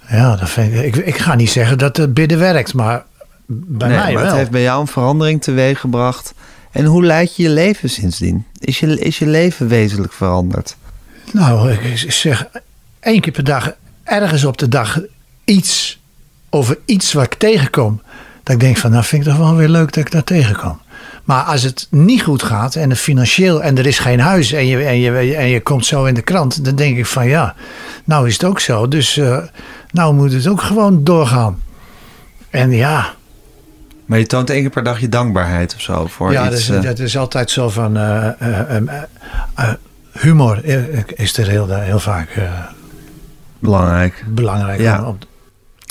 Ja, 0.09 0.37
dat 0.37 0.51
vind 0.51 0.75
ik, 0.75 0.97
ik, 0.97 1.07
ik 1.07 1.19
ga 1.19 1.35
niet 1.35 1.51
zeggen 1.51 1.79
dat 1.79 1.97
het 1.97 2.15
bidden 2.15 2.39
werkt, 2.39 2.75
maar 2.75 3.05
bij 3.47 3.89
nee, 3.89 3.99
mij 3.99 4.13
maar 4.13 4.23
wel. 4.23 4.31
het 4.31 4.39
heeft 4.39 4.51
bij 4.51 4.63
jou 4.63 4.81
een 4.81 4.87
verandering 4.87 5.43
teweeg 5.43 5.81
gebracht. 5.81 6.35
En 6.71 6.85
hoe 6.85 7.05
leid 7.05 7.37
je 7.37 7.43
je 7.43 7.49
leven 7.49 7.91
sindsdien? 7.91 8.47
Is 8.59 8.79
je, 8.79 9.01
is 9.01 9.19
je 9.19 9.27
leven 9.27 9.69
wezenlijk 9.69 10.13
veranderd? 10.13 10.77
Nou, 11.33 11.73
ik 11.73 12.13
zeg 12.13 12.47
één 13.01 13.21
keer 13.21 13.33
per 13.33 13.45
dag, 13.45 13.73
ergens 14.05 14.45
op 14.45 14.59
de 14.59 14.69
dag, 14.69 15.01
iets 15.45 16.01
over 16.51 16.79
iets 16.85 17.13
wat 17.13 17.25
ik 17.25 17.35
tegenkom. 17.35 18.01
Dat 18.43 18.55
ik 18.55 18.61
denk 18.61 18.77
van, 18.77 18.91
nou 18.91 19.05
vind 19.05 19.27
ik 19.27 19.29
toch 19.29 19.39
wel 19.39 19.55
weer 19.55 19.69
leuk 19.69 19.93
dat 19.93 20.05
ik 20.05 20.11
daar 20.11 20.25
tegenkom. 20.25 20.81
Maar 21.25 21.43
als 21.43 21.63
het 21.63 21.87
niet 21.91 22.23
goed 22.23 22.43
gaat 22.43 22.75
en 22.75 22.91
het 22.91 22.99
financieel 22.99 23.63
en 23.63 23.79
er 23.79 23.87
is 23.87 23.99
geen 23.99 24.21
huis 24.21 24.53
en 24.53 24.67
je, 24.67 24.85
en 24.85 24.99
je, 24.99 25.35
en 25.35 25.49
je 25.49 25.61
komt 25.61 25.87
zo 25.87 26.05
in 26.05 26.15
de 26.15 26.23
krant, 26.23 26.65
dan 26.65 26.77
denk 26.77 26.97
ik 26.97 27.07
van 27.07 27.29
ja, 27.29 27.55
nou 28.05 28.27
is 28.27 28.33
het 28.33 28.45
ook 28.45 28.61
zo. 28.61 28.89
Dus 28.89 29.17
eh, 29.17 29.39
nou 29.91 30.15
moet 30.15 30.33
het 30.33 30.47
ook 30.47 30.63
gewoon 30.63 31.05
doorgaan. 31.05 31.63
En 32.51 32.71
ja, 32.71 33.15
Maar 34.09 34.19
je 34.19 34.27
toont 34.27 34.51
één 34.51 34.61
keer 34.61 34.71
per 34.71 34.83
dag 34.83 35.01
je 35.01 35.09
dankbaarheid 35.09 35.75
of 35.75 35.81
zo 35.81 36.07
voor 36.07 36.33
ja 36.33 36.45
dat, 36.45 36.53
iets. 36.53 36.69
is, 36.69 36.77
eh, 36.77 36.83
dat 36.83 36.99
is 36.99 37.17
altijd 37.17 37.51
zo 37.51 37.69
van 37.69 37.97
eh, 37.97 38.77
eh, 38.77 39.73
humor 40.13 40.65
is 41.15 41.37
er 41.37 41.49
heel, 41.49 41.69
heel 41.69 41.99
vaak 42.01 42.41
belangrijk. 43.59 44.25
belangrijk. 44.29 44.81
Ja. 44.81 45.05
om 45.05 45.19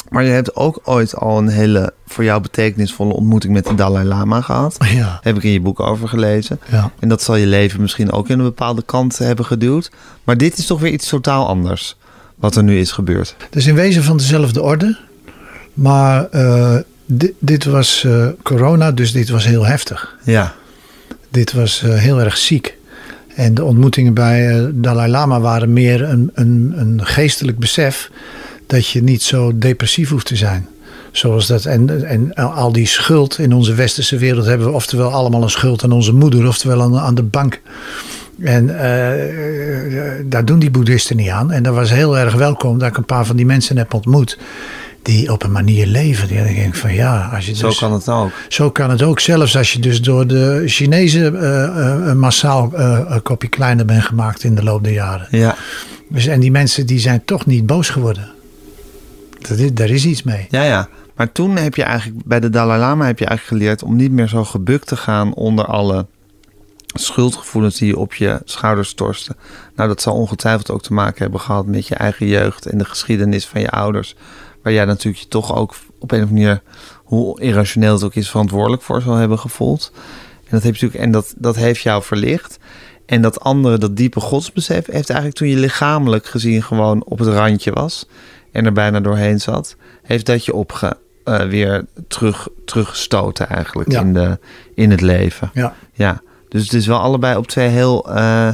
Maar 0.10 0.23
je 0.23 0.32
hebt 0.32 0.56
ook 0.56 0.80
ooit 0.84 1.15
al 1.15 1.38
een 1.38 1.47
hele 1.47 1.93
voor 2.08 2.23
jou 2.23 2.41
betekenisvolle 2.41 3.13
ontmoeting 3.13 3.53
met 3.53 3.65
de 3.65 3.75
Dalai 3.75 4.06
Lama 4.06 4.41
gehad. 4.41 4.77
Ja, 4.88 5.19
Heb 5.21 5.36
ik 5.38 5.43
in 5.43 5.51
je 5.51 5.62
boek 5.62 5.80
over 5.80 6.08
gelezen. 6.08 6.60
ja. 6.71 6.91
En 6.99 7.10
dat 7.10 7.21
zal 7.21 7.36
je 7.36 7.45
leven 7.45 7.82
misschien 7.82 8.12
ook 8.12 8.30
in 8.30 8.38
een 8.39 8.45
bepaalde 8.45 8.84
kant 8.84 9.17
hebben 9.17 9.45
geduwd. 9.45 9.91
Maar 10.23 10.38
dit 10.38 10.58
is 10.58 10.65
toch 10.65 10.80
weer 10.80 10.91
iets 10.91 11.08
totaal 11.10 11.47
anders. 11.47 11.97
Wat 12.36 12.56
er 12.56 12.63
nu 12.63 12.80
is 12.80 12.91
gebeurd. 12.91 13.36
Het 13.38 13.56
is 13.56 13.65
in 13.65 13.75
wezen 13.75 14.03
van 14.03 14.17
dezelfde 14.17 14.62
orde. 14.62 14.97
Maar 15.73 16.27
dit, 17.07 17.33
dit 17.39 17.65
was 17.65 18.03
eh, 18.03 18.27
corona, 18.43 18.91
dus 18.91 19.11
dit 19.11 19.29
was 19.29 19.45
heel 19.45 19.65
heftig. 19.65 20.15
Ja, 20.23 20.53
Dit 21.29 21.53
was 21.53 21.83
eh, 21.83 21.93
heel 21.93 22.19
erg 22.19 22.37
ziek. 22.37 22.77
En 23.35 23.53
de 23.53 23.63
ontmoetingen 23.63 24.13
bij 24.13 24.49
eh, 24.49 24.65
Dalai 24.71 25.11
Lama 25.11 25.39
waren 25.39 25.73
meer 25.73 26.03
een, 26.03 26.31
een, 26.33 26.73
een 26.75 27.05
geestelijk 27.05 27.59
besef 27.59 28.11
dat 28.67 28.87
je 28.87 29.03
niet 29.03 29.23
zo 29.23 29.57
depressief 29.57 30.09
hoeft 30.09 30.25
te 30.25 30.35
zijn. 30.35 30.67
Zoals 31.11 31.47
dat, 31.47 31.65
en, 31.65 32.05
en 32.05 32.33
al 32.33 32.71
die 32.71 32.87
schuld 32.87 33.39
in 33.39 33.53
onze 33.53 33.73
westerse 33.73 34.17
wereld 34.17 34.45
hebben 34.45 34.67
we 34.67 34.73
oftewel 34.73 35.11
allemaal 35.11 35.43
een 35.43 35.49
schuld 35.49 35.83
aan 35.83 35.91
onze 35.91 36.13
moeder, 36.13 36.47
oftewel 36.47 36.81
aan, 36.81 36.97
aan 36.97 37.15
de 37.15 37.23
bank. 37.23 37.61
En 38.41 38.67
daar 40.29 40.45
doen 40.45 40.59
die 40.59 40.71
boeddhisten 40.71 41.15
niet 41.15 41.29
aan. 41.29 41.51
En 41.51 41.63
dat 41.63 41.73
was 41.73 41.89
heel 41.89 42.17
erg 42.17 42.33
welkom 42.33 42.79
dat 42.79 42.87
ik 42.87 42.97
een 42.97 43.05
paar 43.05 43.25
van 43.25 43.35
die 43.35 43.45
mensen 43.45 43.77
heb 43.77 43.93
ontmoet. 43.93 44.37
Die 45.07 45.31
op 45.31 45.43
een 45.43 45.51
manier 45.51 45.85
leven. 45.85 46.27
Die 46.27 46.43
denk 46.43 46.57
ik 46.57 46.75
van 46.75 46.93
ja, 46.93 47.29
als 47.33 47.45
je 47.45 47.55
zo 47.55 47.67
dus, 47.67 47.77
kan 47.77 47.93
het 47.93 48.09
ook. 48.09 48.31
zo 48.47 48.71
kan 48.71 48.89
het 48.89 49.01
ook. 49.01 49.19
Zelfs 49.19 49.57
als 49.57 49.73
je 49.73 49.79
dus 49.79 50.01
door 50.01 50.27
de 50.27 50.63
Chinezen 50.65 51.41
eh, 51.41 52.09
eh, 52.09 52.15
massaal 52.15 52.73
eh, 52.73 52.99
een 53.07 53.21
kopje 53.21 53.47
kleiner 53.47 53.85
bent 53.85 54.03
gemaakt 54.03 54.43
in 54.43 54.55
de 54.55 54.63
loop 54.63 54.83
der 54.83 54.93
jaren. 54.93 55.27
Ja, 55.31 55.55
Dus, 56.09 56.25
en 56.25 56.39
die 56.39 56.51
mensen 56.51 56.85
die 56.85 56.99
zijn 56.99 57.25
toch 57.25 57.45
niet 57.45 57.65
boos 57.65 57.89
geworden. 57.89 58.31
Dat 59.39 59.57
is, 59.57 59.73
daar 59.73 59.89
is 59.89 60.05
iets 60.05 60.23
mee. 60.23 60.47
ja, 60.49 60.63
ja. 60.63 60.87
Maar 61.15 61.31
toen 61.31 61.55
heb 61.57 61.75
je 61.75 61.83
eigenlijk 61.83 62.25
bij 62.25 62.39
de 62.39 62.49
Dalai 62.49 62.79
Lama 62.79 63.05
heb 63.05 63.19
je 63.19 63.25
eigenlijk 63.25 63.61
geleerd 63.61 63.83
om 63.83 63.95
niet 63.95 64.11
meer 64.11 64.27
zo 64.27 64.43
gebukt 64.43 64.87
te 64.87 64.95
gaan 64.95 65.33
onder 65.33 65.65
alle 65.65 66.05
schuldgevoelens 66.85 67.77
die 67.77 67.87
je 67.87 67.97
op 67.97 68.13
je 68.13 68.41
schouders 68.43 68.93
torsten. 68.93 69.35
Nou, 69.75 69.89
dat 69.89 70.01
zal 70.01 70.13
ongetwijfeld 70.13 70.71
ook 70.71 70.81
te 70.81 70.93
maken 70.93 71.21
hebben 71.21 71.39
gehad 71.39 71.65
met 71.65 71.87
je 71.87 71.95
eigen 71.95 72.27
jeugd 72.27 72.65
en 72.65 72.77
de 72.77 72.85
geschiedenis 72.85 73.45
van 73.45 73.61
je 73.61 73.69
ouders. 73.69 74.15
Waar 74.67 74.75
jij 74.75 74.86
natuurlijk 74.86 75.23
je 75.23 75.30
toch 75.30 75.56
ook 75.56 75.75
op 75.99 76.12
een 76.12 76.23
of 76.23 76.30
andere 76.30 76.45
manier, 76.45 76.62
hoe 77.03 77.41
irrationeel 77.41 77.93
het 77.93 78.03
ook 78.03 78.15
is, 78.15 78.30
verantwoordelijk 78.30 78.82
voor 78.82 79.01
zal 79.01 79.13
hebben 79.13 79.39
gevoeld. 79.39 79.91
En 80.36 80.47
dat, 80.49 80.62
je 80.62 80.67
natuurlijk, 80.67 81.01
en 81.01 81.12
dat, 81.12 81.34
dat 81.38 81.56
heeft 81.56 81.82
jou 81.82 82.03
verlicht. 82.03 82.60
En 83.06 83.21
dat 83.21 83.39
andere, 83.39 83.77
dat 83.77 83.97
diepe 83.97 84.19
godsbesef, 84.19 84.86
heeft 84.86 85.10
eigenlijk 85.10 85.39
toen 85.39 85.47
je 85.47 85.56
lichamelijk 85.56 86.25
gezien 86.25 86.63
gewoon 86.63 87.03
op 87.03 87.19
het 87.19 87.27
randje 87.27 87.71
was 87.71 88.08
en 88.51 88.65
er 88.65 88.73
bijna 88.73 88.99
doorheen 88.99 89.41
zat, 89.41 89.75
heeft 90.03 90.25
dat 90.25 90.45
je 90.45 90.53
opge, 90.53 90.97
eh, 91.23 91.45
weer 91.45 91.86
terug, 92.08 92.47
teruggestoten 92.65 93.49
eigenlijk 93.49 93.91
Ja. 93.91 94.01
in, 94.01 94.13
de, 94.13 94.39
in 94.75 94.91
het 94.91 95.01
leven. 95.01 95.49
Ja. 95.53 95.73
Ja, 95.93 96.21
dus 96.49 96.63
het 96.63 96.73
is 96.73 96.88
wel 96.88 96.99
allebei 96.99 97.38
op 97.38 97.47
twee 97.47 97.69
heel 97.69 98.15
eh, 98.15 98.49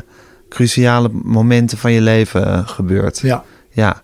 cruciale 0.50 1.10
momenten 1.12 1.78
van 1.78 1.92
je 1.92 2.02
leven 2.02 2.46
eh, 2.46 2.68
gebeurd. 2.68 3.20
Ja. 3.20 3.44
Ja. 3.70 4.02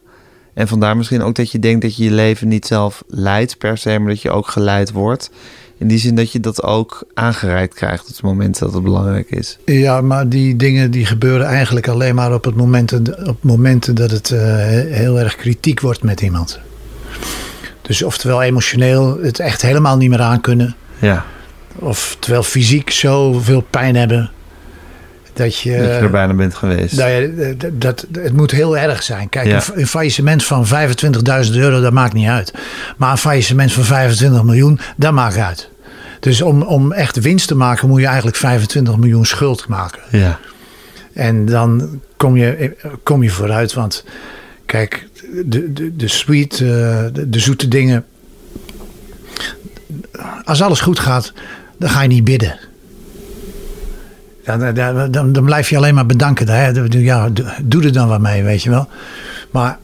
En 0.54 0.68
vandaar 0.68 0.98
misschien 0.98 1.22
ook 1.22 1.36
dat 1.36 1.52
je 1.52 1.60
denkt 1.60 1.82
dat 1.82 1.96
je 1.96 2.04
je 2.04 2.12
leven 2.12 2.48
niet 2.48 2.66
zelf 2.66 3.04
leidt 3.08 3.58
per 3.58 3.78
se, 3.78 4.00
maar 4.00 4.10
dat 4.10 4.22
je 4.22 4.32
ook 4.32 4.48
geleid 4.48 4.92
wordt. 4.92 5.30
In 5.78 5.88
die 5.88 5.98
zin 5.98 6.16
dat 6.16 6.32
je 6.32 6.40
dat 6.40 6.64
ook 6.64 7.04
aangereikt 7.14 7.74
krijgt 7.74 8.02
op 8.02 8.08
het 8.08 8.22
moment 8.22 8.60
dat 8.60 8.74
het 8.74 8.84
belangrijk 8.84 9.32
is. 9.32 9.58
Ja, 9.66 10.02
maar 10.02 10.30
die 10.30 10.56
dingen 10.56 10.92
die 10.92 11.06
gebeuren 11.06 11.48
eigenlijk 11.48 11.88
alleen 11.88 12.16
maar 12.16 12.34
op, 12.34 12.44
het 12.44 12.56
momenten, 12.56 13.28
op 13.28 13.44
momenten 13.44 13.96
dat 13.96 14.12
het 14.12 14.32
eh, 14.32 14.40
heel 14.90 15.20
erg 15.20 15.36
kritiek 15.36 15.80
wordt 15.80 16.04
met 16.04 16.22
iemand. 16.22 16.60
Dus 17.82 18.04
oftewel 18.04 18.42
emotioneel 18.42 19.18
het 19.22 19.40
echt 19.40 19.62
helemaal 19.62 19.98
niet 19.98 20.10
meer 20.10 20.22
aankunnen. 20.22 20.76
Ja, 21.00 21.26
Of 21.76 22.18
terwijl 22.20 22.44
fysiek 22.44 22.90
zoveel 22.90 23.62
pijn 23.70 23.96
hebben. 23.96 24.32
Dat 25.34 25.58
je, 25.58 25.72
dat 25.72 25.80
je 25.86 25.92
er 25.92 26.10
bijna 26.10 26.34
bent 26.34 26.54
geweest. 26.56 26.98
dat, 26.98 27.08
je- 27.08 27.56
dat, 27.58 27.82
dat- 27.82 28.06
het 28.24 28.34
moet 28.34 28.52
heel 28.52 28.78
erg 28.78 29.04
zijn. 29.04 29.30
Kijk, 29.30 29.48
Ja. 29.48 29.62
een, 29.74 29.88
faillissement 29.88 30.44
van 30.44 30.66
25.000 30.68 31.56
euro, 31.56 31.82
dat 31.82 31.94
maakt 31.94 32.14
niet 32.14 32.28
uit. 32.28 32.54
Maar 32.98 33.12
een 33.12 33.18
faillissement 33.18 33.72
van 33.72 33.84
25 33.84 34.44
miljoen, 34.44 34.80
dat 34.98 35.14
maakt 35.14 35.38
uit. 35.38 35.70
Dus 36.20 36.42
om, 36.42 36.62
om 36.62 36.92
echt 36.92 37.20
winst 37.20 37.48
te 37.48 37.56
maken, 37.56 37.88
moet 37.90 38.00
je 38.00 38.06
eigenlijk 38.06 38.38
25 38.38 38.98
miljoen 38.98 39.26
schuld 39.26 39.68
maken. 39.68 40.00
Ja, 40.12 40.40
En 41.14 41.46
dan 41.46 42.00
kom 42.18 42.38
je, 42.38 42.76
kom 43.04 43.24
je 43.24 43.30
vooruit. 43.30 43.74
Want 43.74 44.04
kijk, 44.66 45.08
de, 45.46 45.74
de, 45.74 45.96
de 45.96 46.08
sweet, 46.08 46.54
eh, 46.54 46.60
de, 47.14 47.30
de 47.30 47.40
zoete 47.40 47.68
dingen. 47.68 48.06
Als 50.44 50.62
alles 50.62 50.80
goed 50.80 51.00
gaat, 51.00 51.34
dan 51.80 51.90
ga 51.90 52.02
je 52.02 52.08
niet 52.08 52.24
bidden. 52.24 52.60
Ja, 54.58 55.08
dan, 55.08 55.32
dan, 55.32 55.44
blijf 55.46 55.70
je 55.70 55.78
alleen 55.78 55.94
maar 55.96 56.06
bedanken. 56.06 56.48
Hè? 56.50 56.68
Ja, 56.90 57.30
doe- 57.30 57.46
doe 57.64 57.84
er 57.84 57.94
dan 57.94 58.08
wat 58.08 58.20
mee, 58.22 58.44
weet 58.44 58.64
je 58.64 58.70
wel. 58.70 58.88
Maar 59.52 59.80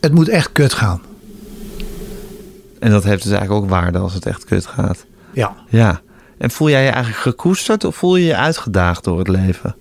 het 0.00 0.12
moet 0.14 0.28
echt 0.28 0.52
kut 0.52 0.72
gaan. 0.72 1.00
en 2.78 2.90
dat 2.90 3.04
heeft 3.04 3.22
dus 3.22 3.32
eigenlijk 3.32 3.62
ook 3.62 3.70
waarde 3.70 3.98
als 3.98 4.14
het 4.14 4.26
echt 4.26 4.44
kut 4.44 4.66
gaat. 4.66 5.04
Ja. 5.32 5.54
Ja. 5.68 6.00
En 6.38 6.50
voel 6.50 6.70
jij 6.70 6.82
je 6.84 6.88
eigenlijk 6.90 7.22
gekoesterd 7.22 7.84
of 7.84 7.96
voel 7.96 8.16
je 8.16 8.24
je 8.26 8.36
uitgedaagd 8.36 9.04
door 9.04 9.18
het 9.18 9.28
leven? 9.28 9.74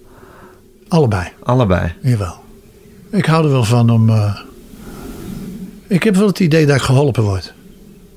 Allebei. 0.88 1.27
Allebei. 1.43 1.93
Jawel. 2.01 2.35
Ik 3.12 3.25
hou 3.25 3.43
er 3.45 3.51
wel 3.51 3.63
van 3.63 3.89
om. 3.89 4.09
eh, 4.09 4.35
ik 5.88 6.03
heb 6.03 6.15
wel 6.15 6.27
het 6.27 6.39
idee 6.39 6.65
dat 6.65 6.75
ik 6.75 6.81
geholpen 6.81 7.23
word. 7.23 7.53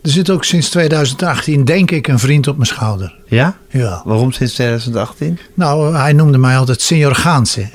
Er 0.03 0.11
zit 0.11 0.31
ook 0.31 0.45
sinds 0.45 0.69
2018, 0.71 1.65
denk 1.65 1.91
ik, 1.91 2.09
een 2.09 2.19
vriend 2.19 2.49
op 2.49 2.55
mijn 2.57 2.67
schouder. 2.69 3.15
Ja? 3.27 3.57
Ja. 3.69 4.03
Waarom 4.05 4.33
sinds 4.33 4.55
2018? 4.55 5.39
Nou, 5.55 5.97
hij 5.97 6.13
noemde 6.13 6.39
mij 6.39 6.57
altijd 6.57 6.81
Senior 6.81 7.15
Gaanse. 7.15 7.69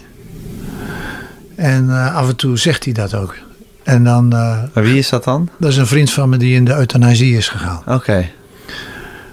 En 1.55 1.89
eh, 1.89 2.15
af 2.15 2.27
en 2.27 2.35
toe 2.35 2.57
zegt 2.57 2.83
hij 2.83 2.93
dat 2.93 3.13
ook. 3.13 3.35
En 3.83 4.03
dan, 4.03 4.33
eh, 4.33 4.57
Maar 4.73 4.83
wie 4.83 4.97
is 4.97 5.09
dat 5.09 5.23
dan? 5.23 5.49
dat 5.59 5.69
is 5.71 5.77
een 5.77 5.87
vriend 5.87 6.11
van 6.11 6.29
me 6.29 6.37
die 6.37 6.55
in 6.55 6.65
de 6.65 6.73
euthanasie 6.75 7.37
is 7.37 7.47
gegaan. 7.47 7.81
Oké, 7.85 8.29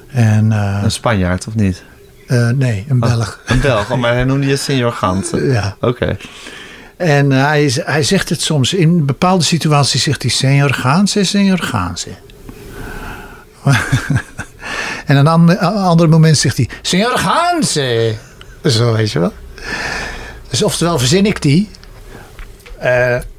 En 0.09 0.52
eh, 0.52 0.80
een 0.83 0.90
Spanjaard 0.90 1.46
of 1.46 1.54
niet? 1.54 1.83
nee, 2.54 2.85
een 2.88 3.00
Belg. 3.00 3.40
Een 3.46 3.61
Belg, 3.61 3.90
oh, 3.90 3.98
maar 3.98 4.12
hij 4.12 4.24
noemde 4.24 4.46
je 4.46 4.57
senior 4.57 4.92
Gansen. 4.92 5.44
Ja. 5.52 5.76
Oké. 5.80 6.16
En 6.96 7.30
hij, 7.30 7.72
hij 7.85 8.02
zegt 8.02 8.28
het 8.28 8.40
soms, 8.40 8.74
in 8.74 9.07
bepaalde 9.07 9.44
situaties 9.44 10.02
zegt 10.02 10.22
hij 10.22 10.30
Senior 10.30 10.74
Gaanse, 10.74 11.24
Gaanse. 11.57 12.11
en 15.07 15.16
een 15.16 15.27
ander, 15.27 15.57
een 15.62 15.72
ander 15.74 16.09
moment 16.09 16.38
zegt 16.38 16.57
hij 16.57 16.68
Senior 16.83 17.18
Gaanse. 17.18 18.14
Zo, 18.64 18.92
weet 18.92 19.11
je 19.12 19.18
wel. 19.18 19.33
Dus 20.50 20.62
oftewel 20.62 20.98
verzin 20.98 21.27
ik 21.27 21.42
die. 21.42 21.68
Eh, 22.79 22.90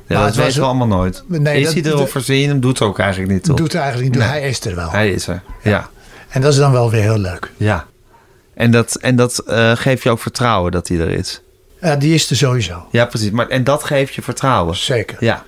Ja, 0.07 0.17
maar 0.17 0.25
dat 0.25 0.35
weten 0.35 0.59
we 0.59 0.65
allemaal 0.65 0.87
nooit. 0.87 1.23
Nee, 1.27 1.59
is 1.61 1.73
dat- 1.73 1.83
hij 1.83 2.01
er 2.01 2.07
verzin 2.07 2.37
je 2.37 2.47
hem? 2.47 2.59
Doet 2.59 2.81
ook 2.81 2.99
eigenlijk 2.99 3.31
niet, 3.31 3.43
toch? 3.43 3.55
Doet 3.57 3.73
er 3.73 3.79
eigenlijk 3.79 4.09
niet 4.11 4.21
toe. 4.21 4.31
Nee. 4.31 4.39
Hij 4.39 4.49
is 4.49 4.65
er 4.65 4.75
wel. 4.75 4.91
Hij 4.91 5.11
is 5.11 5.27
er. 5.27 5.41
Ja. 5.61 5.89
En 6.29 6.41
dat 6.41 6.51
is 6.53 6.59
dan 6.59 6.71
wel 6.71 6.89
weer 6.91 7.01
heel 7.01 7.17
leuk. 7.17 7.51
Ja. 7.57 7.85
En 8.53 8.71
dat, 8.71 8.95
en 8.95 9.15
dat 9.15 9.37
eh, 9.39 9.71
geeft 9.75 10.03
je 10.03 10.09
ook 10.09 10.19
vertrouwen 10.19 10.71
dat 10.71 10.87
hij 10.87 10.99
er 10.99 11.09
is. 11.09 11.41
Ja, 11.81 11.95
die 11.95 12.13
is 12.13 12.29
er 12.29 12.35
sowieso. 12.35 12.85
Ja, 12.91 13.05
precies. 13.05 13.29
Maar, 13.31 13.47
en 13.47 13.63
dat 13.63 13.83
geeft 13.83 14.13
je 14.13 14.21
vertrouwen. 14.21 14.75
Zeker. 14.75 15.17
Ja. 15.19 15.43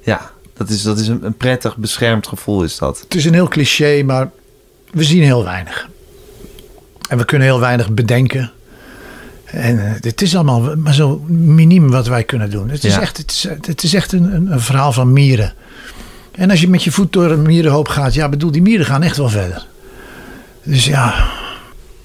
Ja. 0.00 0.30
Dat 0.60 0.68
is, 0.70 0.82
dat 0.82 0.98
is 0.98 1.08
een, 1.08 1.24
een 1.24 1.34
prettig 1.36 1.76
beschermd 1.76 2.26
gevoel, 2.26 2.62
is 2.62 2.78
dat. 2.78 3.00
Het 3.00 3.14
is 3.14 3.24
een 3.24 3.32
heel 3.34 3.48
cliché, 3.48 4.02
maar 4.02 4.30
we 4.90 5.04
zien 5.04 5.22
heel 5.22 5.44
weinig. 5.44 5.88
En 7.08 7.18
we 7.18 7.24
kunnen 7.24 7.46
heel 7.48 7.60
weinig 7.60 7.90
bedenken. 7.90 8.50
En 9.44 9.86
eh, 9.86 9.92
het 10.00 10.22
is 10.22 10.34
allemaal 10.34 10.76
maar 10.76 10.94
zo 10.94 11.18
miniem 11.28 11.90
wat 11.90 12.06
wij 12.06 12.24
kunnen 12.24 12.50
doen. 12.50 12.68
Het 12.68 12.84
is 12.84 12.94
Ja. 12.94 13.00
echt, 13.00 13.16
het 13.16 13.30
is, 13.30 13.46
het 13.66 13.82
is 13.82 13.94
echt 13.94 14.12
een, 14.12 14.34
een, 14.34 14.52
een 14.52 14.60
verhaal 14.60 14.92
van 14.92 15.12
mieren. 15.12 15.54
En 16.32 16.50
als 16.50 16.60
je 16.60 16.68
met 16.68 16.84
je 16.84 16.90
voet 16.92 17.12
door 17.12 17.30
een 17.30 17.42
mierenhoop 17.42 17.88
gaat, 17.88 18.14
ja, 18.14 18.28
bedoel, 18.28 18.50
die 18.50 18.62
mieren 18.62 18.86
gaan 18.86 19.02
echt 19.02 19.16
wel 19.16 19.28
verder. 19.28 19.66
Dus 20.62 20.84
ja, 20.84 21.28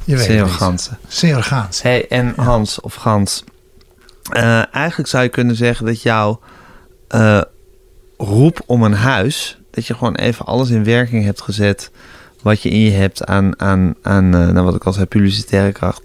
je 0.03 0.15
weet 0.15 0.25
Senior 0.25 0.45
het. 0.47 0.55
Gansen. 0.55 0.97
Senior 1.07 1.43
Gaans. 1.43 1.81
Hey, 1.81 2.07
en 2.07 2.33
Hans 2.35 2.79
of 2.81 2.93
Gans. 2.93 3.43
eh, 4.31 4.73
eigenlijk 4.75 5.09
zou 5.09 5.23
je 5.23 5.29
kunnen 5.29 5.55
zeggen 5.55 5.85
dat 5.85 6.01
jouw 6.01 6.39
eh, 7.07 7.41
roep 8.17 8.61
om 8.65 8.83
een 8.83 8.93
huis, 8.93 9.57
dat 9.71 9.85
je 9.85 9.93
gewoon 9.93 10.15
even 10.15 10.45
alles 10.45 10.69
in 10.69 10.83
werking 10.83 11.23
hebt 11.23 11.41
gezet. 11.41 11.91
Wat 12.41 12.61
je 12.61 12.69
in 12.69 12.79
je 12.79 12.91
hebt 12.91 13.25
aan, 13.25 13.59
aan, 13.59 13.95
aan 14.01 14.35
eh, 14.35 14.47
nou, 14.47 14.65
wat 14.65 14.75
ik 14.75 14.83
al 14.83 14.93
zei, 14.93 15.05
publicitaire 15.05 15.71
kracht. 15.71 16.01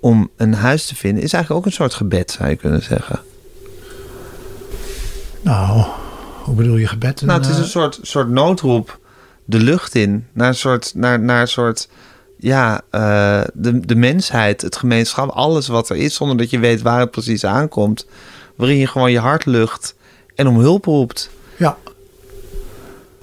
Om 0.00 0.30
een 0.36 0.54
huis 0.54 0.86
te 0.86 0.96
vinden, 0.96 1.22
is 1.22 1.32
eigenlijk 1.32 1.62
ook 1.62 1.70
een 1.70 1.76
soort 1.76 1.94
gebed, 1.94 2.30
zou 2.30 2.48
je 2.48 2.56
kunnen 2.56 2.82
zeggen. 2.82 3.20
Nou, 5.40 5.84
hoe 6.42 6.54
bedoel 6.54 6.76
je 6.76 6.86
gebed? 6.86 7.22
Nou, 7.22 7.40
het 7.40 7.48
is 7.48 7.56
eh, 7.56 7.62
een 7.62 7.68
soort, 7.68 7.98
soort 8.02 8.28
noodroep 8.28 8.98
de 9.44 9.58
lucht 9.58 9.94
in. 9.94 10.26
Naar 10.32 10.48
een 10.48 10.54
soort, 10.54 10.92
naar, 10.94 11.20
naar 11.20 11.40
een 11.40 11.48
soort 11.48 11.88
ja, 12.38 12.80
eh, 12.90 13.40
de, 13.54 13.80
de 13.80 13.94
mensheid, 13.94 14.62
het 14.62 14.76
gemeenschap, 14.76 15.28
alles 15.28 15.68
wat 15.68 15.88
er 15.88 15.96
is, 15.96 16.14
zonder 16.14 16.36
dat 16.36 16.50
je 16.50 16.58
weet 16.58 16.82
waar 16.82 17.00
het 17.00 17.10
precies 17.10 17.44
aankomt. 17.44 18.06
Waarin 18.56 18.76
je 18.76 18.86
gewoon 18.86 19.12
je 19.12 19.18
hart 19.18 19.46
lucht 19.46 19.94
en 20.34 20.46
om 20.46 20.58
hulp 20.58 20.84
roept. 20.84 21.30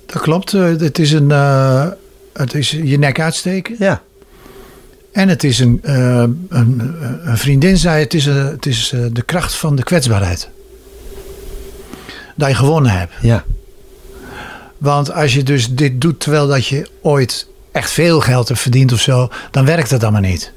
Dat 0.05 0.21
klopt. 0.21 0.53
Eh, 0.53 0.61
Het 0.63 0.99
is, 0.99 1.11
een, 1.11 1.31
eh, 1.31 1.87
het 2.33 2.53
is 2.53 2.71
je 2.71 2.97
nek 2.97 3.19
uitsteken. 3.19 3.75
Ja, 3.79 4.01
En 5.11 5.29
het 5.29 5.43
is 5.43 5.59
een, 5.59 5.79
eh, 5.83 6.23
een, 6.49 6.95
een 7.23 7.37
vriendin 7.37 7.77
zei: 7.77 8.03
het 8.03 8.13
is, 8.13 8.25
het 8.25 8.65
is 8.65 8.93
de 9.11 9.21
kracht 9.21 9.53
van 9.53 9.75
de 9.75 9.83
kwetsbaarheid. 9.83 10.49
Dat 12.35 12.49
je 12.49 12.55
gewonnen 12.55 12.91
hebt. 12.91 13.13
ja, 13.21 13.43
Want 14.77 15.11
als 15.13 15.33
je 15.33 15.43
dus 15.43 15.69
dit 15.73 16.01
doet 16.01 16.19
terwijl 16.19 16.47
dat 16.47 16.67
je 16.67 16.87
ooit 17.01 17.47
echt 17.71 17.91
veel 17.91 18.19
geld 18.19 18.47
hebt 18.47 18.59
verdiend 18.59 18.91
of 18.93 18.99
zo, 18.99 19.29
dan 19.51 19.65
werkt 19.65 19.89
het 19.89 20.03
allemaal 20.03 20.21
niet. 20.21 20.51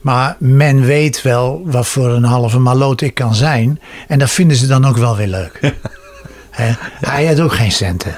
Maar 0.00 0.36
men 0.38 0.80
weet 0.84 1.22
wel 1.22 1.62
wat 1.64 1.86
voor 1.86 2.08
een 2.08 2.24
halve 2.24 2.58
maloot 2.58 3.00
ik 3.00 3.14
kan 3.14 3.34
zijn. 3.34 3.80
En 4.08 4.18
dat 4.18 4.30
vinden 4.30 4.56
ze 4.56 4.66
dan 4.66 4.84
ook 4.84 4.96
wel 4.96 5.16
weer 5.16 5.26
leuk. 5.26 5.60
Hij 7.00 7.26
had 7.26 7.40
ook 7.40 7.52
geen 7.54 7.72
centen. 7.72 8.14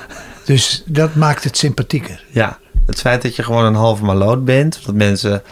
Dus 0.49 0.83
dat 0.87 1.15
maakt 1.15 1.45
het 1.45 1.57
sympathieker. 1.57 2.25
ja. 2.31 2.59
Het 2.87 3.01
feit 3.01 3.23
dat 3.23 3.37
je 3.37 3.43
gewoon 3.43 3.65
een 3.65 3.75
halve 3.75 4.05
maloot 4.05 4.45
bent, 4.45 4.81
dat 4.87 4.95
mensen 4.95 5.43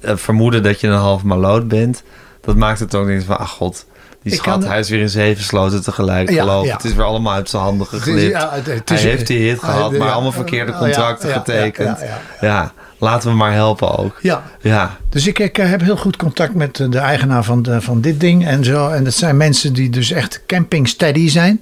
eh, 0.00 0.16
vermoeden 0.16 0.62
dat 0.62 0.80
je 0.80 0.86
een 0.86 0.92
halve 0.98 1.26
maloot 1.26 1.68
bent, 1.68 2.02
dat 2.40 2.56
maakt 2.56 2.78
het 2.80 2.94
ook 2.94 3.06
niet 3.08 3.24
van, 3.24 3.38
ach 3.38 3.50
god, 3.50 3.86
die 4.22 4.34
schat, 4.34 4.60
kan- 4.60 4.70
hij 4.70 4.78
is 4.78 4.88
weer 4.88 5.00
in 5.00 5.08
zeven 5.08 5.44
sloten 5.44 5.82
tegelijk 5.82 6.30
Ja, 6.30 6.42
geloof. 6.42 6.66
ja. 6.66 6.72
Het 6.76 6.84
is 6.84 6.94
weer 6.94 7.04
allemaal 7.04 7.32
uit 7.32 7.48
zijn 7.50 7.62
handen 7.62 7.86
geglipt. 7.86 8.30
ja, 8.30 8.50
het- 8.52 8.88
hij 8.88 8.98
heeft 8.98 9.26
die 9.26 9.48
hit 9.48 9.58
gehad, 9.58 9.92
maar 9.98 10.10
allemaal 10.10 10.32
verkeerde 10.32 10.72
contracten 10.72 11.32
getekend. 11.32 11.98
ja, 12.40 12.72
laten 12.98 13.30
we 13.30 13.36
maar 13.36 13.52
helpen 13.52 13.98
ook. 13.98 14.18
Ja, 14.22 14.42
Ja, 14.60 14.96
Dus 15.08 15.26
ik, 15.26 15.38
ik 15.38 15.58
eh, 15.58 15.68
heb 15.70 15.80
heel 15.80 15.96
goed 15.96 16.16
contact 16.16 16.54
met 16.54 16.80
eh, 16.80 16.90
de 16.90 16.98
eigenaar 16.98 17.44
van, 17.44 17.62
de, 17.62 17.80
van 17.80 18.00
dit 18.00 18.20
ding 18.20 18.46
en 18.46 18.64
zo. 18.64 18.88
En 18.88 19.04
dat 19.04 19.14
zijn 19.14 19.36
mensen 19.36 19.72
die 19.72 19.90
dus 19.90 20.10
echt 20.10 20.42
camping 20.46 20.88
steady 20.88 21.28
zijn. 21.28 21.60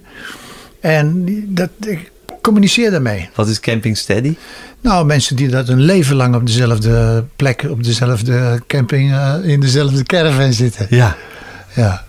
En 0.80 1.24
dat, 1.54 1.70
ik 1.80 2.10
communiceer 2.42 2.90
daarmee. 2.90 3.28
wat 3.34 3.48
is 3.48 3.60
Camping 3.60 3.96
Steady? 3.96 4.36
Nou, 4.80 5.06
mensen 5.06 5.36
die 5.36 5.48
dat 5.48 5.68
een 5.68 5.80
leven 5.80 6.16
lang 6.16 6.34
op 6.34 6.46
dezelfde 6.46 7.24
plek, 7.36 7.66
op 7.70 7.84
dezelfde 7.84 8.62
camping, 8.66 9.12
eh, 9.12 9.34
in 9.42 9.60
dezelfde 9.60 10.02
caravan 10.02 10.52
zitten. 10.52 10.86
Ja, 10.90 11.16
Ja. 11.74 12.04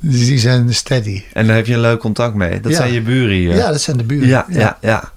Dus 0.00 0.26
die 0.26 0.38
zijn 0.38 0.74
steady. 0.74 1.22
En 1.32 1.46
daar 1.46 1.56
heb 1.56 1.66
je 1.66 1.74
een 1.74 1.80
leuk 1.80 1.98
contact 1.98 2.34
mee. 2.34 2.60
Dat 2.60 2.70
Ja. 2.72 2.76
zijn 2.76 2.92
je 2.92 3.00
buren 3.02 3.36
hier. 3.36 3.54
Ja, 3.56 3.70
dat 3.70 3.80
zijn 3.80 3.96
de 3.96 4.04
buren. 4.04 4.28
ja, 4.28 4.46
ja, 4.48 4.78
ja. 4.80 5.12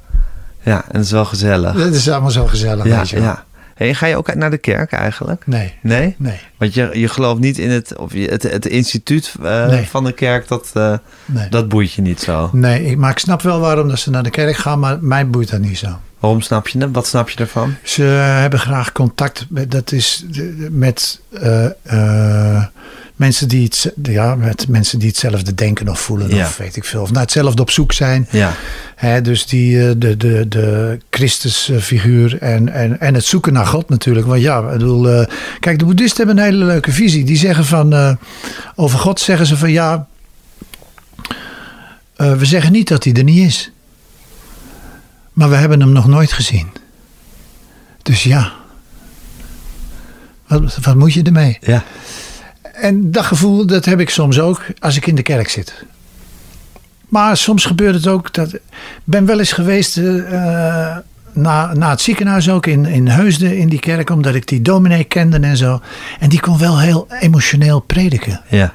Ja, 0.64 0.84
en 0.88 0.92
dat 0.94 1.04
is 1.04 1.12
wel 1.12 1.26
gezellig. 1.26 1.74
Dat 1.76 1.94
is 1.94 2.10
allemaal 2.10 2.32
zo 2.32 2.48
gezellig. 2.48 2.86
Ja, 2.86 2.98
weet 2.98 3.10
je 3.10 3.20
ja. 3.22 3.44
Hey, 3.82 3.94
ga 3.94 4.06
je 4.06 4.18
ook 4.18 4.36
naar 4.36 4.50
de 4.50 4.58
kerk 4.58 4.92
eigenlijk? 4.92 5.44
Nee, 5.48 5.74
Nee? 5.82 6.16
nee, 6.18 6.40
Want 6.58 6.74
je, 6.74 6.90
je 6.94 7.08
gelooft 7.08 7.40
niet 7.40 7.58
in 7.58 7.70
het, 7.70 7.98
of 7.98 8.14
je, 8.14 8.28
het, 8.28 8.44
het 8.44 8.66
instituut 8.66 9.34
eh, 9.44 9.68
Nee. 9.68 9.88
van 9.88 10.04
de 10.04 10.12
kerk, 10.12 10.48
dat, 10.48 10.70
eh, 10.74 10.98
nee. 11.26 11.50
dat 11.50 11.68
boeit 11.70 11.92
je 11.94 12.02
niet 12.02 12.20
zo. 12.20 12.50
Nee, 12.54 12.86
ik, 12.86 12.98
maar 12.98 13.12
ik 13.12 13.20
snap 13.20 13.42
wel 13.42 13.60
waarom 13.60 13.88
dat 13.88 14.00
ze 14.00 14.10
naar 14.10 14.24
de 14.24 14.30
kerk 14.30 14.56
gaan, 14.56 14.80
maar 14.80 14.98
mij 15.02 15.28
boeit 15.28 15.50
dat 15.50 15.60
niet 15.60 15.78
zo. 15.78 16.00
Waarom 16.20 16.42
snap 16.42 16.68
je 16.68 16.80
het? 16.80 16.90
Wat 16.92 17.08
snap 17.08 17.30
je 17.30 17.40
ervan? 17.40 17.76
Ze 17.84 18.04
hebben 18.04 18.60
graag 18.60 18.92
contact 18.92 19.46
met, 19.50 19.72
dat 19.72 19.92
is, 19.92 20.26
met 20.70 21.22
eh, 21.84 22.64
mensen, 23.22 23.48
die 23.48 23.64
het, 23.64 23.94
ja, 24.04 24.36
met 24.36 24.68
mensen 24.68 25.00
die 25.00 25.08
hetzelfde 25.08 25.54
denken 25.54 25.88
of 25.90 26.00
voelen 26.00 26.36
Ja. 26.36 26.46
of 26.46 26.58
weet 26.58 26.76
ik 26.76 26.86
veel. 26.86 27.02
Of 27.02 27.12
naar 27.12 27.22
hetzelfde 27.22 27.62
op 27.62 27.70
zoek 27.72 27.92
zijn. 27.92 28.28
Ja, 28.32 28.54
Hè, 28.96 29.22
dus 29.22 29.46
die, 29.46 29.88
eh, 29.88 29.94
de, 29.98 30.18
de, 30.18 30.46
de 30.48 30.98
Christusfiguur 31.10 32.38
en, 32.42 32.70
en, 32.70 33.00
en 33.00 33.14
het 33.14 33.26
zoeken 33.26 33.54
naar 33.54 33.66
God 33.68 33.90
natuurlijk. 33.90 34.28
Want 34.28 34.42
ja, 34.42 34.60
ik 34.60 34.72
bedoel, 34.72 35.10
eh, 35.10 35.28
kijk, 35.60 35.80
de 35.80 35.86
boeddhisten 35.86 36.26
hebben 36.26 36.44
een 36.44 36.52
hele 36.52 36.66
leuke 36.66 36.92
visie. 36.92 37.24
Die 37.24 37.38
zeggen 37.38 37.66
van, 37.66 37.94
eh, 37.94 38.14
over 38.76 39.00
God 39.00 39.20
zeggen 39.20 39.46
ze 39.46 39.58
van 39.58 39.72
ja, 39.72 40.08
we 42.16 42.46
zeggen 42.46 42.72
niet 42.72 42.88
dat 42.88 43.04
hij 43.04 43.14
er 43.14 43.24
niet 43.24 43.48
is. 43.48 43.72
Maar 45.34 45.50
we 45.50 45.56
hebben 45.56 45.80
hem 45.80 45.92
nog 45.92 46.08
nooit 46.08 46.32
gezien. 46.32 46.68
Dus 48.04 48.24
ja, 48.24 48.52
wat, 50.48 50.78
wat 50.82 50.96
moet 50.96 51.14
je 51.14 51.22
ermee? 51.24 51.58
ja, 51.62 51.84
En 52.82 53.12
dat 53.12 53.26
gevoel, 53.26 53.66
dat 53.66 53.86
heb 53.86 54.00
ik 54.00 54.10
soms 54.10 54.40
ook 54.40 54.66
als 54.80 54.96
ik 54.96 55.06
in 55.08 55.16
de 55.16 55.22
kerk 55.22 55.50
zit. 55.50 55.84
Maar 57.10 57.38
soms 57.38 57.66
gebeurt 57.66 57.96
het 57.96 58.08
ook 58.08 58.34
dat. 58.34 58.54
Ik 58.54 58.62
ben 59.04 59.26
wel 59.26 59.40
eens 59.40 59.52
geweest 59.52 59.98
eh, 59.98 60.98
na, 61.34 61.74
na 61.74 61.90
het 61.90 62.02
ziekenhuis 62.02 62.50
ook 62.50 62.66
in, 62.66 62.86
in 62.86 63.08
Heusden 63.08 63.58
in 63.58 63.70
die 63.70 63.80
kerk, 63.80 64.10
omdat 64.10 64.36
ik 64.36 64.48
die 64.48 64.62
dominee 64.62 65.04
kende 65.04 65.40
en 65.40 65.58
zo. 65.58 65.82
En 66.20 66.30
die 66.30 66.40
kon 66.40 66.58
wel 66.58 66.80
heel 66.80 67.08
emotioneel 67.20 67.80
prediken. 67.80 68.42
ja, 68.48 68.74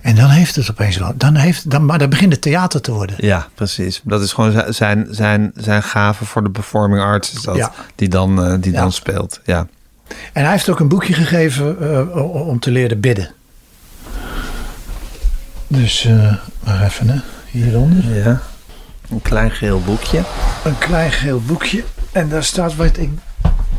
En 0.00 0.14
dan 0.14 0.28
heeft 0.30 0.56
het 0.56 0.70
opeens 0.70 0.96
wel. 0.96 1.12
Dan 1.16 1.34
heeft, 1.34 1.70
dan, 1.70 1.84
maar 1.84 1.98
dan 1.98 2.08
begint 2.10 2.32
het 2.32 2.42
theater 2.42 2.80
te 2.80 2.92
worden. 2.92 3.16
ja, 3.18 3.46
precies. 3.54 4.00
Dat 4.04 4.22
is 4.22 4.32
gewoon 4.32 4.52
zi- 4.52 4.72
zijn, 4.72 5.06
zijn, 5.10 5.52
zijn 5.56 5.82
gave 5.82 6.24
voor 6.24 6.42
de 6.42 6.50
performing 6.50 7.02
arts, 7.02 7.32
is 7.32 7.42
dat, 7.42 7.56
Ja. 7.56 7.72
die, 7.94 8.08
dan, 8.08 8.42
eh, 8.44 8.54
die 8.60 8.72
Ja. 8.72 8.80
dan 8.80 8.92
speelt. 8.92 9.40
Ja. 9.44 9.66
En 10.32 10.42
hij 10.42 10.50
heeft 10.52 10.68
ook 10.68 10.80
een 10.80 10.88
boekje 10.88 11.12
gegeven 11.14 11.76
eh, 11.80 12.46
om 12.48 12.58
te 12.58 12.70
leren 12.70 13.00
bidden. 13.00 13.30
Dus, 15.68 16.04
eh 16.04 16.34
maar 16.64 16.82
even 16.82 17.08
hè, 17.08 17.18
hieronder. 17.50 18.14
ja. 18.24 18.40
Een 19.10 19.22
klein 19.22 19.50
geel 19.50 19.80
boekje. 19.80 20.22
een 20.64 20.78
klein 20.78 21.12
geel 21.12 21.40
boekje. 21.40 21.84
En 22.12 22.28
daar 22.28 22.44
staat 22.44 22.76
wat 22.76 22.96
ik. 22.96 23.10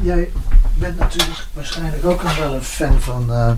Jij 0.02 0.30
bent 0.78 0.98
natuurlijk 1.00 1.46
waarschijnlijk 1.54 2.06
ook 2.06 2.24
nog 2.24 2.38
wel 2.38 2.54
een 2.54 2.64
fan 2.64 3.02
van. 3.02 3.32
ehm, 3.32 3.56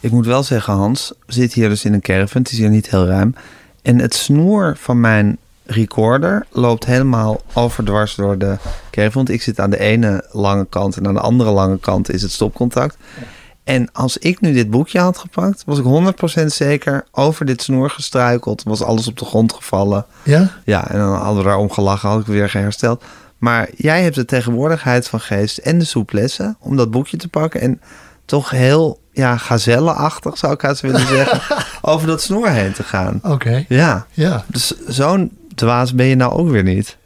Ik 0.00 0.10
moet 0.10 0.26
wel 0.26 0.42
zeggen, 0.42 0.74
Hans, 0.74 1.12
we 1.26 1.32
zitten 1.32 1.60
hier 1.60 1.68
dus 1.68 1.84
in 1.84 1.92
een 1.92 2.00
caravan. 2.00 2.42
Het 2.42 2.52
is 2.52 2.58
hier 2.58 2.68
niet 2.70 2.90
heel 2.90 3.06
ruim. 3.06 3.34
En 3.82 3.98
het 3.98 4.14
snoer 4.14 4.76
van 4.80 5.00
mijn 5.00 5.38
recorder 5.66 6.46
loopt 6.50 6.84
helemaal 6.86 7.40
overdwars 7.52 8.14
door 8.14 8.38
de 8.38 8.56
caravan. 8.90 9.12
Want 9.24 9.28
ik 9.30 9.42
zit 9.42 9.60
aan 9.60 9.70
de 9.70 9.78
ene 9.78 10.24
lange 10.32 10.66
kant 10.68 10.96
en 10.96 11.06
aan 11.06 11.14
de 11.14 11.20
andere 11.20 11.50
lange 11.50 11.78
kant 11.78 12.10
is 12.12 12.22
het 12.22 12.30
stopcontact. 12.30 12.96
En 13.64 13.88
als 13.92 14.18
ik 14.18 14.40
nu 14.40 14.52
dit 14.52 14.70
boekje 14.70 14.98
had 15.00 15.18
gepakt, 15.18 15.62
was 15.66 15.78
ik 15.78 15.84
100% 16.42 16.44
zeker 16.46 17.04
over 17.10 17.46
dit 17.46 17.62
snoer 17.62 17.90
gestruikeld. 17.90 18.62
Was 18.62 18.82
alles 18.82 19.08
op 19.08 19.18
de 19.18 19.24
grond 19.24 19.52
gevallen. 19.52 20.06
ja? 20.22 20.50
Ja, 20.64 20.90
en 20.90 20.98
dan 20.98 21.14
hadden 21.14 21.42
we 21.42 21.48
daarom 21.48 21.70
gelachen, 21.70 22.08
had 22.08 22.20
ik 22.20 22.26
weer 22.26 22.50
gehersteld. 22.50 23.04
Maar 23.38 23.68
jij 23.76 24.02
hebt 24.02 24.14
de 24.14 24.24
tegenwoordigheid 24.24 25.08
van 25.08 25.20
geest 25.20 25.58
en 25.58 25.78
de 25.78 25.84
souplesse 25.84 26.56
om 26.58 26.76
dat 26.76 26.90
boekje 26.90 27.16
te 27.16 27.28
pakken. 27.28 27.60
En 27.60 27.80
toch 28.24 28.50
heel 28.50 29.00
ja, 29.12 29.36
gazellenachtig, 29.36 30.38
zou 30.38 30.52
ik 30.52 30.60
haast 30.60 30.80
willen 30.80 31.06
zeggen, 31.06 31.40
over 31.92 32.06
dat 32.06 32.22
snoer 32.22 32.50
heen 32.50 32.72
te 32.72 32.82
gaan. 32.82 33.20
Oké. 33.22 33.64
Ja, 33.68 34.06
Ja. 34.12 34.44
dus 34.46 34.74
zo'n 34.86 35.30
dwaas 35.54 35.94
ben 35.94 36.06
je 36.06 36.14
nou 36.14 36.32
ook 36.32 36.48
weer 36.48 36.62
niet. 36.62 36.96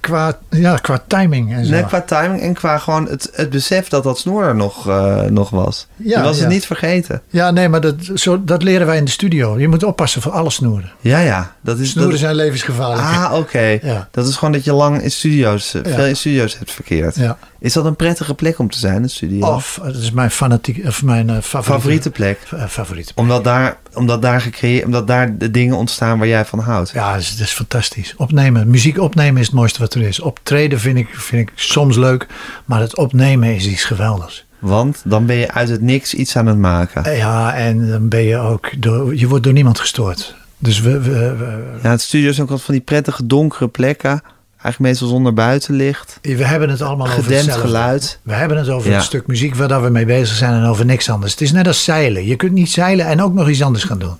Qua, 0.00 0.38
ja, 0.50 0.76
qua 0.76 1.02
timing 1.06 1.54
en 1.54 1.64
zo. 1.64 1.70
Nee, 1.70 1.84
qua 1.84 2.00
timing 2.00 2.40
en 2.40 2.54
qua 2.54 2.78
gewoon 2.78 3.08
het, 3.08 3.30
het 3.32 3.50
besef 3.50 3.88
dat 3.88 4.02
dat 4.02 4.18
snoer 4.18 4.44
er 4.44 4.54
nog, 4.54 4.88
eh, 4.88 5.22
nog 5.22 5.50
was. 5.50 5.86
Ja, 5.96 6.18
je 6.18 6.24
was 6.24 6.36
ja. 6.36 6.42
het 6.42 6.52
niet 6.52 6.66
vergeten. 6.66 7.22
Ja, 7.28 7.50
nee, 7.50 7.68
maar 7.68 7.80
dat, 7.80 7.94
zo, 8.14 8.44
dat 8.44 8.62
leren 8.62 8.86
wij 8.86 8.96
in 8.96 9.04
de 9.04 9.10
studio. 9.10 9.58
Je 9.58 9.68
moet 9.68 9.82
oppassen 9.82 10.22
voor 10.22 10.32
alle 10.32 10.50
snoeren. 10.50 10.90
Ja, 11.00 11.18
ja. 11.18 11.54
Dat 11.60 11.78
is, 11.78 11.90
Snoeren 11.90 12.12
dat, 12.12 12.20
zijn 12.20 12.34
levensgevaarlijk. 12.34 13.00
Ah, 13.00 13.32
oké. 13.34 13.78
Ja. 13.82 14.08
Dat 14.10 14.26
is 14.28 14.36
gewoon 14.36 14.52
dat 14.52 14.64
je 14.64 14.72
lang 14.72 15.02
in 15.02 15.10
studio's, 15.10 15.74
veel 15.82 16.06
in 16.06 16.16
studio's 16.16 16.58
hebt 16.58 16.72
verkeerd. 16.72 17.16
Ja. 17.16 17.38
Is 17.64 17.72
dat 17.72 17.84
een 17.84 17.96
prettige 17.96 18.34
plek 18.34 18.58
om 18.58 18.70
te 18.70 18.78
zijn, 18.78 19.02
een 19.02 19.10
studio? 19.10 19.46
Of, 19.46 19.80
dat 19.82 19.96
is 19.96 20.10
mijn, 20.10 20.30
fanatiek, 20.30 20.86
of 20.86 21.02
mijn 21.02 21.28
eh, 21.30 21.36
favoriete, 21.40 21.72
favoriete 21.72 22.10
plek? 22.10 22.38
eh, 22.50 22.66
favoriete. 22.66 23.12
Omdat 23.14 23.44
daar, 23.44 23.76
omdat, 23.94 24.22
daar 24.22 24.40
gecreëerd, 24.40 24.84
omdat 24.84 25.06
daar 25.06 25.38
de 25.38 25.50
dingen 25.50 25.76
ontstaan 25.76 26.18
waar 26.18 26.28
jij 26.28 26.44
van 26.44 26.58
houdt. 26.58 26.90
Ja, 26.90 27.12
dat 27.12 27.20
is, 27.20 27.36
dat 27.36 27.46
is 27.46 27.52
fantastisch. 27.52 28.14
Opnemen, 28.16 28.70
muziek 28.70 28.98
opnemen 28.98 29.40
is 29.40 29.46
het 29.46 29.54
mooiste 29.54 29.80
wat 29.80 29.94
er 29.94 30.02
is. 30.02 30.20
Optreden 30.20 30.80
vind 30.80 30.98
ik, 30.98 31.08
vind 31.12 31.48
ik 31.48 31.52
soms 31.54 31.96
leuk, 31.96 32.26
maar 32.64 32.80
het 32.80 32.96
opnemen 32.96 33.54
is 33.54 33.66
iets 33.66 33.84
geweldigs. 33.84 34.44
Want 34.58 35.02
dan 35.04 35.26
ben 35.26 35.36
je 35.36 35.50
uit 35.50 35.68
het 35.68 35.80
niks 35.82 36.14
iets 36.14 36.36
aan 36.36 36.46
het 36.46 36.58
maken. 36.58 37.04
Eh, 37.04 37.18
Ja, 37.18 37.54
en 37.54 37.88
dan 37.88 38.08
ben 38.08 38.22
je 38.22 38.36
ook, 38.36 38.82
door, 38.82 39.16
je 39.16 39.28
wordt 39.28 39.44
door 39.44 39.52
niemand 39.52 39.78
gestoord. 39.80 40.34
Dus 40.58 40.80
we, 40.80 41.00
we, 41.00 41.34
we, 41.36 41.78
Ja, 41.82 41.90
het 41.90 42.00
studio 42.00 42.28
is 42.30 42.40
ook 42.40 42.48
wat 42.48 42.62
van 42.62 42.74
die 42.74 42.82
prettige 42.82 43.26
donkere 43.26 43.68
plekken. 43.68 44.22
Eigenlijk 44.64 44.78
meestal 44.92 45.08
zonder 45.08 45.34
buitenlicht. 45.34 46.18
we 46.22 46.44
hebben 46.46 46.68
het 46.70 46.82
allemaal 46.82 47.06
over 47.06 47.32
hetzelfde. 47.32 47.60
geluid. 47.60 48.18
We 48.22 48.32
hebben 48.32 48.56
het 48.58 48.68
over 48.68 48.90
Ja. 48.90 48.96
het 48.96 49.04
stuk 49.04 49.26
muziek 49.26 49.54
waar 49.54 49.68
dat 49.68 49.82
we 49.82 49.88
mee 49.88 50.04
bezig 50.06 50.36
zijn 50.36 50.52
en 50.52 50.64
over 50.64 50.84
niks 50.84 51.10
anders. 51.10 51.32
Het 51.32 51.40
is 51.40 51.52
net 51.52 51.66
als 51.66 51.84
zeilen. 51.84 52.26
Je 52.26 52.36
kunt 52.36 52.52
niet 52.52 52.70
zeilen 52.70 53.06
en 53.06 53.22
ook 53.22 53.34
nog 53.34 53.48
iets 53.48 53.62
anders 53.62 53.84
gaan 53.84 53.98
doen. 53.98 54.16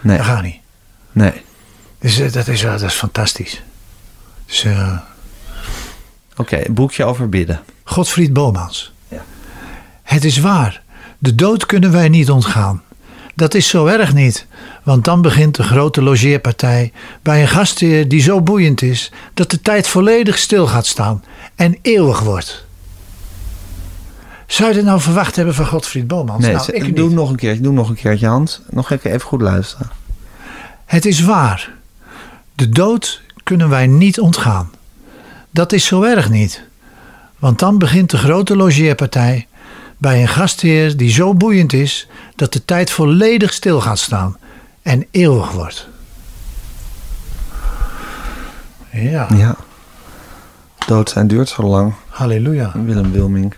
Nee, 0.00 0.16
Dat 0.16 0.26
gaat 0.26 0.42
niet. 0.42 0.56
nee. 1.12 1.32
Dus 1.98 2.18
eh, 2.18 2.32
dat 2.32 2.48
is, 2.48 2.60
dat 2.60 2.82
is 2.82 2.92
fantastisch. 2.94 3.62
Dus, 4.46 4.64
eh, 4.64 4.98
Oké, 6.36 6.66
een 6.66 6.74
boekje 6.74 7.04
over 7.04 7.28
bidden. 7.28 7.60
Godfried 7.84 8.32
Bomans. 8.32 8.92
Ja. 9.08 9.24
Het 10.02 10.24
is 10.24 10.38
waar. 10.38 10.82
De 11.18 11.34
dood 11.34 11.66
kunnen 11.66 11.92
wij 11.92 12.08
niet 12.08 12.30
ontgaan. 12.30 12.82
Dat 13.38 13.54
is 13.54 13.68
zo 13.68 13.86
erg 13.86 14.14
niet, 14.14 14.46
want 14.82 15.04
dan 15.04 15.22
begint 15.22 15.54
de 15.54 15.62
grote 15.62 16.02
logeerpartij 16.02 16.92
bij 17.22 17.40
een 17.40 17.48
gastheer 17.48 18.08
die 18.08 18.20
zo 18.20 18.40
boeiend 18.40 18.82
is 18.82 19.12
dat 19.34 19.50
de 19.50 19.60
tijd 19.60 19.88
volledig 19.88 20.38
stil 20.38 20.66
gaat 20.66 20.86
staan 20.86 21.24
en 21.54 21.78
eeuwig 21.82 22.20
wordt. 22.20 22.64
Zou 24.46 24.68
je 24.68 24.74
dit 24.74 24.84
nou 24.84 25.00
verwacht 25.00 25.36
hebben 25.36 25.54
van 25.54 25.66
Godfried 25.66 26.06
Bomans? 26.06 26.44
Nee, 26.44 26.54
nou, 26.54 26.72
ik 26.72 26.96
doe 26.96 27.06
niet. 27.06 27.16
nog 27.16 27.30
een 27.30 27.36
keertje, 27.36 27.62
doe 27.62 27.72
nog 27.72 27.88
een 27.88 27.94
keertje, 27.94 28.26
Hans. 28.26 28.60
Nog 28.70 28.90
even, 28.90 29.10
even 29.10 29.26
goed 29.26 29.40
luisteren. 29.40 29.90
Het 30.84 31.06
is 31.06 31.20
waar. 31.20 31.70
De 32.54 32.68
dood 32.68 33.22
kunnen 33.42 33.68
wij 33.68 33.86
niet 33.86 34.20
ontgaan. 34.20 34.70
Dat 35.50 35.72
is 35.72 35.84
zo 35.84 36.02
erg 36.02 36.30
niet. 36.30 36.62
Want 37.38 37.58
dan 37.58 37.78
begint 37.78 38.10
de 38.10 38.18
grote 38.18 38.56
logeerpartij 38.56 39.46
bij 39.98 40.20
een 40.22 40.28
gastheer 40.28 40.96
die 40.96 41.10
zo 41.10 41.34
boeiend 41.34 41.72
is 41.72 42.08
dat 42.36 42.52
de 42.52 42.64
tijd 42.64 42.90
volledig 42.90 43.52
stil 43.52 43.80
gaat 43.80 43.98
staan 43.98 44.36
en 44.82 45.06
eeuwig 45.10 45.50
wordt. 45.50 45.88
Ja, 48.92 49.26
Ja. 49.34 49.56
Dood 50.86 51.10
zijn 51.10 51.26
duurt 51.26 51.48
zo 51.48 51.62
lang. 51.62 51.94
halleluja. 52.08 52.72
Willem 52.84 53.12
Wilming. 53.12 53.54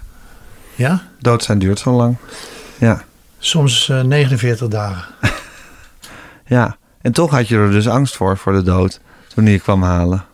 Ja, 0.74 1.02
Dood 1.18 1.42
zijn 1.42 1.58
duurt 1.58 1.78
zo 1.78 1.90
lang. 1.92 2.16
Ja. 2.78 3.02
soms 3.38 3.88
eh, 3.88 4.00
49 4.02 4.68
dagen. 4.68 5.04
Ja. 6.46 6.76
En 7.00 7.12
toch 7.12 7.30
had 7.30 7.48
je 7.48 7.56
er 7.56 7.70
dus 7.70 7.88
angst 7.88 8.16
voor, 8.16 8.36
voor 8.38 8.52
de 8.52 8.62
dood. 8.62 9.00
Toen 9.34 9.44
hij 9.44 9.52
je 9.52 9.58
kwam 9.60 9.82
halen. 9.82 10.24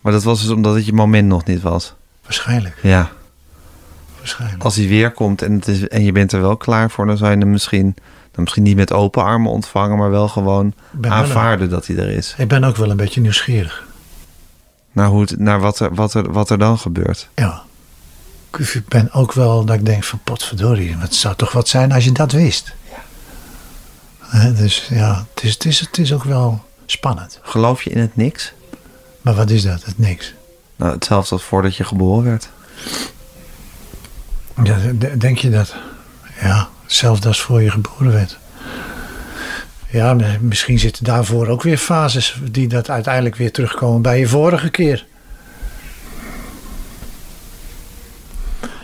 Maar 0.00 0.12
dat 0.12 0.22
was 0.22 0.40
dus 0.40 0.50
omdat 0.50 0.74
het 0.74 0.86
je 0.86 0.92
moment 0.92 1.28
nog 1.28 1.44
niet 1.44 1.60
was. 1.62 1.94
Waarschijnlijk, 2.22 2.78
Ja. 2.82 3.10
Waarschijnlijk. 4.22 4.62
Als 4.62 4.76
hij 4.76 4.88
weer 4.88 5.10
komt 5.10 5.42
en, 5.42 5.52
het 5.52 5.68
is, 5.68 5.88
en 5.88 6.04
je 6.04 6.12
bent 6.12 6.32
er 6.32 6.40
wel 6.40 6.56
klaar 6.56 6.90
voor, 6.90 7.06
dan 7.06 7.16
zou 7.16 7.30
je 7.30 7.38
hem 7.38 7.50
misschien, 7.50 7.94
dan 8.30 8.42
misschien 8.42 8.62
niet 8.62 8.76
met 8.76 8.92
open 8.92 9.24
armen 9.24 9.50
ontvangen, 9.50 9.98
maar 9.98 10.10
wel 10.10 10.28
gewoon 10.28 10.74
aanvaarden 11.00 11.70
dat 11.70 11.86
hij 11.86 11.96
er 11.96 12.08
is. 12.08 12.34
Ik 12.38 12.48
ben 12.48 12.64
ook 12.64 12.76
wel 12.76 12.90
een 12.90 12.96
beetje 12.96 13.20
nieuwsgierig. 13.20 13.84
Naar, 14.92 15.06
hoe 15.06 15.20
het, 15.20 15.38
naar 15.38 15.60
wat, 15.60 15.78
er, 15.78 15.94
wat, 15.94 16.14
er, 16.14 16.32
wat 16.32 16.50
er 16.50 16.58
dan 16.58 16.78
gebeurt. 16.78 17.28
Ja. 17.34 17.62
Ik 18.56 18.88
ben 18.88 19.12
ook 19.12 19.32
wel 19.32 19.64
dat 19.64 19.76
ik 19.76 19.86
denk 19.86 20.04
van 20.04 20.20
potverdorie, 20.24 20.96
het 20.96 21.14
zou 21.14 21.34
toch 21.34 21.52
wat 21.52 21.68
zijn 21.68 21.92
als 21.92 22.04
je 22.04 22.12
dat 22.12 22.32
wist. 22.32 22.72
Hè, 24.18 24.52
dus 24.52 24.86
ja, 24.90 25.26
het 25.34 25.44
is, 25.44 25.52
het, 25.52 25.64
is, 25.64 25.80
het 25.80 25.98
is 25.98 26.12
ook 26.12 26.24
wel 26.24 26.64
spannend. 26.86 27.38
Geloof 27.42 27.82
je 27.82 27.90
in 27.90 27.98
het 27.98 28.16
niks? 28.16 28.52
Maar 29.20 29.34
wat 29.34 29.50
is 29.50 29.62
dat? 29.62 29.84
Het 29.84 29.98
niks. 29.98 30.34
Nou, 30.76 30.92
hetzelfde 30.92 31.34
als 31.34 31.44
voordat 31.44 31.76
je 31.76 31.84
geboren 31.84 32.24
werd. 32.24 32.48
Ja, 34.64 34.76
denk 35.18 35.38
je 35.38 35.50
dat? 35.50 35.74
Ja, 36.40 36.68
hetzelfde 36.82 37.28
als 37.28 37.40
voor 37.40 37.62
je 37.62 37.70
geboren 37.70 38.12
werd. 38.12 38.38
Ja, 39.90 40.16
misschien 40.40 40.78
zitten 40.78 41.04
daarvoor 41.04 41.46
ook 41.48 41.62
weer 41.62 41.78
fases 41.78 42.40
die 42.50 42.68
dat 42.68 42.90
uiteindelijk 42.90 43.36
weer 43.36 43.52
terugkomen 43.52 44.02
bij 44.02 44.18
je 44.18 44.26
vorige 44.26 44.70
keer. 44.70 45.06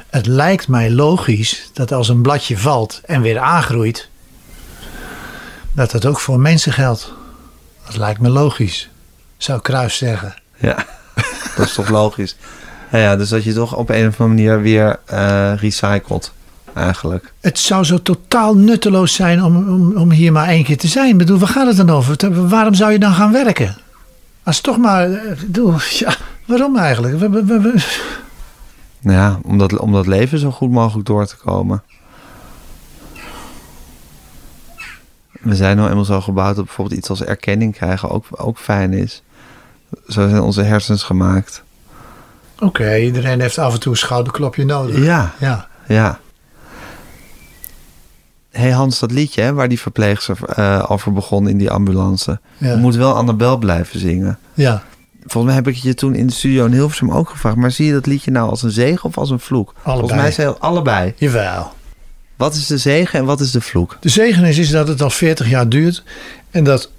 Het 0.09 0.27
lijkt 0.27 0.69
mij 0.69 0.91
logisch 0.91 1.71
dat 1.73 1.93
als 1.93 2.09
een 2.09 2.23
bladje 2.23 2.59
valt 2.59 3.01
en 3.05 3.23
weer 3.23 3.39
aangroeit, 3.39 4.09
dat 5.73 5.91
dat 5.91 6.07
ook 6.07 6.21
voor 6.21 6.41
mensen 6.41 6.73
geldt. 6.73 7.13
Dat 7.87 7.97
lijkt 7.97 8.21
me 8.21 8.29
logisch, 8.29 8.89
zou 9.37 9.61
Kruis 9.61 9.97
zeggen. 9.97 10.35
Ja, 10.57 10.87
dat 11.57 11.67
is 11.67 11.73
toch 11.73 11.89
logisch. 11.89 12.37
Ja, 12.93 12.99
ja, 12.99 13.17
dus 13.17 13.29
dat 13.29 13.45
je 13.45 13.53
toch 13.53 13.77
op 13.77 13.89
een 13.91 14.07
of 14.07 14.21
andere 14.21 14.29
manier 14.29 14.63
weer 14.63 14.99
eh 15.05 15.53
recycelt, 15.57 16.33
eigenlijk. 16.75 17.33
Het 17.41 17.59
zou 17.59 17.85
zo 17.85 18.03
totaal 18.03 18.57
nutteloos 18.57 19.15
zijn 19.15 19.45
om, 19.45 19.57
om, 19.57 19.97
om 19.97 20.11
hier 20.11 20.33
maar 20.33 20.49
één 20.49 20.65
keer 20.65 20.77
te 20.79 20.87
zijn. 20.89 21.09
Ik 21.09 21.19
bedoel, 21.19 21.39
waar 21.39 21.49
gaat 21.49 21.67
het 21.67 21.77
dan 21.77 21.91
over? 21.91 22.49
Waarom 22.49 22.75
zou 22.75 22.93
je 22.93 22.99
dan 22.99 23.13
gaan 23.13 23.33
werken? 23.33 23.77
Als 24.43 24.61
toch 24.61 24.79
maar... 24.79 25.11
eh, 25.13 25.37
bedoel, 25.41 25.75
ja, 25.99 26.15
waarom 26.47 26.77
eigenlijk? 26.77 27.19
We- 27.19 27.31
we- 27.31 27.45
we- 27.45 27.61
we- 27.61 27.85
Nou 29.01 29.17
Ja, 29.19 29.39
om 29.43 29.59
dat, 29.59 29.79
om 29.79 29.93
dat 29.93 30.07
leven 30.07 30.39
zo 30.39 30.51
goed 30.51 30.71
mogelijk 30.71 31.07
door 31.07 31.27
te 31.27 31.37
komen. 31.37 31.83
We 35.41 35.55
zijn 35.57 35.77
nou 35.77 35.89
eenmaal 35.89 36.05
zo 36.05 36.21
gebouwd 36.21 36.57
dat 36.57 36.65
bijvoorbeeld 36.65 36.99
iets 36.99 37.11
als 37.11 37.23
erkenning 37.25 37.75
krijgen 37.75 38.11
ook, 38.11 38.25
ook 38.31 38.59
fijn 38.59 38.93
is. 38.93 39.23
Zo 40.09 40.29
zijn 40.29 40.41
onze 40.43 40.63
hersens 40.63 41.03
gemaakt. 41.03 41.63
Oké, 42.61 42.97
iedereen 42.97 43.41
heeft 43.41 43.59
af 43.59 43.73
en 43.75 43.81
toe 43.81 43.93
een 43.93 43.99
schouderklopje 43.99 44.65
nodig. 44.65 45.05
Ja, 45.05 45.35
Ja. 45.41 45.69
ja. 45.89 46.19
hey 48.51 48.71
Hans, 48.71 48.99
dat 48.99 49.11
liedje 49.11 49.43
hè, 49.43 49.53
waar 49.53 49.69
die 49.69 49.81
verpleegster 49.81 50.37
eh, 50.47 50.85
over 50.89 51.13
begon 51.13 51.49
in 51.49 51.59
die 51.59 51.71
ambulance. 51.71 52.41
Ja. 52.59 52.71
Je 52.71 52.77
moet 52.77 52.97
wel 52.97 53.15
Annabel 53.15 53.57
blijven 53.57 54.01
zingen. 54.01 54.39
ja. 54.55 54.83
Volgens 55.31 55.55
mij 55.55 55.55
heb 55.65 55.75
ik 55.75 55.83
je 55.83 55.95
toen 55.95 56.15
in 56.15 56.27
de 56.27 56.33
studio 56.33 56.65
in 56.65 56.73
Hilversum 56.73 57.11
ook 57.11 57.29
gevraagd. 57.31 57.57
Maar 57.57 57.71
zie 57.71 57.87
je 57.87 57.93
dat 57.93 58.07
liedje 58.07 58.31
nou 58.31 58.51
als 58.51 58.63
een 58.63 58.71
zegen 58.71 59.05
of 59.05 59.19
als 59.19 59.31
een 59.31 59.41
vloek? 59.41 59.75
Volgens 59.85 60.13
mij 60.13 60.31
zei 60.33 60.49
je 60.49 60.59
allebei. 60.59 61.15
Jawel. 61.17 61.73
Wat 62.37 62.55
is 62.55 62.67
de 62.67 62.79
zegen 62.79 63.19
en 63.19 63.25
wat 63.25 63.41
is 63.41 63.51
de 63.51 63.61
vloek? 63.61 63.97
De 64.01 64.09
zegen 64.09 64.45
is, 64.45 64.59
is 64.59 64.71
dat 64.71 64.89
het 64.89 65.03
al 65.03 65.11
40 65.11 65.49
jaar 65.49 65.69
duurt. 65.69 66.03
En 66.51 66.65
dat 66.65 66.91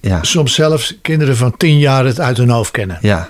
Ja, 0.00 0.22
soms 0.22 0.54
zelfs 0.54 0.98
kinderen 1.02 1.36
van 1.36 1.56
10 1.56 1.78
jaar 1.78 2.04
het 2.04 2.20
uit 2.20 2.36
hun 2.36 2.50
hoofd 2.50 2.70
kennen. 2.70 2.98
ja. 3.00 3.28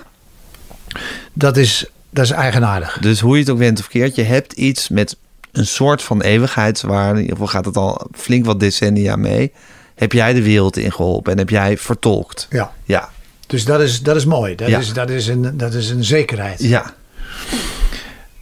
Dat 1.33 1.57
is, 1.57 1.85
dat 2.09 2.23
is 2.25 2.31
eigenaardig. 2.31 2.97
Dus 3.01 3.19
hoe 3.19 3.33
je 3.35 3.39
het 3.41 3.49
ook 3.49 3.57
went 3.57 3.79
of 3.79 3.87
keert, 3.87 4.15
je 4.15 4.23
hebt 4.23 4.53
iets 4.53 4.89
met 4.89 5.15
een 5.51 5.65
soort 5.67 6.01
van 6.03 6.21
eeuwigheidswaarde. 6.21 7.13
In 7.15 7.21
ieder 7.21 7.31
geval 7.37 7.47
gaat 7.51 7.65
het 7.65 7.77
al 7.77 8.07
flink 8.13 8.45
wat 8.45 8.59
decennia 8.59 9.15
mee. 9.15 9.51
Heb 9.95 10.11
jij 10.11 10.33
de 10.33 10.41
wereld 10.41 10.77
ingeholpen 10.77 11.31
en 11.31 11.37
heb 11.37 11.49
jij 11.49 11.77
vertolkt? 11.77 12.47
Ja. 12.49 12.71
Ja, 12.83 13.09
Dus 13.47 13.65
dat 13.65 13.81
is, 13.81 14.01
dat 14.03 14.15
is 14.15 14.25
mooi. 14.25 14.55
Dat, 14.55 14.67
Ja. 14.67 14.79
is, 14.79 14.93
dat, 14.93 15.09
is 15.09 15.27
een, 15.27 15.57
dat 15.57 15.73
is 15.73 15.89
een 15.89 16.03
zekerheid. 16.03 16.63
ja, 16.63 16.93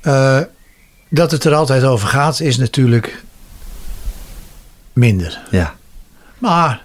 Eh, 0.02 0.40
dat 1.10 1.32
het 1.32 1.44
er 1.44 1.54
altijd 1.54 1.84
over 1.84 2.08
gaat, 2.08 2.40
is 2.40 2.58
natuurlijk 2.58 3.24
minder. 4.94 5.42
ja. 5.52 5.76
Maar 6.38 6.82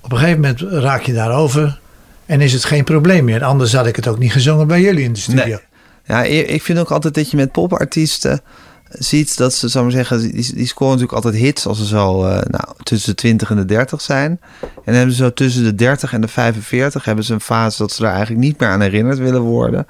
op 0.00 0.12
een 0.12 0.18
gegeven 0.18 0.40
moment 0.40 0.60
raak 0.60 1.02
je 1.02 1.12
daarover 1.12 1.78
en 2.26 2.40
is 2.40 2.52
het 2.52 2.64
geen 2.64 2.84
probleem 2.84 3.24
meer. 3.24 3.44
Anders 3.44 3.72
had 3.72 3.86
ik 3.86 3.96
het 3.96 4.08
ook 4.08 4.18
niet 4.18 4.32
gezongen 4.32 4.66
bij 4.66 4.80
jullie 4.80 5.04
in 5.04 5.12
de 5.12 5.20
studio. 5.20 5.44
Nee. 5.44 5.58
Ja, 6.06 6.22
ik 6.24 6.62
vind 6.62 6.78
ook 6.78 6.90
altijd 6.90 7.14
dat 7.14 7.30
je 7.30 7.36
met 7.36 7.52
popartiesten 7.52 8.40
ziet 8.88 9.36
dat 9.36 9.54
ze, 9.54 9.68
zou 9.68 9.86
ik 9.86 9.94
maar 9.94 10.04
zeggen, 10.04 10.32
die, 10.32 10.54
die 10.54 10.66
scoren 10.66 10.92
natuurlijk 10.94 11.24
altijd 11.24 11.42
hits 11.42 11.66
als 11.66 11.78
ze 11.78 11.86
zo 11.86 12.24
eh, 12.24 12.30
nou, 12.30 12.64
tussen 12.82 13.10
de 13.10 13.16
20 13.16 13.50
en 13.50 13.56
de 13.56 13.64
30 13.64 14.00
zijn. 14.00 14.30
En 14.60 14.68
dan 14.84 14.94
hebben 14.94 15.14
ze 15.14 15.22
zo 15.22 15.32
tussen 15.32 15.64
de 15.64 15.74
30 15.74 16.12
en 16.12 16.20
de 16.20 16.28
45 16.28 17.04
hebben 17.04 17.24
ze 17.24 17.32
een 17.32 17.40
fase 17.40 17.78
dat 17.78 17.92
ze 17.92 18.02
daar 18.02 18.12
eigenlijk 18.12 18.44
niet 18.44 18.60
meer 18.60 18.68
aan 18.68 18.80
herinnerd 18.80 19.18
willen 19.18 19.40
worden. 19.40 19.86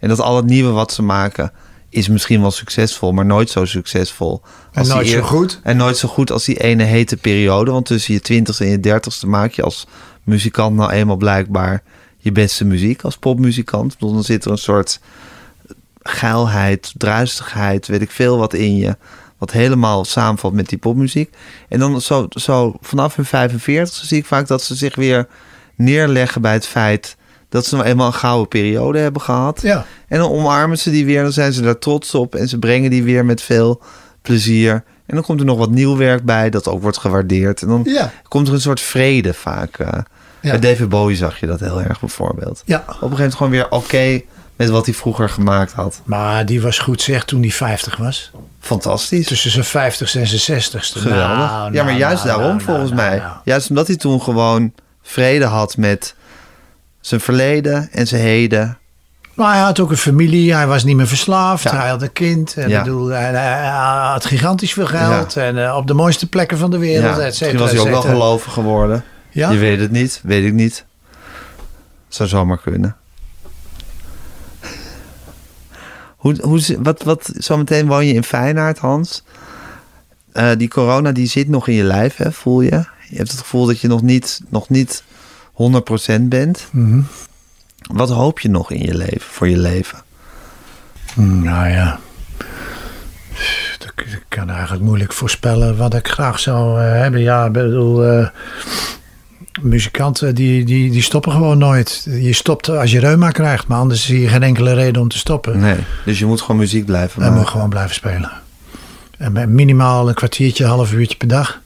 En 0.00 0.08
dat 0.08 0.20
al 0.20 0.36
het 0.36 0.46
nieuwe 0.46 0.70
wat 0.70 0.92
ze 0.92 1.02
maken 1.02 1.52
is 1.88 2.08
misschien 2.08 2.40
wel 2.40 2.50
succesvol, 2.50 3.12
maar 3.12 3.26
nooit 3.26 3.50
zo 3.50 3.64
succesvol. 3.64 4.42
En 4.72 4.82
die 4.82 4.92
nooit 4.92 5.08
zo 5.08 5.16
eer- 5.16 5.24
goed. 5.24 5.60
En 5.62 5.76
nooit 5.76 5.96
zo 5.96 6.08
goed 6.08 6.30
als 6.30 6.44
die 6.44 6.60
ene 6.60 6.82
hete 6.82 7.16
periode. 7.16 7.70
Want 7.70 7.86
tussen 7.86 8.14
je 8.14 8.20
20ste 8.42 8.58
en 8.58 8.68
je 8.70 9.00
30ste 9.00 9.26
maak 9.28 9.52
je 9.52 9.62
als 9.62 9.86
muzikant 10.26 10.76
nou 10.76 10.90
eenmaal 10.90 11.16
blijkbaar 11.16 11.82
je 12.16 12.32
beste 12.32 12.64
muziek 12.64 13.02
als 13.02 13.16
popmuzikant. 13.16 13.96
Dan 13.98 14.24
zit 14.24 14.44
er 14.44 14.50
een 14.50 14.58
soort 14.58 15.00
geilheid, 16.02 16.92
druistigheid, 16.96 17.86
weet 17.86 18.02
ik 18.02 18.10
veel 18.10 18.38
wat 18.38 18.54
in 18.54 18.76
je. 18.76 18.96
Wat 19.38 19.50
helemaal 19.50 20.04
samenvalt 20.04 20.54
met 20.54 20.68
die 20.68 20.78
popmuziek. 20.78 21.36
En 21.68 21.78
dan 21.78 22.00
zo, 22.00 22.26
zo 22.28 22.76
vanaf 22.80 23.16
hun 23.16 23.24
45 23.24 24.04
zie 24.04 24.18
ik 24.18 24.26
vaak 24.26 24.46
dat 24.46 24.62
ze 24.62 24.74
zich 24.74 24.94
weer 24.94 25.28
neerleggen 25.74 26.40
bij 26.40 26.52
het 26.52 26.66
feit 26.66 27.16
dat 27.48 27.66
ze 27.66 27.74
nou 27.74 27.86
eenmaal 27.86 28.06
een 28.06 28.12
gouden 28.12 28.48
periode 28.48 28.98
hebben 28.98 29.22
gehad. 29.22 29.62
Ja. 29.62 29.86
En 30.08 30.18
dan 30.18 30.30
omarmen 30.30 30.78
ze 30.78 30.90
die 30.90 31.04
weer, 31.04 31.22
dan 31.22 31.32
zijn 31.32 31.52
ze 31.52 31.62
daar 31.62 31.78
trots 31.78 32.14
op 32.14 32.34
en 32.34 32.48
ze 32.48 32.58
brengen 32.58 32.90
die 32.90 33.02
weer 33.02 33.24
met 33.24 33.42
veel 33.42 33.82
plezier. 34.22 34.84
En 35.06 35.14
dan 35.14 35.24
komt 35.24 35.40
er 35.40 35.46
nog 35.46 35.58
wat 35.58 35.70
nieuw 35.70 35.96
werk 35.96 36.24
bij 36.24 36.50
dat 36.50 36.68
ook 36.68 36.82
wordt 36.82 36.98
gewaardeerd. 36.98 37.62
En 37.62 37.68
dan 37.68 37.80
Ja. 37.84 38.12
komt 38.28 38.48
er 38.48 38.54
een 38.54 38.60
soort 38.60 38.80
vrede 38.80 39.34
vaak. 39.34 39.76
Ja. 39.78 40.04
Bij 40.40 40.58
David 40.58 40.88
Bowie 40.88 41.16
zag 41.16 41.40
je 41.40 41.46
dat 41.46 41.60
heel 41.60 41.82
erg 41.82 42.00
bijvoorbeeld. 42.00 42.62
Ja. 42.64 42.76
Op 42.76 42.86
een 42.86 42.92
gegeven 42.94 43.10
moment 43.10 43.34
gewoon 43.34 43.52
weer 43.52 43.70
oké 43.70 44.20
met 44.56 44.68
wat 44.68 44.84
hij 44.86 44.94
vroeger 44.94 45.28
gemaakt 45.28 45.72
had. 45.72 46.00
Maar 46.04 46.46
die 46.46 46.60
was 46.60 46.78
goed 46.78 47.02
zeg 47.02 47.24
toen 47.24 47.40
hij 47.40 47.50
50 47.50 47.96
was. 47.96 48.30
Fantastisch. 48.60 49.26
Tussen 49.26 49.50
zijn 49.50 49.92
50ste 49.92 50.20
en 50.20 50.26
zijn 50.26 50.62
60ste. 50.62 50.98
Geweldig. 51.00 51.36
Nou, 51.36 51.72
ja, 51.72 51.82
maar 51.82 51.92
nou, 51.92 51.98
juist 51.98 52.24
nou, 52.24 52.38
daarom 52.38 52.60
volgens 52.60 52.92
mij. 52.92 53.22
Juist 53.44 53.68
omdat 53.68 53.86
hij 53.86 53.96
toen 53.96 54.22
gewoon 54.22 54.72
vrede 55.02 55.44
had 55.44 55.76
met 55.76 56.14
zijn 57.00 57.20
verleden 57.20 57.88
en 57.92 58.06
zijn 58.06 58.22
heden. 58.22 58.78
Maar 59.36 59.52
hij 59.54 59.62
had 59.62 59.80
ook 59.80 59.90
een 59.90 59.96
familie, 59.96 60.54
hij 60.54 60.66
was 60.66 60.84
niet 60.84 60.96
meer 60.96 61.06
verslaafd, 61.08 61.62
Ja. 61.64 61.76
hij 61.76 61.88
had 61.88 62.02
een 62.02 62.12
kind. 62.12 62.54
En 62.56 62.68
Ja. 62.68 62.82
bedoel, 62.82 63.06
hij, 63.06 63.30
hij 63.30 63.68
had 64.12 64.24
gigantisch 64.24 64.72
veel 64.72 64.86
geld 64.86 65.36
en 65.36 65.64
eh, 65.66 65.76
op 65.76 65.86
de 65.86 65.94
mooiste 65.94 66.28
plekken 66.28 66.58
van 66.58 66.70
de 66.70 66.78
wereld, 66.78 67.18
et 67.18 67.24
misschien 67.24 67.46
cetera, 67.46 67.62
was 67.62 67.70
hij 67.72 67.80
ook 67.80 67.88
wel 67.88 68.00
gelovig 68.02 68.52
geworden. 68.52 69.04
Ja? 69.30 69.50
Je 69.50 69.58
weet 69.58 69.80
het 69.80 69.90
niet, 69.90 70.20
weet 70.22 70.44
ik 70.44 70.52
niet. 70.52 70.84
Zou 72.08 72.28
zomaar 72.28 72.58
kunnen. 72.58 72.96
Hoe, 76.16 76.36
hoe, 76.40 76.76
wat, 76.82 77.02
wat, 77.02 77.30
zometeen 77.34 77.86
woon 77.86 78.06
je 78.06 78.12
in 78.12 78.24
Feyenoord, 78.24 78.78
Hans. 78.78 79.22
Eh, 80.32 80.50
die 80.56 80.68
corona 80.68 81.12
die 81.12 81.26
zit 81.26 81.48
nog 81.48 81.68
in 81.68 81.74
je 81.74 81.82
lijf, 81.84 82.16
hè, 82.16 82.32
voel 82.32 82.60
je? 82.60 82.84
Je 83.08 83.16
hebt 83.16 83.30
het 83.30 83.40
gevoel 83.40 83.66
dat 83.66 83.80
je 83.80 83.88
nog 83.88 84.02
niet, 84.02 84.40
nog 84.48 84.68
niet 84.68 85.02
100% 85.52 86.28
bent. 86.28 86.66
Mhm. 86.70 87.00
Wat 87.92 88.10
hoop 88.10 88.40
je 88.40 88.48
nog 88.48 88.70
in 88.70 88.82
je 88.82 88.94
leven, 88.96 89.20
voor 89.20 89.48
je 89.48 89.58
leven? 89.58 89.98
Hmm, 91.14 91.42
Nou 91.44 91.68
ja, 91.68 91.98
dat 93.78 93.92
ik 93.96 94.24
kan 94.28 94.50
eigenlijk 94.50 94.82
moeilijk 94.82 95.12
voorspellen 95.12 95.76
wat 95.76 95.94
ik 95.94 96.08
graag 96.08 96.38
zou 96.38 96.80
eh, 96.80 96.90
hebben. 96.90 97.20
Ja, 97.20 97.44
ik 97.46 97.52
bedoel, 97.52 98.04
eh, 98.04 98.26
muzikanten 99.62 100.34
die, 100.34 100.64
die, 100.64 100.90
die 100.90 101.02
stoppen 101.02 101.32
gewoon 101.32 101.58
nooit. 101.58 102.06
Je 102.10 102.32
stopt 102.32 102.68
als 102.68 102.90
je 102.90 102.98
reuma 103.00 103.30
krijgt, 103.30 103.66
maar 103.66 103.78
anders 103.78 104.04
zie 104.06 104.20
je 104.20 104.28
geen 104.28 104.42
enkele 104.42 104.72
reden 104.72 105.02
om 105.02 105.08
te 105.08 105.18
stoppen. 105.18 105.58
Nee, 105.58 105.76
dus 106.04 106.18
je 106.18 106.26
moet 106.26 106.40
gewoon 106.40 106.56
muziek 106.56 106.84
blijven 106.86 107.16
En 107.16 107.22
maken. 107.22 107.38
moet 107.42 107.50
gewoon 107.50 107.68
blijven 107.68 107.94
spelen. 107.94 108.30
En 109.18 109.54
minimaal 109.54 110.08
een 110.08 110.14
kwartiertje, 110.14 110.64
half 110.66 110.92
uurtje 110.92 111.16
per 111.16 111.28
dag. 111.28 111.60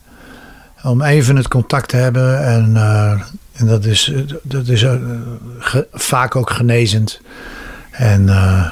Om 0.82 1.02
even 1.02 1.36
het 1.36 1.48
contact 1.48 1.88
te 1.88 1.96
hebben. 1.96 2.44
En, 2.44 2.76
eh, 2.76 3.20
en 3.60 3.66
dat 3.66 3.84
is, 3.84 4.12
eh, 4.12 4.20
dat 4.42 4.68
is 4.68 4.82
eh, 4.82 4.94
ge- 5.58 5.86
vaak 5.92 6.36
ook 6.36 6.50
genezend. 6.50 7.20
En 7.90 8.28
eh, 8.28 8.66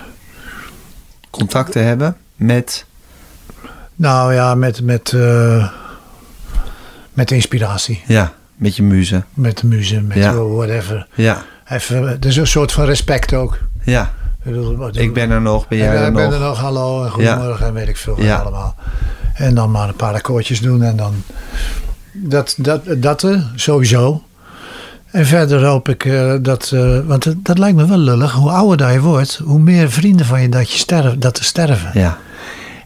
Contact 1.30 1.72
te 1.72 1.78
hebben 1.78 2.16
met... 2.36 2.84
nou 3.96 4.34
ja, 4.34 4.54
met, 4.54 4.82
met, 4.82 5.12
met 7.12 7.30
inspiratie. 7.30 8.02
Ja, 8.06 8.32
met 8.56 8.76
je 8.76 8.82
muze. 8.82 9.24
Met 9.34 9.58
de 9.58 9.66
muze, 9.66 10.00
met 10.00 10.16
Ja. 10.16 10.34
whatever. 10.34 11.06
Ja, 11.14 11.42
Even, 11.68 12.08
het 12.08 12.24
is 12.24 12.36
een 12.36 12.46
soort 12.46 12.72
van 12.72 12.84
respect 12.84 13.34
ook. 13.34 13.58
ja. 13.82 14.12
Ik 14.92 15.12
ben 15.14 15.30
er 15.30 15.40
nog, 15.40 15.68
ben 15.68 15.78
jij 15.78 15.86
er 15.96 16.06
ik 16.06 16.14
ben 16.14 16.24
nog? 16.24 16.32
er 16.32 16.40
nog, 16.40 16.58
hallo 16.58 17.04
en 17.04 17.10
goedemorgen 17.10 17.66
en 17.66 17.72
weet 17.72 17.88
ik 17.88 17.96
veel 17.96 18.20
Ja. 18.22 18.36
allemaal. 18.38 18.76
En 19.34 19.54
dan 19.54 19.70
maar 19.70 19.88
een 19.88 19.96
paar 19.96 20.14
akkoordjes 20.14 20.60
doen 20.60 20.82
en 20.82 20.96
dan... 20.96 21.14
Dat, 22.12 22.54
dat, 22.58 22.82
dat 22.96 23.26
sowieso. 23.54 24.22
En 25.10 25.26
verder 25.26 25.64
hoop 25.64 25.88
ik 25.88 26.04
eh, 26.04 26.34
dat... 26.42 26.70
eh, 26.74 26.98
want 27.06 27.34
dat 27.42 27.58
lijkt 27.58 27.76
me 27.76 27.86
wel 27.86 27.98
lullig. 27.98 28.32
Hoe 28.32 28.50
ouder 28.50 28.76
dat 28.76 28.92
je 28.92 29.00
wordt, 29.00 29.40
hoe 29.44 29.58
meer 29.58 29.90
vrienden 29.90 30.26
van 30.26 30.42
je 30.42 30.48
dat, 30.48 30.70
je 30.72 30.78
sterf, 30.78 31.14
dat 31.18 31.38
er 31.38 31.44
sterven. 31.44 31.90
Ja, 32.00 32.16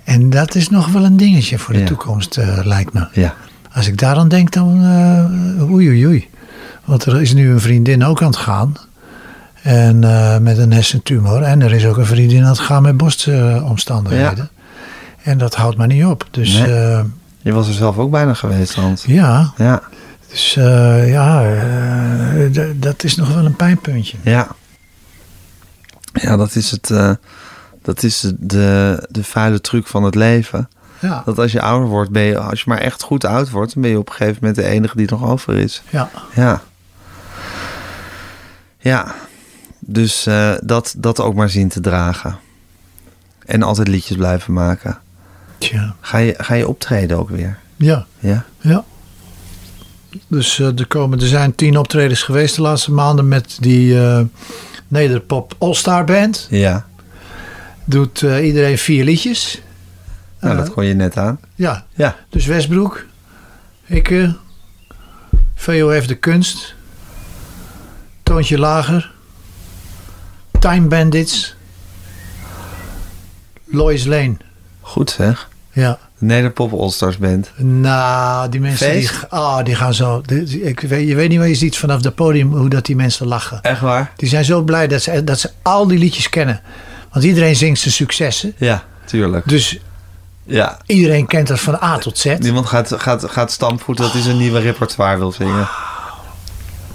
En 0.05 0.31
dat 0.31 0.55
is 0.55 0.69
nog 0.69 0.89
wel 0.89 1.05
een 1.05 1.17
dingetje 1.17 1.59
voor 1.59 1.75
de 1.75 1.81
Ja. 1.81 1.87
toekomst, 1.87 2.37
eh, 2.37 2.59
lijkt 2.65 2.93
me. 2.93 3.07
ja. 3.13 3.35
Als 3.73 3.87
ik 3.89 3.99
daaraan 3.99 4.29
denk, 4.29 4.53
dan 4.53 4.69
oei 5.71 5.89
oei 5.89 6.07
oei. 6.07 6.29
Want 6.85 7.05
er 7.05 7.21
is 7.21 7.33
nu 7.35 7.51
een 7.51 7.61
vriendin 7.61 8.05
ook 8.05 8.21
aan 8.23 8.27
het 8.27 8.37
gaan. 8.37 8.75
En 9.63 9.99
met 10.43 10.59
een 10.59 10.73
hersentumor. 10.73 11.43
En 11.43 11.63
er 11.63 11.73
is 11.73 11.87
ook 11.87 11.97
een 11.97 12.07
vriendin 12.07 12.43
aan 12.43 12.49
het 12.49 12.59
gaan 12.59 12.83
met 12.83 12.97
borstomstandigheden. 12.97 14.51
En 15.23 15.39
dat 15.39 15.55
houdt 15.55 15.77
maar 15.77 15.87
niet 15.87 16.05
op. 16.05 16.27
Dus 16.31 16.53
Nee. 16.59 17.03
Je 17.43 17.53
was 17.53 17.69
er 17.69 17.75
zelf 17.75 17.99
ook 17.99 18.11
bijna 18.11 18.35
geweest, 18.35 18.75
Hans. 18.75 19.05
ja, 19.07 19.53
Ja, 19.57 19.83
dus, 20.33 20.57
eh, 20.57 21.11
ja 21.11 21.45
eh, 21.55 22.65
dat 22.77 23.05
is 23.05 23.17
nog 23.17 23.35
wel 23.35 23.45
een 23.45 23.57
pijnpuntje. 23.57 24.17
ja. 24.23 24.49
Ja, 26.13 26.37
dat 26.37 26.55
is 26.55 26.71
het. 26.71 26.91
eh, 26.91 27.11
dat 27.83 28.03
is 28.03 28.33
de, 28.39 29.07
de 29.11 29.25
vuile 29.25 29.61
truc 29.61 29.87
van 29.87 30.03
het 30.05 30.15
leven. 30.15 30.69
Ja, 30.99 31.23
Dat 31.25 31.39
als 31.39 31.53
je 31.53 31.61
ouder 31.63 31.89
wordt, 31.89 32.11
ben 32.11 32.23
je, 32.23 32.39
als 32.39 32.59
je 32.61 32.65
maar 32.69 32.79
echt 32.79 33.03
goed 33.03 33.25
oud 33.25 33.51
wordt, 33.51 33.73
dan 33.75 33.83
ben 33.83 33.91
je 33.91 33.99
op 33.99 34.09
een 34.09 34.15
gegeven 34.15 34.39
moment 34.41 34.57
de 34.57 34.65
enige 34.67 34.97
die 34.97 35.11
nog 35.11 35.25
over 35.25 35.55
is. 35.57 35.83
ja. 35.91 36.11
Ja. 36.35 36.63
Ja. 38.79 39.15
Dus 39.81 40.29
dat, 40.63 40.95
dat 40.99 41.21
ook 41.21 41.35
maar 41.35 41.49
zien 41.51 41.69
te 41.69 41.81
dragen. 41.81 42.39
En 43.47 43.63
altijd 43.63 43.89
liedjes 43.89 44.17
blijven 44.17 44.53
maken. 44.53 44.99
Tja. 45.59 45.95
Ga 46.01 46.19
je, 46.19 46.35
ga 46.39 46.55
je 46.55 46.69
optreden 46.69 47.19
ook 47.19 47.31
weer? 47.31 47.59
Ja, 47.77 48.07
Ja. 48.19 48.45
ja. 48.61 48.85
Dus 50.29 50.59
eh, 50.59 50.79
er, 50.79 50.87
komen, 50.87 51.21
er 51.21 51.27
zijn 51.27 51.55
tien 51.55 51.79
optredens 51.79 52.23
geweest 52.23 52.57
de 52.57 52.63
laatste 52.63 52.93
maanden 52.93 53.29
met 53.29 53.57
die 53.61 54.01
eh 54.01 54.21
Nederpop 54.89 55.55
All-Star 55.59 56.05
Band. 56.05 56.47
Ja. 56.51 56.87
Doet 57.85 58.23
eh, 58.23 58.47
iedereen 58.47 58.79
vier 58.79 59.05
liedjes. 59.05 59.61
Nou, 60.41 60.53
Eh, 60.55 60.61
dat 60.61 60.71
kon 60.73 60.85
je 60.85 60.95
net 60.95 61.17
aan. 61.17 61.41
Ja, 61.55 61.85
Ja. 61.95 62.17
dus 62.29 62.47
Westbroek, 62.47 63.05
Ikke, 63.87 64.37
VOF 65.55 66.07
de 66.07 66.15
Kunst, 66.15 66.75
Toontje 68.23 68.59
Lager, 68.59 69.13
Time 70.59 70.87
Bandits, 70.89 71.55
Lois 73.65 74.05
Lane. 74.05 74.37
Goed 74.81 75.11
zeg. 75.11 75.49
Ja. 75.73 75.99
De 76.23 76.29
Nederpop 76.29 76.73
All-Stars 76.73 77.17
Band. 77.19 77.51
Nou, 77.57 78.49
die 78.49 78.61
mensen 78.61 78.93
die, 78.93 79.11
ah, 79.29 79.65
die 79.65 79.75
gaan 79.75 79.95
zo. 79.95 80.21
die- 80.27 80.63
ik 80.63 80.81
weet, 80.81 81.09
je 81.09 81.15
weet 81.15 81.29
niet 81.29 81.39
waar 81.39 81.49
je 81.49 81.55
ziet 81.55 81.79
vanaf 81.79 82.03
het 82.05 82.15
podium 82.15 82.53
hoe 82.57 82.69
dat 82.69 82.87
die 82.87 82.97
mensen 82.97 83.27
lachen. 83.27 83.63
Echt 83.63 83.81
waar? 83.81 84.13
Die 84.17 84.29
zijn 84.29 84.45
zo 84.45 84.63
blij 84.63 84.89
dat 84.89 85.03
ze, 85.03 85.25
dat 85.25 85.41
ze 85.41 85.51
al 85.63 85.87
die 85.87 85.99
liedjes 85.99 86.29
kennen. 86.29 86.61
Want 87.13 87.25
iedereen 87.25 87.57
zingt 87.57 87.81
zijn 87.81 87.95
successen. 87.95 88.53
Ja, 88.57 88.83
tuurlijk. 89.05 89.49
Dus 89.49 89.79
Ja. 90.45 90.79
iedereen 90.87 91.27
kent 91.27 91.49
dat 91.49 91.61
van 91.61 91.79
A 91.83 91.99
tot 91.99 92.19
Z. 92.19 92.25
Niemand 92.39 92.67
gaat, 92.67 92.93
gaat, 92.97 93.25
gaat 93.31 93.51
stampvoeten 93.53 94.05
dat 94.05 94.13
hij 94.13 94.23
zijn 94.23 94.37
nieuwe 94.37 94.61
repertoire 94.61 95.19
wil 95.19 95.33
zingen. 95.33 95.69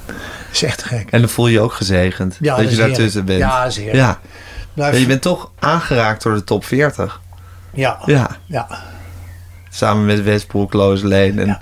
Dat 0.06 0.16
is 0.52 0.64
echt 0.64 0.84
gek. 0.84 1.12
En 1.12 1.20
dan 1.20 1.30
voel 1.30 1.48
je 1.48 1.54
je 1.54 1.60
ook 1.62 1.74
gezegend. 1.74 2.38
Ja, 2.40 2.56
dat, 2.56 2.64
dat 2.64 2.72
je 2.74 2.78
daartussen 2.80 3.26
bent. 3.26 3.40
Ja, 3.40 3.62
dat 3.64 3.72
is 3.72 3.78
heerlijk. 3.78 3.98
Ja. 3.98 4.20
Blijf- 4.74 4.94
Ja, 4.94 5.00
je 5.00 5.06
bent 5.06 5.22
toch 5.22 5.52
aangeraakt 5.60 6.24
door 6.24 6.34
de 6.34 6.44
top 6.44 6.66
40. 6.66 7.22
ja. 7.74 7.98
Ja. 8.06 8.30
ja. 8.46 8.68
Samen 9.78 10.06
met 10.06 10.24
Westbroek, 10.24 10.74
Loos 10.74 11.02
Leen 11.02 11.40
en 11.40 11.60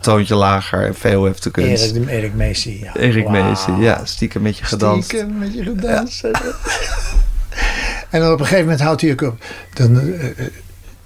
Toontje 0.00 0.34
Lager 0.34 0.86
en 0.86 0.94
VOF 0.94 1.40
de 1.40 1.50
kunst. 1.50 1.90
Erik, 1.90 2.08
Erik 2.08 2.34
Meesie. 2.34 2.78
Ja. 2.78 2.96
Erik. 2.96 3.28
Meesie, 3.28 3.74
ja, 3.74 4.04
stiekem 4.04 4.42
met 4.42 4.58
je 4.58 4.64
gedanst. 4.64 5.08
Stiekem 5.08 5.38
met 5.38 5.54
je 5.54 5.62
gedanst. 5.62 6.24
en 8.10 8.20
dan 8.20 8.32
op 8.32 8.40
een 8.40 8.44
gegeven 8.44 8.64
moment 8.64 8.80
houdt 8.80 9.00
hij 9.00 9.10
ook 9.10 9.20
op. 9.20 9.44
Dan, 9.74 10.00
eh, 10.00 10.28
eh, 10.28 10.46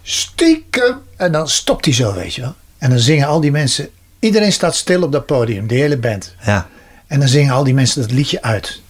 stiekem. 0.03 1.01
En 1.17 1.33
dan 1.33 1.49
stopt 1.49 1.85
hij 1.85 1.95
zo, 1.95 2.15
weet 2.15 2.35
je 2.35 2.41
wel. 2.41 2.55
En 2.79 2.91
dan 2.91 2.99
zingen 2.99 3.27
al 3.27 3.41
die 3.41 3.51
mensen. 3.51 3.89
Iedereen 4.19 4.53
staat 4.53 4.75
stil 4.75 5.03
op 5.03 5.13
dat 5.13 5.27
podium, 5.27 5.67
de 5.67 5.75
hele 5.75 5.97
band. 5.99 6.35
Ja, 6.45 6.69
En 7.07 7.19
dan 7.19 7.29
zingen 7.29 7.55
al 7.55 7.65
die 7.65 7.75
mensen 7.75 8.01
dat 8.01 8.11
liedje 8.11 8.43
uit. 8.43 8.81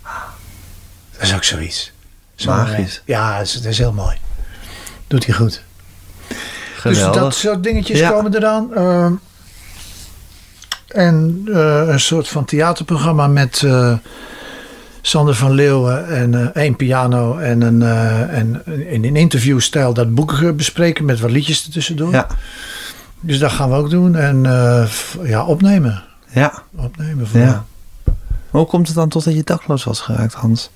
Dat 1.12 1.22
is 1.22 1.34
ook 1.34 1.44
zoiets. 1.44 1.92
Magisch. 2.44 2.70
moment. 2.70 3.02
Ja, 3.04 3.38
dat 3.38 3.46
is, 3.46 3.52
dat 3.52 3.72
is 3.72 3.78
heel 3.78 3.92
mooi. 3.92 4.16
Doet 5.06 5.26
hij 5.26 5.34
goed. 5.34 5.62
Geweldig. 6.82 7.12
Dus 7.12 7.22
dat 7.22 7.34
soort 7.34 7.62
dingetjes 7.62 7.98
Ja. 7.98 8.10
komen 8.10 8.34
eraan. 8.36 8.74
Ehm, 8.74 9.12
en 10.88 11.42
eh, 11.52 11.82
een 11.88 12.00
soort 12.00 12.28
van 12.28 12.44
theaterprogramma 12.44 13.26
met 13.26 13.62
eh, 13.64 13.94
Sander 15.02 15.34
van 15.34 15.52
Leeuwen 15.52 16.08
en 16.08 16.34
eh, 16.34 16.62
één 16.62 16.76
piano 16.76 17.36
en 17.36 17.60
een, 17.60 17.82
en 18.28 18.62
in 18.66 19.04
een 19.04 19.16
interviewstijl 19.16 19.94
dat 19.94 20.14
boeken 20.14 20.56
bespreken 20.56 21.04
met 21.04 21.20
wat 21.20 21.30
liedjes 21.30 21.64
ertussendoor. 21.64 22.12
Ja, 22.12 22.26
Dus 23.20 23.38
dat 23.38 23.52
gaan 23.52 23.70
we 23.70 23.76
ook 23.76 23.90
doen 23.90 24.16
en 24.16 24.42
ja, 25.22 25.44
opnemen. 25.44 26.02
ja, 26.28 26.62
Opnemen 26.76 27.26
voor 27.28 27.40
ja. 27.40 27.64
Hoe 28.50 28.66
komt 28.66 28.86
het 28.86 28.96
dan 28.96 29.08
tot 29.08 29.24
dat 29.24 29.34
je 29.34 29.42
dakloos 29.44 29.84
was 29.84 30.00
geraakt, 30.00 30.34
Hans? 30.34 30.70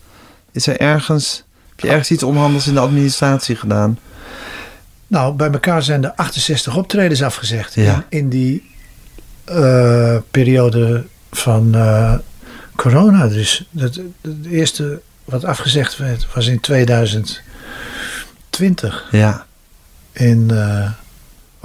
Is 0.53 0.67
er 0.67 0.81
ergens, 0.81 1.43
heb 1.69 1.81
je 1.81 1.89
ergens 1.89 2.11
iets 2.11 2.23
onhandels 2.23 2.67
in 2.67 2.75
de 2.75 2.81
administratie 2.81 3.57
gedaan? 3.57 3.99
Nou, 5.07 5.35
bij 5.35 5.51
elkaar 5.51 5.83
zijn 5.83 6.05
er 6.05 6.13
68 6.13 6.77
optredens 6.77 7.23
afgezegd. 7.23 7.75
Ja. 7.75 8.05
In, 8.09 8.19
in 8.19 8.29
die 8.29 8.71
eh, 9.45 10.17
periode 10.31 11.05
van 11.31 11.75
eh, 11.75 12.15
corona. 12.77 13.29
Dus 13.29 13.67
dat, 13.71 14.01
het 14.21 14.47
eerste 14.51 15.01
wat 15.25 15.45
afgezegd 15.45 15.97
werd 15.97 16.27
was 16.35 16.47
in 16.47 16.61
2020. 16.61 19.09
Ja, 19.11 19.47
In 20.13 20.51
eh, 20.51 20.91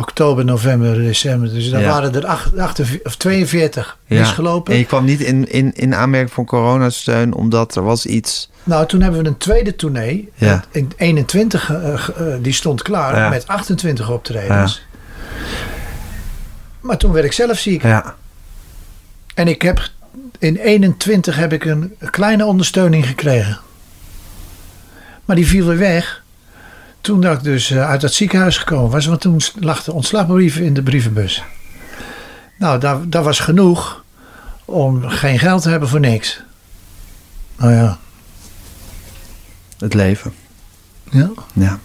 oktober, 0.01 0.45
november, 0.45 0.95
december. 0.95 1.53
Dus 1.53 1.69
dan 1.69 1.81
Ja. 1.81 1.87
waren 1.87 2.13
er 2.15 2.25
acht- 2.25 2.57
48, 2.57 3.05
of 3.05 3.15
42 3.15 3.97
ja. 4.05 4.19
misgelopen. 4.19 4.73
En 4.73 4.79
je 4.79 4.85
kwam 4.85 5.05
niet 5.05 5.19
in, 5.19 5.51
in, 5.51 5.71
in 5.75 5.95
aanmerking 5.95 6.31
voor 6.31 6.45
coronasteun 6.45 7.33
omdat 7.33 7.75
er 7.75 7.83
was 7.83 8.05
iets... 8.05 8.49
Nou, 8.63 8.85
toen 8.87 9.01
hebben 9.01 9.21
we 9.21 9.27
een 9.27 9.37
tweede 9.37 9.75
tournee. 9.75 10.29
Ja. 10.35 10.63
In 10.71 10.91
21, 10.97 11.69
eh, 11.71 11.93
eh, 11.93 12.03
die 12.41 12.53
stond 12.53 12.81
klaar 12.81 13.29
met 13.29 13.47
28 13.47 14.09
optredens. 14.09 14.85
Maar 16.79 16.97
toen 16.97 17.11
werd 17.11 17.25
ik 17.25 17.31
zelf 17.31 17.57
ziek. 17.57 17.81
Ja, 17.83 18.15
En 19.33 19.47
ik 19.47 19.61
heb 19.61 19.89
in 20.39 20.55
21 20.55 21.35
heb 21.35 21.53
ik 21.53 21.65
een 21.65 21.95
kleine 22.11 22.45
ondersteuning 22.45 23.07
gekregen. 23.07 23.59
Maar 25.25 25.35
die 25.35 25.47
viel 25.47 25.65
weer 25.65 25.77
weg. 25.77 26.23
Toen 27.01 27.21
dat 27.21 27.37
ik 27.37 27.43
dus 27.43 27.71
eh, 27.71 27.89
uit 27.89 28.01
dat 28.01 28.13
ziekenhuis 28.13 28.57
gekomen 28.57 28.91
was. 28.91 29.05
Want 29.05 29.21
toen 29.21 29.41
lag 29.59 29.83
de 29.83 29.93
ontslagbrief 29.93 30.57
in 30.57 30.73
de 30.73 30.83
brievenbus. 30.83 31.43
Nou, 32.57 32.79
dat, 32.79 33.11
dat 33.11 33.23
was 33.23 33.39
genoeg 33.39 34.03
om 34.65 35.07
geen 35.07 35.39
geld 35.39 35.61
te 35.61 35.69
hebben 35.69 35.89
voor 35.89 35.99
niks. 35.99 36.41
Nou 37.57 37.73
ja. 37.73 37.97
het 39.77 39.93
leven. 39.93 40.33
ja. 41.11 41.29
Ja. 41.53 41.79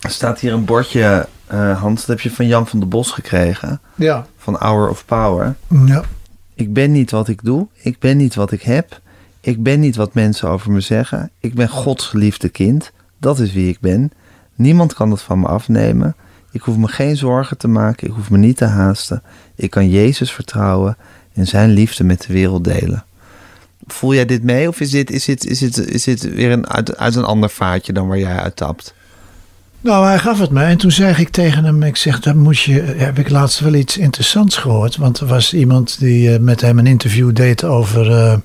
Er 0.00 0.10
staat 0.10 0.40
hier 0.40 0.52
een 0.52 0.64
bordje, 0.64 1.28
eh, 1.46 1.80
Hans, 1.80 2.00
dat 2.00 2.06
heb 2.06 2.20
je 2.20 2.30
van 2.30 2.46
Jan 2.46 2.66
van 2.66 2.78
der 2.78 2.88
Bos 2.88 3.10
gekregen. 3.10 3.80
Ja. 3.94 4.26
Van 4.38 4.56
Hour 4.58 4.88
of 4.88 5.04
Power. 5.04 5.54
Ja. 5.86 6.02
Ik 6.54 6.72
ben 6.72 6.92
niet 6.92 7.10
wat 7.10 7.28
ik 7.28 7.42
doe. 7.42 7.66
Ik 7.74 7.98
ben 7.98 8.16
niet 8.16 8.34
wat 8.34 8.52
ik 8.52 8.62
heb. 8.62 9.00
Ik 9.44 9.62
ben 9.62 9.80
niet 9.80 9.96
wat 9.96 10.14
mensen 10.14 10.48
over 10.48 10.72
me 10.72 10.80
zeggen. 10.80 11.30
Ik 11.40 11.54
ben 11.54 11.68
Gods 11.68 12.06
geliefde 12.06 12.48
kind. 12.48 12.92
Dat 13.18 13.38
is 13.38 13.52
wie 13.52 13.68
ik 13.68 13.80
ben. 13.80 14.12
Niemand 14.54 14.94
kan 14.94 15.10
dat 15.10 15.22
van 15.22 15.40
me 15.40 15.46
afnemen. 15.46 16.16
Ik 16.50 16.60
hoef 16.60 16.76
me 16.76 16.88
geen 16.88 17.16
zorgen 17.16 17.56
te 17.58 17.68
maken. 17.68 18.08
Ik 18.08 18.14
hoef 18.14 18.30
me 18.30 18.38
niet 18.38 18.56
te 18.56 18.64
haasten. 18.64 19.22
Ik 19.54 19.70
kan 19.70 19.88
Jezus 19.88 20.32
vertrouwen 20.32 20.96
en 21.34 21.46
zijn 21.46 21.70
liefde 21.70 22.04
met 22.04 22.24
de 22.26 22.32
wereld 22.32 22.64
delen. 22.64 23.04
Voel 23.86 24.14
jij 24.14 24.26
dit 24.26 24.42
mee 24.42 24.68
of 24.68 24.80
is 24.80 24.90
dit, 24.90 25.10
is 25.10 25.24
dit, 25.24 25.46
is 25.46 25.58
dit, 25.58 25.78
is 25.78 26.04
dit 26.04 26.34
weer 26.34 26.50
een, 26.50 26.68
uit, 26.68 26.96
uit 26.96 27.14
een 27.14 27.24
ander 27.24 27.50
vaatje 27.50 27.92
dan 27.92 28.08
waar 28.08 28.18
jij 28.18 28.36
uit 28.36 28.56
tapt? 28.56 28.94
Nou, 29.80 30.06
hij 30.06 30.18
gaf 30.18 30.38
het 30.38 30.50
me. 30.50 30.64
En 30.64 30.76
toen 30.76 30.90
zei 30.90 31.14
ik 31.16 31.28
tegen 31.28 31.64
hem, 31.64 31.82
ik 31.82 31.96
zeg, 31.96 32.20
dan 32.20 32.38
moet 32.38 32.60
je, 32.60 32.80
heb 32.80 33.18
ik 33.18 33.30
laatst 33.30 33.60
wel 33.60 33.74
iets 33.74 33.98
interessants 33.98 34.56
gehoord. 34.56 34.96
Want 34.96 35.18
er 35.20 35.26
was 35.26 35.54
iemand 35.54 35.98
die 35.98 36.32
eh, 36.32 36.40
met 36.40 36.60
hem 36.60 36.78
een 36.78 36.86
interview 36.86 37.34
deed 37.34 37.64
over 37.64 38.10
eh, 38.10 38.36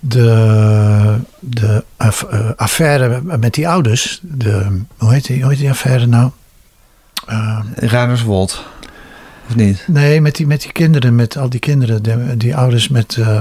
de, 0.00 1.16
de 1.40 1.84
eh, 1.96 2.08
affaire 2.56 3.20
met 3.38 3.54
die 3.54 3.68
ouders. 3.68 4.18
De, 4.22 4.80
hoe, 4.96 5.12
heet 5.12 5.26
die, 5.26 5.40
hoe 5.42 5.50
heet 5.50 5.60
die 5.60 5.70
affaire 5.70 6.06
nou? 6.06 6.30
Eh, 7.26 7.58
Ruinerswold, 7.74 8.64
of 9.48 9.54
niet? 9.54 9.84
nee, 9.86 10.20
met 10.20 10.36
die, 10.36 10.46
met 10.46 10.60
die 10.62 10.72
kinderen, 10.72 11.14
met 11.14 11.36
al 11.36 11.48
die 11.48 11.60
kinderen, 11.60 12.02
die, 12.02 12.36
die 12.36 12.56
ouders 12.56 12.88
met... 12.88 13.16
eh, 13.20 13.40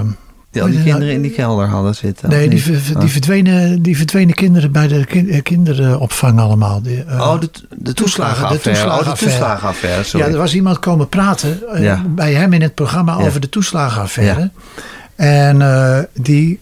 Die 0.51 0.61
al 0.61 0.69
die 0.69 0.83
kinderen 0.83 1.13
in 1.13 1.21
die 1.21 1.31
kelder 1.31 1.67
hadden 1.67 1.95
zitten. 1.95 2.29
Nee, 2.29 2.49
die, 2.49 2.61
ver- 2.63 2.95
Oh. 2.95 2.99
die, 2.99 3.09
verdwenen, 3.09 3.81
die 3.81 3.97
verdwenen 3.97 4.33
kinderen 4.35 4.71
bij 4.71 4.87
de 4.87 5.05
kin- 5.05 5.41
kinderopvang 5.43 6.39
allemaal. 6.39 6.81
Die, 6.81 7.03
Oh, 7.19 7.39
de, 7.39 7.49
de 7.77 7.93
toeslagenaffaire. 7.93 8.57
de 8.57 8.69
toeslagenaffaire. 8.69 9.09
Oh, 9.11 9.19
de 9.19 9.25
toeslagenaffaire, 9.25 10.03
sorry. 10.03 10.25
Ja, 10.25 10.31
er 10.31 10.37
was 10.37 10.53
iemand 10.55 10.79
komen 10.79 11.09
praten 11.09 11.59
Ja. 11.79 12.01
bij 12.07 12.33
hem 12.33 12.53
in 12.53 12.61
het 12.61 12.73
programma 12.75 13.17
Ja. 13.19 13.25
over 13.25 13.39
de 13.41 13.49
toeslagenaffaire. 13.49 14.51
En 15.17 15.61
eh, 15.61 15.99
die 16.13 16.59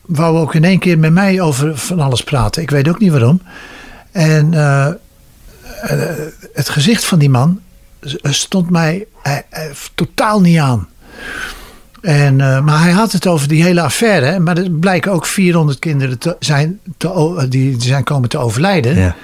wou 0.00 0.38
ook 0.38 0.54
in 0.54 0.64
één 0.64 0.78
keer 0.78 0.98
met 0.98 1.12
mij 1.12 1.40
over 1.40 1.78
van 1.78 2.00
alles 2.00 2.24
praten. 2.24 2.62
Ik 2.62 2.70
weet 2.70 2.88
ook 2.88 2.98
niet 2.98 3.10
waarom. 3.10 3.42
En 4.12 4.54
eh, 4.54 4.86
eh, 4.86 4.94
het 6.52 6.68
gezicht 6.68 7.04
van 7.04 7.18
die 7.18 7.30
man 7.30 7.60
stond 8.22 8.70
mij 8.70 9.06
totaal 9.94 10.40
niet 10.40 10.58
aan. 10.58 10.88
En, 12.00 12.36
maar 12.36 12.80
hij 12.82 12.90
had 12.90 13.12
het 13.12 13.26
over 13.26 13.48
die 13.48 13.62
hele 13.62 13.80
affaire. 13.80 14.26
hè. 14.26 14.40
Maar 14.40 14.58
er 14.58 14.70
blijken 14.70 15.12
ook 15.12 15.26
400 15.26 15.78
kinderen 15.78 16.18
te 16.18 16.36
zijn, 16.38 16.80
te, 16.96 17.46
die 17.48 17.82
zijn 17.82 18.04
komen 18.04 18.28
te 18.28 18.38
overlijden. 18.38 19.14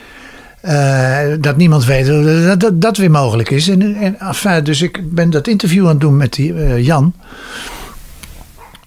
Ja. 0.63 1.37
Dat 1.37 1.57
niemand 1.57 1.85
weet 1.85 2.07
dat, 2.07 2.61
dat 2.61 2.81
dat 2.81 2.97
weer 2.97 3.11
mogelijk 3.11 3.51
is. 3.51 3.69
En, 3.69 3.95
en, 3.95 4.21
enfin, 4.21 4.65
dus 4.65 4.83
ik 4.83 5.15
ben 5.15 5.31
dat 5.31 5.49
interview 5.49 5.83
aan 5.83 5.91
het 5.91 6.01
doen 6.01 6.17
met 6.17 6.33
die 6.33 6.83
Jan. 6.83 7.15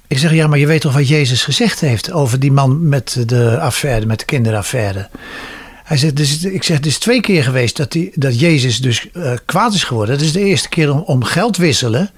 Ik 0.10 0.18
zeg, 0.18 0.34
ja, 0.34 0.48
maar 0.48 0.60
je 0.60 0.68
weet 0.68 0.82
toch 0.82 0.94
wat 0.94 1.08
Jezus 1.08 1.44
gezegd 1.44 1.80
heeft 1.80 2.12
over 2.12 2.40
die 2.40 2.52
man 2.52 2.90
met 2.90 3.24
de 3.26 3.60
affaire, 3.60 4.06
met 4.06 4.20
de 4.20 4.26
kinderaffaire. 4.26 5.10
Hij 5.84 5.98
zegt, 5.98 6.16
dus, 6.16 6.44
ik 6.44 6.64
zeg, 6.64 6.78
het 6.78 6.86
is 6.86 6.98
twee 6.98 7.22
keer 7.22 7.44
geweest 7.44 7.78
dat, 7.78 7.92
die, 7.92 8.12
dat 8.16 8.40
Jezus 8.40 8.82
dus 8.82 9.12
eh, 9.12 9.32
kwaad 9.46 9.74
is 9.74 9.84
geworden. 9.84 10.18
Dat 10.18 10.26
is 10.26 10.32
de 10.32 10.44
eerste 10.44 10.70
keer 10.70 10.94
om, 10.94 11.00
om 11.00 11.24
geld 11.24 11.58
wisselen 11.58 12.10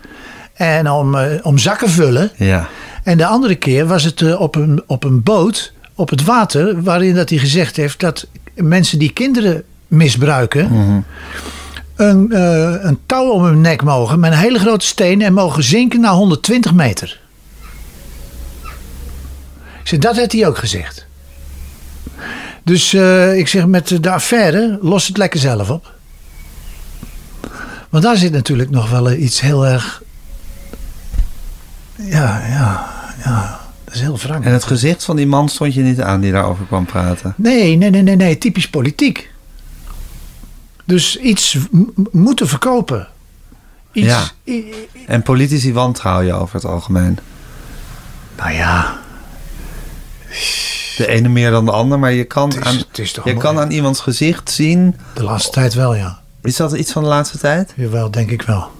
en 0.53 0.91
om, 0.91 1.15
eh, 1.15 1.45
om 1.45 1.57
zakken 1.57 1.89
vullen. 1.89 2.31
Ja. 2.35 2.69
En 3.03 3.17
de 3.17 3.25
andere 3.25 3.55
keer 3.55 3.87
was 3.87 4.03
het 4.03 4.21
eh, 4.21 4.41
op, 4.41 4.55
een, 4.55 4.83
op 4.87 5.03
een 5.03 5.23
boot 5.23 5.73
op 5.95 6.09
het 6.09 6.23
water, 6.23 6.83
waarin 6.83 7.15
dat 7.15 7.29
hij 7.29 7.37
gezegd 7.37 7.75
heeft 7.75 7.99
dat 7.99 8.27
mensen 8.55 8.99
die 8.99 9.13
kinderen 9.13 9.63
misbruiken, 9.87 10.69
een, 11.95 12.31
eh, 12.31 12.75
een 12.79 12.99
touw 13.05 13.29
om 13.29 13.43
hun 13.43 13.61
nek 13.61 13.83
mogen 13.83 14.19
met 14.19 14.31
een 14.31 14.37
hele 14.37 14.59
grote 14.59 14.85
steen 14.85 15.21
en 15.21 15.33
mogen 15.33 15.63
zinken 15.63 16.01
naar 16.01 16.13
120 16.13 16.73
meter. 16.73 17.20
Dat 19.99 20.15
heeft 20.15 20.32
hij 20.32 20.47
ook 20.47 20.57
gezegd. 20.57 21.05
Dus 22.63 22.93
eh, 22.93 23.38
ik 23.38 23.47
zeg, 23.47 23.65
met 23.65 24.03
de 24.03 24.09
affaire, 24.11 24.79
los 24.82 25.07
het 25.07 25.17
lekker 25.17 25.39
zelf 25.39 25.69
op. 25.69 25.93
Want 27.89 28.03
daar 28.03 28.17
zit 28.17 28.32
natuurlijk 28.32 28.69
nog 28.69 28.89
wel 28.89 29.11
iets 29.11 29.41
heel 29.41 29.67
erg. 29.67 30.01
Ja, 31.95 32.45
ja, 32.47 32.89
ja. 33.23 33.59
Dat 33.84 33.93
is 33.93 34.01
heel 34.01 34.17
wrang. 34.17 34.45
En 34.45 34.51
het 34.51 34.63
gezicht 34.63 35.03
van 35.03 35.15
die 35.15 35.27
man 35.27 35.49
stond 35.49 35.73
je 35.73 35.82
niet 35.82 36.01
aan 36.01 36.21
die 36.21 36.32
daarover 36.32 36.65
kwam 36.65 36.86
praten. 36.86 37.34
Nee, 37.38 37.75
nee, 37.75 37.89
nee, 37.89 38.01
nee, 38.01 38.15
nee. 38.15 38.38
Typisch 38.38 38.69
politiek. 38.69 39.32
Dus 40.86 41.17
iets 41.17 41.57
moeten 42.11 42.47
verkopen. 42.47 43.07
Iets, 43.91 44.07
Ja. 44.07 44.23
En 45.07 45.21
politici 45.21 45.73
wantrouwen 45.73 46.25
je 46.25 46.34
over 46.34 46.55
het 46.55 46.65
algemeen. 46.65 47.17
nou 48.38 48.51
ja, 48.51 48.99
De 50.97 51.07
ene 51.07 51.29
meer 51.29 51.51
dan 51.51 51.65
de 51.65 51.71
ander, 51.71 51.99
maar 51.99 52.11
je 52.11 52.23
kan, 52.23 52.49
is, 52.49 52.59
aan, 52.59 52.73
je 52.93 53.19
mooi. 53.23 53.38
kan 53.38 53.59
aan 53.59 53.71
iemands 53.71 53.99
gezicht 53.99 54.51
zien. 54.51 54.95
De 55.13 55.23
laatste 55.23 55.51
tijd 55.51 55.73
wel, 55.73 55.95
ja. 55.95 56.21
Is 56.41 56.55
dat 56.55 56.73
iets 56.73 56.91
van 56.91 57.03
de 57.03 57.09
laatste 57.09 57.38
tijd? 57.38 57.73
Jawel, 57.75 58.11
denk 58.11 58.29
ik 58.32 58.41
wel. 58.41 58.71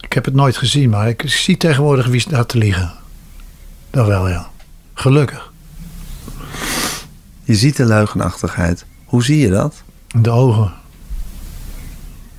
Ik 0.00 0.12
heb 0.12 0.24
het 0.24 0.34
nooit 0.34 0.56
gezien, 0.56 0.90
maar 0.90 1.08
ik 1.08 1.22
zie 1.26 1.56
tegenwoordig 1.56 2.06
wie 2.06 2.20
staat 2.20 2.48
te 2.48 2.58
liegen. 2.58 2.92
Dat 3.90 4.06
wel, 4.06 4.28
ja. 4.28 4.48
Gelukkig. 4.94 5.52
Je 7.44 7.54
ziet 7.54 7.76
de 7.76 7.84
leugenachtigheid. 7.84 8.84
Hoe 9.04 9.24
zie 9.24 9.38
je 9.38 9.50
dat? 9.50 9.82
De 10.20 10.30
ogen. 10.30 10.72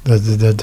Dat, 0.01 0.39
dat, 0.39 0.62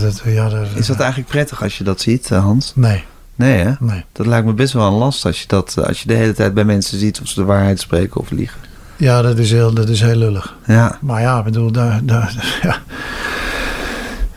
dat, 0.00 0.22
ja, 0.24 0.50
Is 0.74 0.86
dat 0.86 1.00
eigenlijk 1.00 1.30
prettig 1.30 1.62
als 1.62 1.78
je 1.78 1.84
dat 1.84 2.00
ziet, 2.00 2.30
eh, 2.30 2.42
Hans? 2.42 2.72
Nee, 2.74 3.04
Nee, 3.38 3.58
hè? 3.58 3.72
nee. 3.80 4.04
Dat 4.12 4.26
lijkt 4.26 4.46
me 4.46 4.52
best 4.52 4.72
wel 4.72 4.86
een 4.86 4.92
last 4.92 5.24
als 5.24 5.40
je, 5.40 5.46
dat, 5.46 5.74
eh, 5.78 5.84
als 5.84 6.00
je 6.02 6.08
de 6.08 6.14
hele 6.14 6.32
tijd 6.32 6.54
bij 6.54 6.64
mensen 6.64 6.98
ziet 6.98 7.20
of 7.20 7.28
ze 7.28 7.34
de 7.34 7.46
waarheid 7.46 7.80
spreken 7.80 8.20
of 8.20 8.30
liegen. 8.30 8.60
Ja, 8.96 9.22
dat 9.22 9.38
is 9.38 9.50
heel, 9.50 9.74
dat 9.74 9.88
is 9.88 10.00
heel 10.00 10.16
lullig. 10.16 10.54
Ja, 10.66 10.98
Maar 11.00 11.20
ja, 11.20 11.38
ik 11.38 11.44
bedoel, 11.44 11.72
daar, 11.72 12.00
daar, 12.04 12.34
ja. 12.62 12.76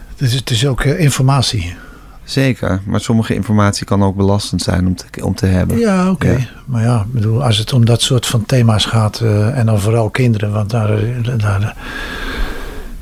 Het 0.07 0.21
is, 0.21 0.33
het 0.33 0.49
is 0.49 0.65
ook 0.65 0.81
eh, 0.81 0.99
informatie. 0.99 1.75
zeker. 2.23 2.81
Maar 2.85 2.99
sommige 3.01 3.33
informatie 3.33 3.85
kan 3.85 4.03
ook 4.03 4.15
belastend 4.15 4.61
zijn 4.61 4.87
om 4.87 4.95
te, 4.95 5.05
om 5.23 5.35
te 5.35 5.45
hebben. 5.45 5.77
Ja, 5.79 6.09
oké. 6.09 6.29
Ja. 6.31 6.37
Maar 6.65 6.83
ja, 6.83 6.99
ik 6.99 7.13
bedoel, 7.13 7.43
als 7.43 7.57
het 7.57 7.73
om 7.73 7.85
dat 7.85 8.01
soort 8.01 8.25
van 8.25 8.45
thema's 8.45 8.85
gaat, 8.85 9.19
eh, 9.19 9.57
en 9.57 9.65
dan 9.65 9.79
vooral 9.79 10.09
kinderen, 10.09 10.51
want 10.51 10.69
daar, 10.69 10.99
daar, 11.37 11.75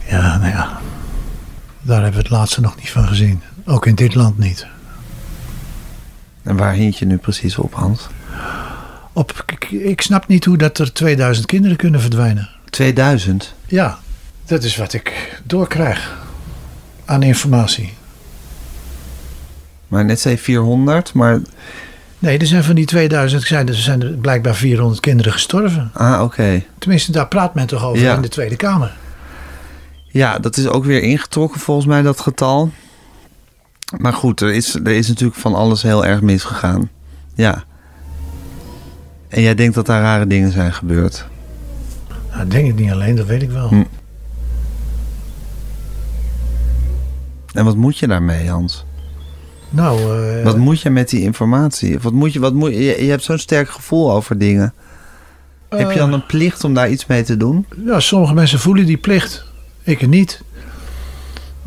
ja, 0.09 0.37
nou 0.37 0.49
ja, 0.51 0.79
daar 1.81 2.01
hebben 2.01 2.21
we 2.21 2.27
het 2.27 2.29
laatste 2.37 2.61
nog 2.61 2.75
niet 2.75 2.89
van 2.91 3.07
gezien. 3.07 3.41
Ook 3.65 3.85
in 3.85 3.95
dit 3.95 4.15
land 4.15 4.37
niet. 4.37 4.67
En 6.43 6.57
waar 6.57 6.73
hint 6.73 6.97
je 6.97 7.05
nu 7.05 7.17
precies 7.17 7.57
op, 7.57 7.73
Hans? 7.73 8.07
Op, 9.13 9.43
ik, 9.45 9.71
ik 9.71 10.01
snap 10.01 10.27
niet 10.27 10.45
hoe 10.45 10.57
dat 10.57 10.77
er 10.77 10.93
2000 10.93 11.45
kinderen 11.45 11.77
kunnen 11.77 12.01
verdwijnen. 12.01 12.49
2000. 12.69 13.53
Ja, 13.67 13.97
dat 14.45 14.63
is 14.63 14.77
wat 14.77 14.93
ik 14.93 15.39
doorkrijg 15.43 16.17
aan 17.05 17.23
informatie. 17.23 17.93
Maar 19.87 20.05
net 20.05 20.19
zei 20.19 20.37
400, 20.37 21.13
maar... 21.13 21.39
Nee, 22.19 22.37
er 22.37 22.47
zijn 22.47 22.63
van 22.63 22.75
die 22.75 22.85
2000, 22.85 23.43
zijn 23.43 23.67
er 23.67 23.75
zijn 23.75 24.01
er 24.01 24.09
blijkbaar 24.11 24.55
400 24.55 24.99
kinderen 25.01 25.31
gestorven. 25.31 25.91
Ah, 25.93 26.21
oké. 26.21 26.63
Tenminste, 26.77 27.11
daar 27.11 27.27
praat 27.27 27.53
men 27.53 27.67
toch 27.67 27.83
over 27.83 28.01
Ja. 28.03 28.15
in 28.15 28.21
de 28.21 28.27
Tweede 28.27 28.55
Kamer. 28.55 28.97
Ja, 30.07 30.39
dat 30.39 30.57
is 30.57 30.67
ook 30.67 30.85
weer 30.85 31.01
ingetrokken 31.03 31.59
volgens 31.59 31.85
mij, 31.87 32.01
dat 32.01 32.19
getal. 32.19 32.71
Maar 33.97 34.13
goed, 34.13 34.41
er 34.41 34.53
is, 34.53 34.75
er 34.75 34.87
is 34.87 35.07
natuurlijk 35.07 35.39
van 35.39 35.55
alles 35.55 35.81
heel 35.81 36.05
erg 36.05 36.21
misgegaan. 36.21 36.89
Ja. 37.35 37.63
En 39.27 39.41
jij 39.41 39.55
denkt 39.55 39.75
dat 39.75 39.85
daar 39.85 40.01
rare 40.01 40.27
dingen 40.27 40.51
zijn 40.51 40.73
gebeurd. 40.73 41.27
Nou, 42.31 42.43
ik 42.43 42.51
denk 42.51 42.67
het 42.67 42.75
niet 42.75 42.91
alleen, 42.91 43.15
dat 43.15 43.25
weet 43.25 43.41
ik 43.41 43.51
wel. 43.51 43.67
Hm. 43.67 43.83
En 47.53 47.65
wat 47.65 47.75
moet 47.75 47.97
je 47.97 48.07
daarmee, 48.07 48.49
Hans? 48.49 48.85
Nou, 49.69 49.99
eh, 49.99 50.43
Wat 50.43 50.57
moet 50.57 50.81
je 50.81 50.89
met 50.89 51.09
die 51.09 51.21
informatie? 51.21 51.99
Wat 51.99 52.13
moet 52.13 52.33
je, 52.33 52.39
wat 52.39 52.53
moet, 52.53 52.71
je, 52.71 53.03
je 53.03 53.09
hebt 53.09 53.23
zo'n 53.23 53.37
sterk 53.37 53.69
gevoel 53.69 54.11
over 54.11 54.37
dingen. 54.37 54.73
Heb 55.69 55.91
je 55.91 55.97
dan 55.97 56.13
een 56.13 56.25
plicht 56.25 56.63
om 56.63 56.73
daar 56.73 56.89
iets 56.89 57.05
mee 57.05 57.23
te 57.23 57.37
doen? 57.37 57.65
ja, 57.85 57.99
sommige 57.99 58.33
mensen 58.33 58.59
voelen 58.59 58.85
die 58.85 58.97
plicht. 58.97 59.45
Ik 59.83 60.07
niet. 60.07 60.41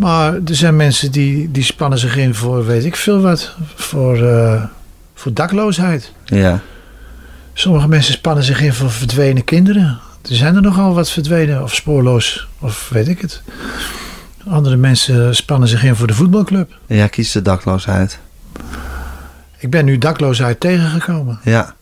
Maar 0.02 0.34
er 0.34 0.54
zijn 0.54 0.76
mensen 0.76 1.12
die, 1.12 1.50
die 1.50 1.62
spannen 1.62 1.98
zich 1.98 2.16
in 2.16 2.34
voor, 2.34 2.66
weet 2.66 2.84
ik 2.84 2.96
veel 2.96 3.20
wat, 3.20 3.54
voor, 3.74 4.26
eh, 4.26 4.64
voor 5.14 5.32
dakloosheid. 5.32 6.12
Ja. 6.24 6.60
Sommige 7.52 7.88
mensen 7.88 8.12
spannen 8.12 8.44
zich 8.44 8.60
in 8.60 8.72
voor 8.72 8.90
verdwenen 8.90 9.44
kinderen. 9.44 10.00
Er 10.28 10.34
zijn 10.34 10.54
er 10.54 10.62
nogal 10.62 10.94
wat 10.94 11.10
verdwenen 11.10 11.62
of 11.62 11.74
spoorloos, 11.74 12.48
of 12.58 12.88
weet 12.88 13.08
ik 13.08 13.20
het. 13.20 13.42
Andere 14.48 14.76
mensen 14.76 15.36
spannen 15.36 15.68
zich 15.68 15.84
in 15.84 15.96
voor 15.96 16.06
de 16.06 16.14
voetbalclub. 16.14 16.78
En 16.86 16.96
jij 16.96 17.08
kiest 17.08 17.32
de 17.32 17.42
dakloosheid. 17.42 18.18
Ik 19.58 19.70
ben 19.70 19.84
nu 19.84 19.98
dakloosheid 19.98 20.60
tegengekomen. 20.60 21.38
Ja. 21.44 21.74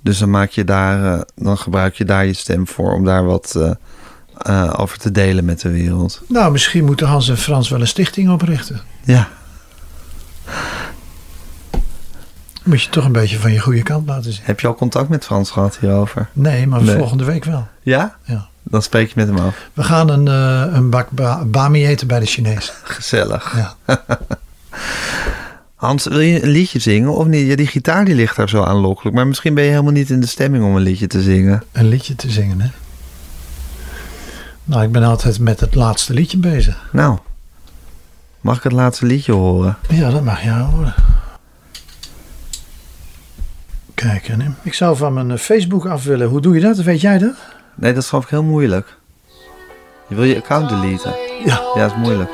Dus 0.00 0.18
dan 0.18 0.30
maak 0.30 0.50
je 0.50 0.64
daar, 0.64 1.14
eh, 1.14 1.20
dan 1.34 1.58
gebruik 1.58 1.94
je 1.94 2.04
daar 2.04 2.26
je 2.26 2.32
stem 2.32 2.68
voor 2.68 2.92
om 2.94 3.04
daar 3.04 3.24
wat 3.24 3.54
eh, 3.56 3.70
eh, 4.42 4.74
over 4.76 4.98
te 4.98 5.10
delen 5.10 5.44
met 5.44 5.60
de 5.60 5.70
wereld. 5.70 6.20
Nou, 6.28 6.52
misschien 6.52 6.84
moeten 6.84 7.06
Hans 7.06 7.28
en 7.28 7.36
Frans 7.38 7.68
wel 7.68 7.80
een 7.80 7.86
stichting 7.86 8.30
oprichten. 8.30 8.80
Ja. 9.04 9.28
Moet 12.62 12.82
je 12.82 12.88
toch 12.90 13.04
een 13.04 13.12
beetje 13.12 13.38
van 13.38 13.52
je 13.52 13.58
goede 13.58 13.82
kant 13.82 14.08
laten 14.08 14.32
zien. 14.32 14.42
Heb 14.44 14.60
je 14.60 14.66
al 14.66 14.74
contact 14.74 15.08
met 15.08 15.24
Frans 15.24 15.50
gehad 15.50 15.78
hierover? 15.80 16.28
Nee, 16.32 16.66
maar 16.66 16.82
Nee. 16.82 16.96
volgende 16.96 17.24
week 17.24 17.44
wel. 17.44 17.68
Ja? 17.82 18.16
Ja. 18.24 18.46
Dan 18.62 18.82
spreek 18.82 19.06
je 19.08 19.12
met 19.16 19.26
hem 19.26 19.38
af. 19.38 19.56
We 19.72 19.82
gaan 19.82 20.08
een, 20.08 20.28
eh, 20.28 20.74
een 20.74 20.90
bak 20.90 21.10
ba 21.10 21.44
bami 21.44 21.86
eten 21.86 22.06
bij 22.06 22.20
de 22.20 22.26
Chinees. 22.26 22.72
Gezellig. 22.82 23.56
Ja. 23.56 23.96
Hans, 25.74 26.06
wil 26.06 26.20
je 26.20 26.42
een 26.42 26.48
liedje 26.50 26.78
zingen 26.78 27.14
of 27.14 27.26
niet? 27.26 27.46
Ja, 27.46 27.56
die 27.56 27.66
gitaar 27.66 28.04
die 28.04 28.14
ligt 28.14 28.36
daar 28.36 28.48
zo 28.48 28.62
aanlokkelijk. 28.62 29.16
Maar 29.16 29.26
misschien 29.26 29.54
ben 29.54 29.64
je 29.64 29.70
helemaal 29.70 29.92
niet 29.92 30.10
in 30.10 30.20
de 30.20 30.26
stemming 30.26 30.64
om 30.64 30.76
een 30.76 30.82
liedje 30.82 31.06
te 31.06 31.22
zingen. 31.22 31.62
Een 31.72 31.88
liedje 31.88 32.14
te 32.16 32.30
zingen, 32.30 32.60
hè? 32.60 32.68
Nou, 34.64 34.82
ik 34.82 34.92
ben 34.92 35.02
altijd 35.02 35.38
met 35.38 35.60
het 35.60 35.74
laatste 35.74 36.12
liedje 36.12 36.38
bezig. 36.38 36.88
Nou, 36.92 37.18
mag 38.40 38.56
ik 38.56 38.62
het 38.62 38.72
laatste 38.72 39.06
liedje 39.06 39.32
horen? 39.32 39.76
Ja, 39.88 40.10
dat 40.10 40.24
mag 40.24 40.42
je 40.42 40.50
horen. 40.50 40.94
Kijk, 43.94 44.28
en, 44.28 44.56
ik 44.62 44.74
zou 44.74 44.96
van 44.96 45.12
mijn 45.12 45.30
eh, 45.30 45.38
Facebook 45.38 45.86
af 45.86 46.04
willen. 46.04 46.28
Hoe 46.28 46.40
doe 46.40 46.54
je 46.54 46.60
dat? 46.60 46.76
Weet 46.76 47.00
jij 47.00 47.18
dat? 47.18 47.34
Nee, 47.74 47.92
dat 47.92 48.02
is 48.02 48.12
ik 48.12 48.28
heel 48.28 48.42
moeilijk. 48.42 48.96
Je 50.08 50.14
wil 50.14 50.24
je 50.24 50.36
account 50.36 50.68
deleten. 50.68 51.14
Ja. 51.44 51.60
Ja, 51.74 51.80
dat 51.80 51.90
is 51.90 51.96
moeilijk. 51.96 52.30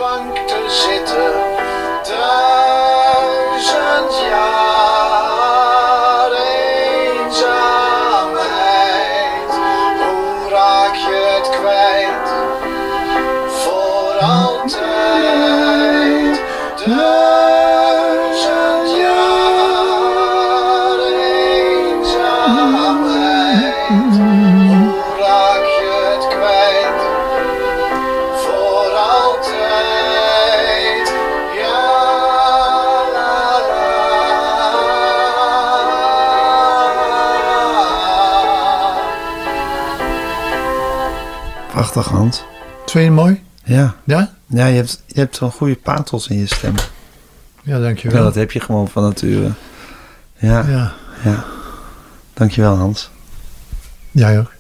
Prachtig, 41.90 42.12
Hans. 42.12 42.44
Vind 42.86 42.92
je 42.92 42.98
het 42.98 43.12
mooi? 43.12 43.42
Ja. 43.64 43.94
Ja? 44.04 44.32
Ja, 44.46 44.66
je 44.66 44.76
hebt, 44.76 45.02
je 45.06 45.20
hebt 45.20 45.40
een 45.40 45.50
goede 45.50 45.74
pathos 45.76 46.28
in 46.28 46.38
je 46.38 46.46
stem. 46.46 46.74
Ja, 46.76 46.82
Ja, 47.62 47.80
dankjewel. 47.80 48.22
dat 48.22 48.34
heb 48.34 48.50
je 48.50 48.60
gewoon 48.60 48.88
van 48.88 49.02
nature. 49.02 49.52
Ja, 50.36 50.64
ja. 50.68 50.92
Ja, 51.24 51.44
Dankjewel, 52.34 52.76
Hans. 52.76 53.10
jij 54.10 54.38
ook. 54.38 54.52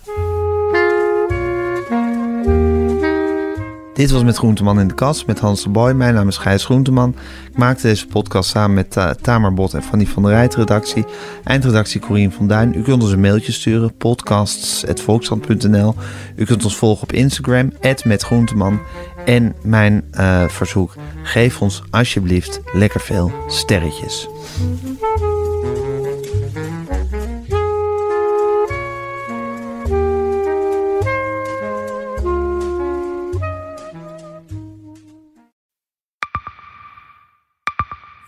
Dit 3.98 4.10
was 4.10 4.22
met 4.22 4.36
Groenteman 4.36 4.80
in 4.80 4.88
de 4.88 4.94
kast 4.94 5.26
met 5.26 5.38
Hans 5.38 5.62
de 5.62 5.68
Boy. 5.68 5.92
Mijn 5.92 6.14
naam 6.14 6.28
is 6.28 6.36
Gijs 6.36 6.64
Groenteman. 6.64 7.14
Ik 7.50 7.56
maakte 7.56 7.86
deze 7.86 8.06
podcast 8.06 8.50
samen 8.50 8.74
met 8.74 8.96
uh, 8.96 9.10
Tamer 9.10 9.54
Bot 9.54 9.74
en 9.74 9.82
Fanny 9.82 10.06
van 10.06 10.22
der 10.22 10.32
Rijt 10.32 10.54
redactie. 10.54 11.04
Eindredactie 11.44 12.00
Corien 12.00 12.32
van 12.32 12.46
Duin. 12.46 12.74
U 12.74 12.82
kunt 12.82 13.02
ons 13.02 13.12
een 13.12 13.20
mailtje 13.20 13.52
sturen, 13.52 13.96
podcasts.volkskrant.nl. 13.96 15.94
U 16.36 16.44
kunt 16.44 16.64
ons 16.64 16.76
volgen 16.76 17.02
op 17.02 17.12
Instagram, 17.12 17.72
@metgroenteman. 18.04 18.80
En 19.24 19.54
mijn 19.62 20.04
uh, 20.14 20.48
verzoek, 20.48 20.94
geef 21.22 21.60
ons 21.60 21.82
alsjeblieft 21.90 22.60
lekker 22.72 23.00
veel 23.00 23.32
sterretjes. 23.48 24.28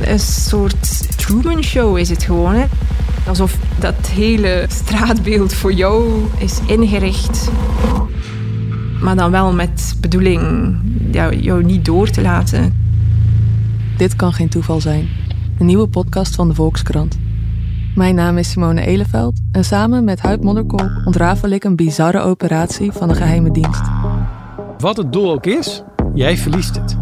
Een 0.00 0.20
soort 0.20 1.18
Truman 1.18 1.62
Show 1.62 1.98
is 1.98 2.08
het 2.08 2.22
gewoon. 2.22 2.54
Hè? 2.54 2.64
Alsof 3.26 3.56
dat 3.78 4.06
hele 4.06 4.66
straatbeeld 4.68 5.54
voor 5.54 5.72
jou 5.72 6.22
is 6.38 6.58
ingericht. 6.66 7.50
Maar 9.00 9.16
dan 9.16 9.30
wel 9.30 9.52
met 9.52 9.94
bedoeling 10.00 10.76
jou, 11.10 11.36
jou 11.36 11.64
niet 11.64 11.84
door 11.84 12.10
te 12.10 12.22
laten. 12.22 12.80
Dit 13.96 14.16
kan 14.16 14.32
geen 14.32 14.48
toeval 14.48 14.80
zijn. 14.80 15.08
Een 15.58 15.66
nieuwe 15.66 15.88
podcast 15.88 16.34
van 16.34 16.48
de 16.48 16.54
Volkskrant. 16.54 17.18
Mijn 17.94 18.14
naam 18.14 18.38
is 18.38 18.50
Simone 18.50 18.86
Eleveld 18.86 19.40
en 19.52 19.64
samen 19.64 20.04
met 20.04 20.20
Huid 20.20 20.42
Modderkolk 20.42 20.90
ontrafel 21.04 21.50
ik 21.50 21.64
een 21.64 21.76
bizarre 21.76 22.20
operatie 22.20 22.92
van 22.92 23.08
de 23.08 23.14
geheime 23.14 23.50
dienst. 23.50 23.82
Wat 24.78 24.96
het 24.96 25.12
doel 25.12 25.32
ook 25.32 25.46
is, 25.46 25.82
jij 26.14 26.36
verliest 26.36 26.74
het. 26.74 27.01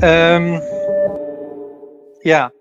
Um, 0.00 0.62
ja, 2.22 2.52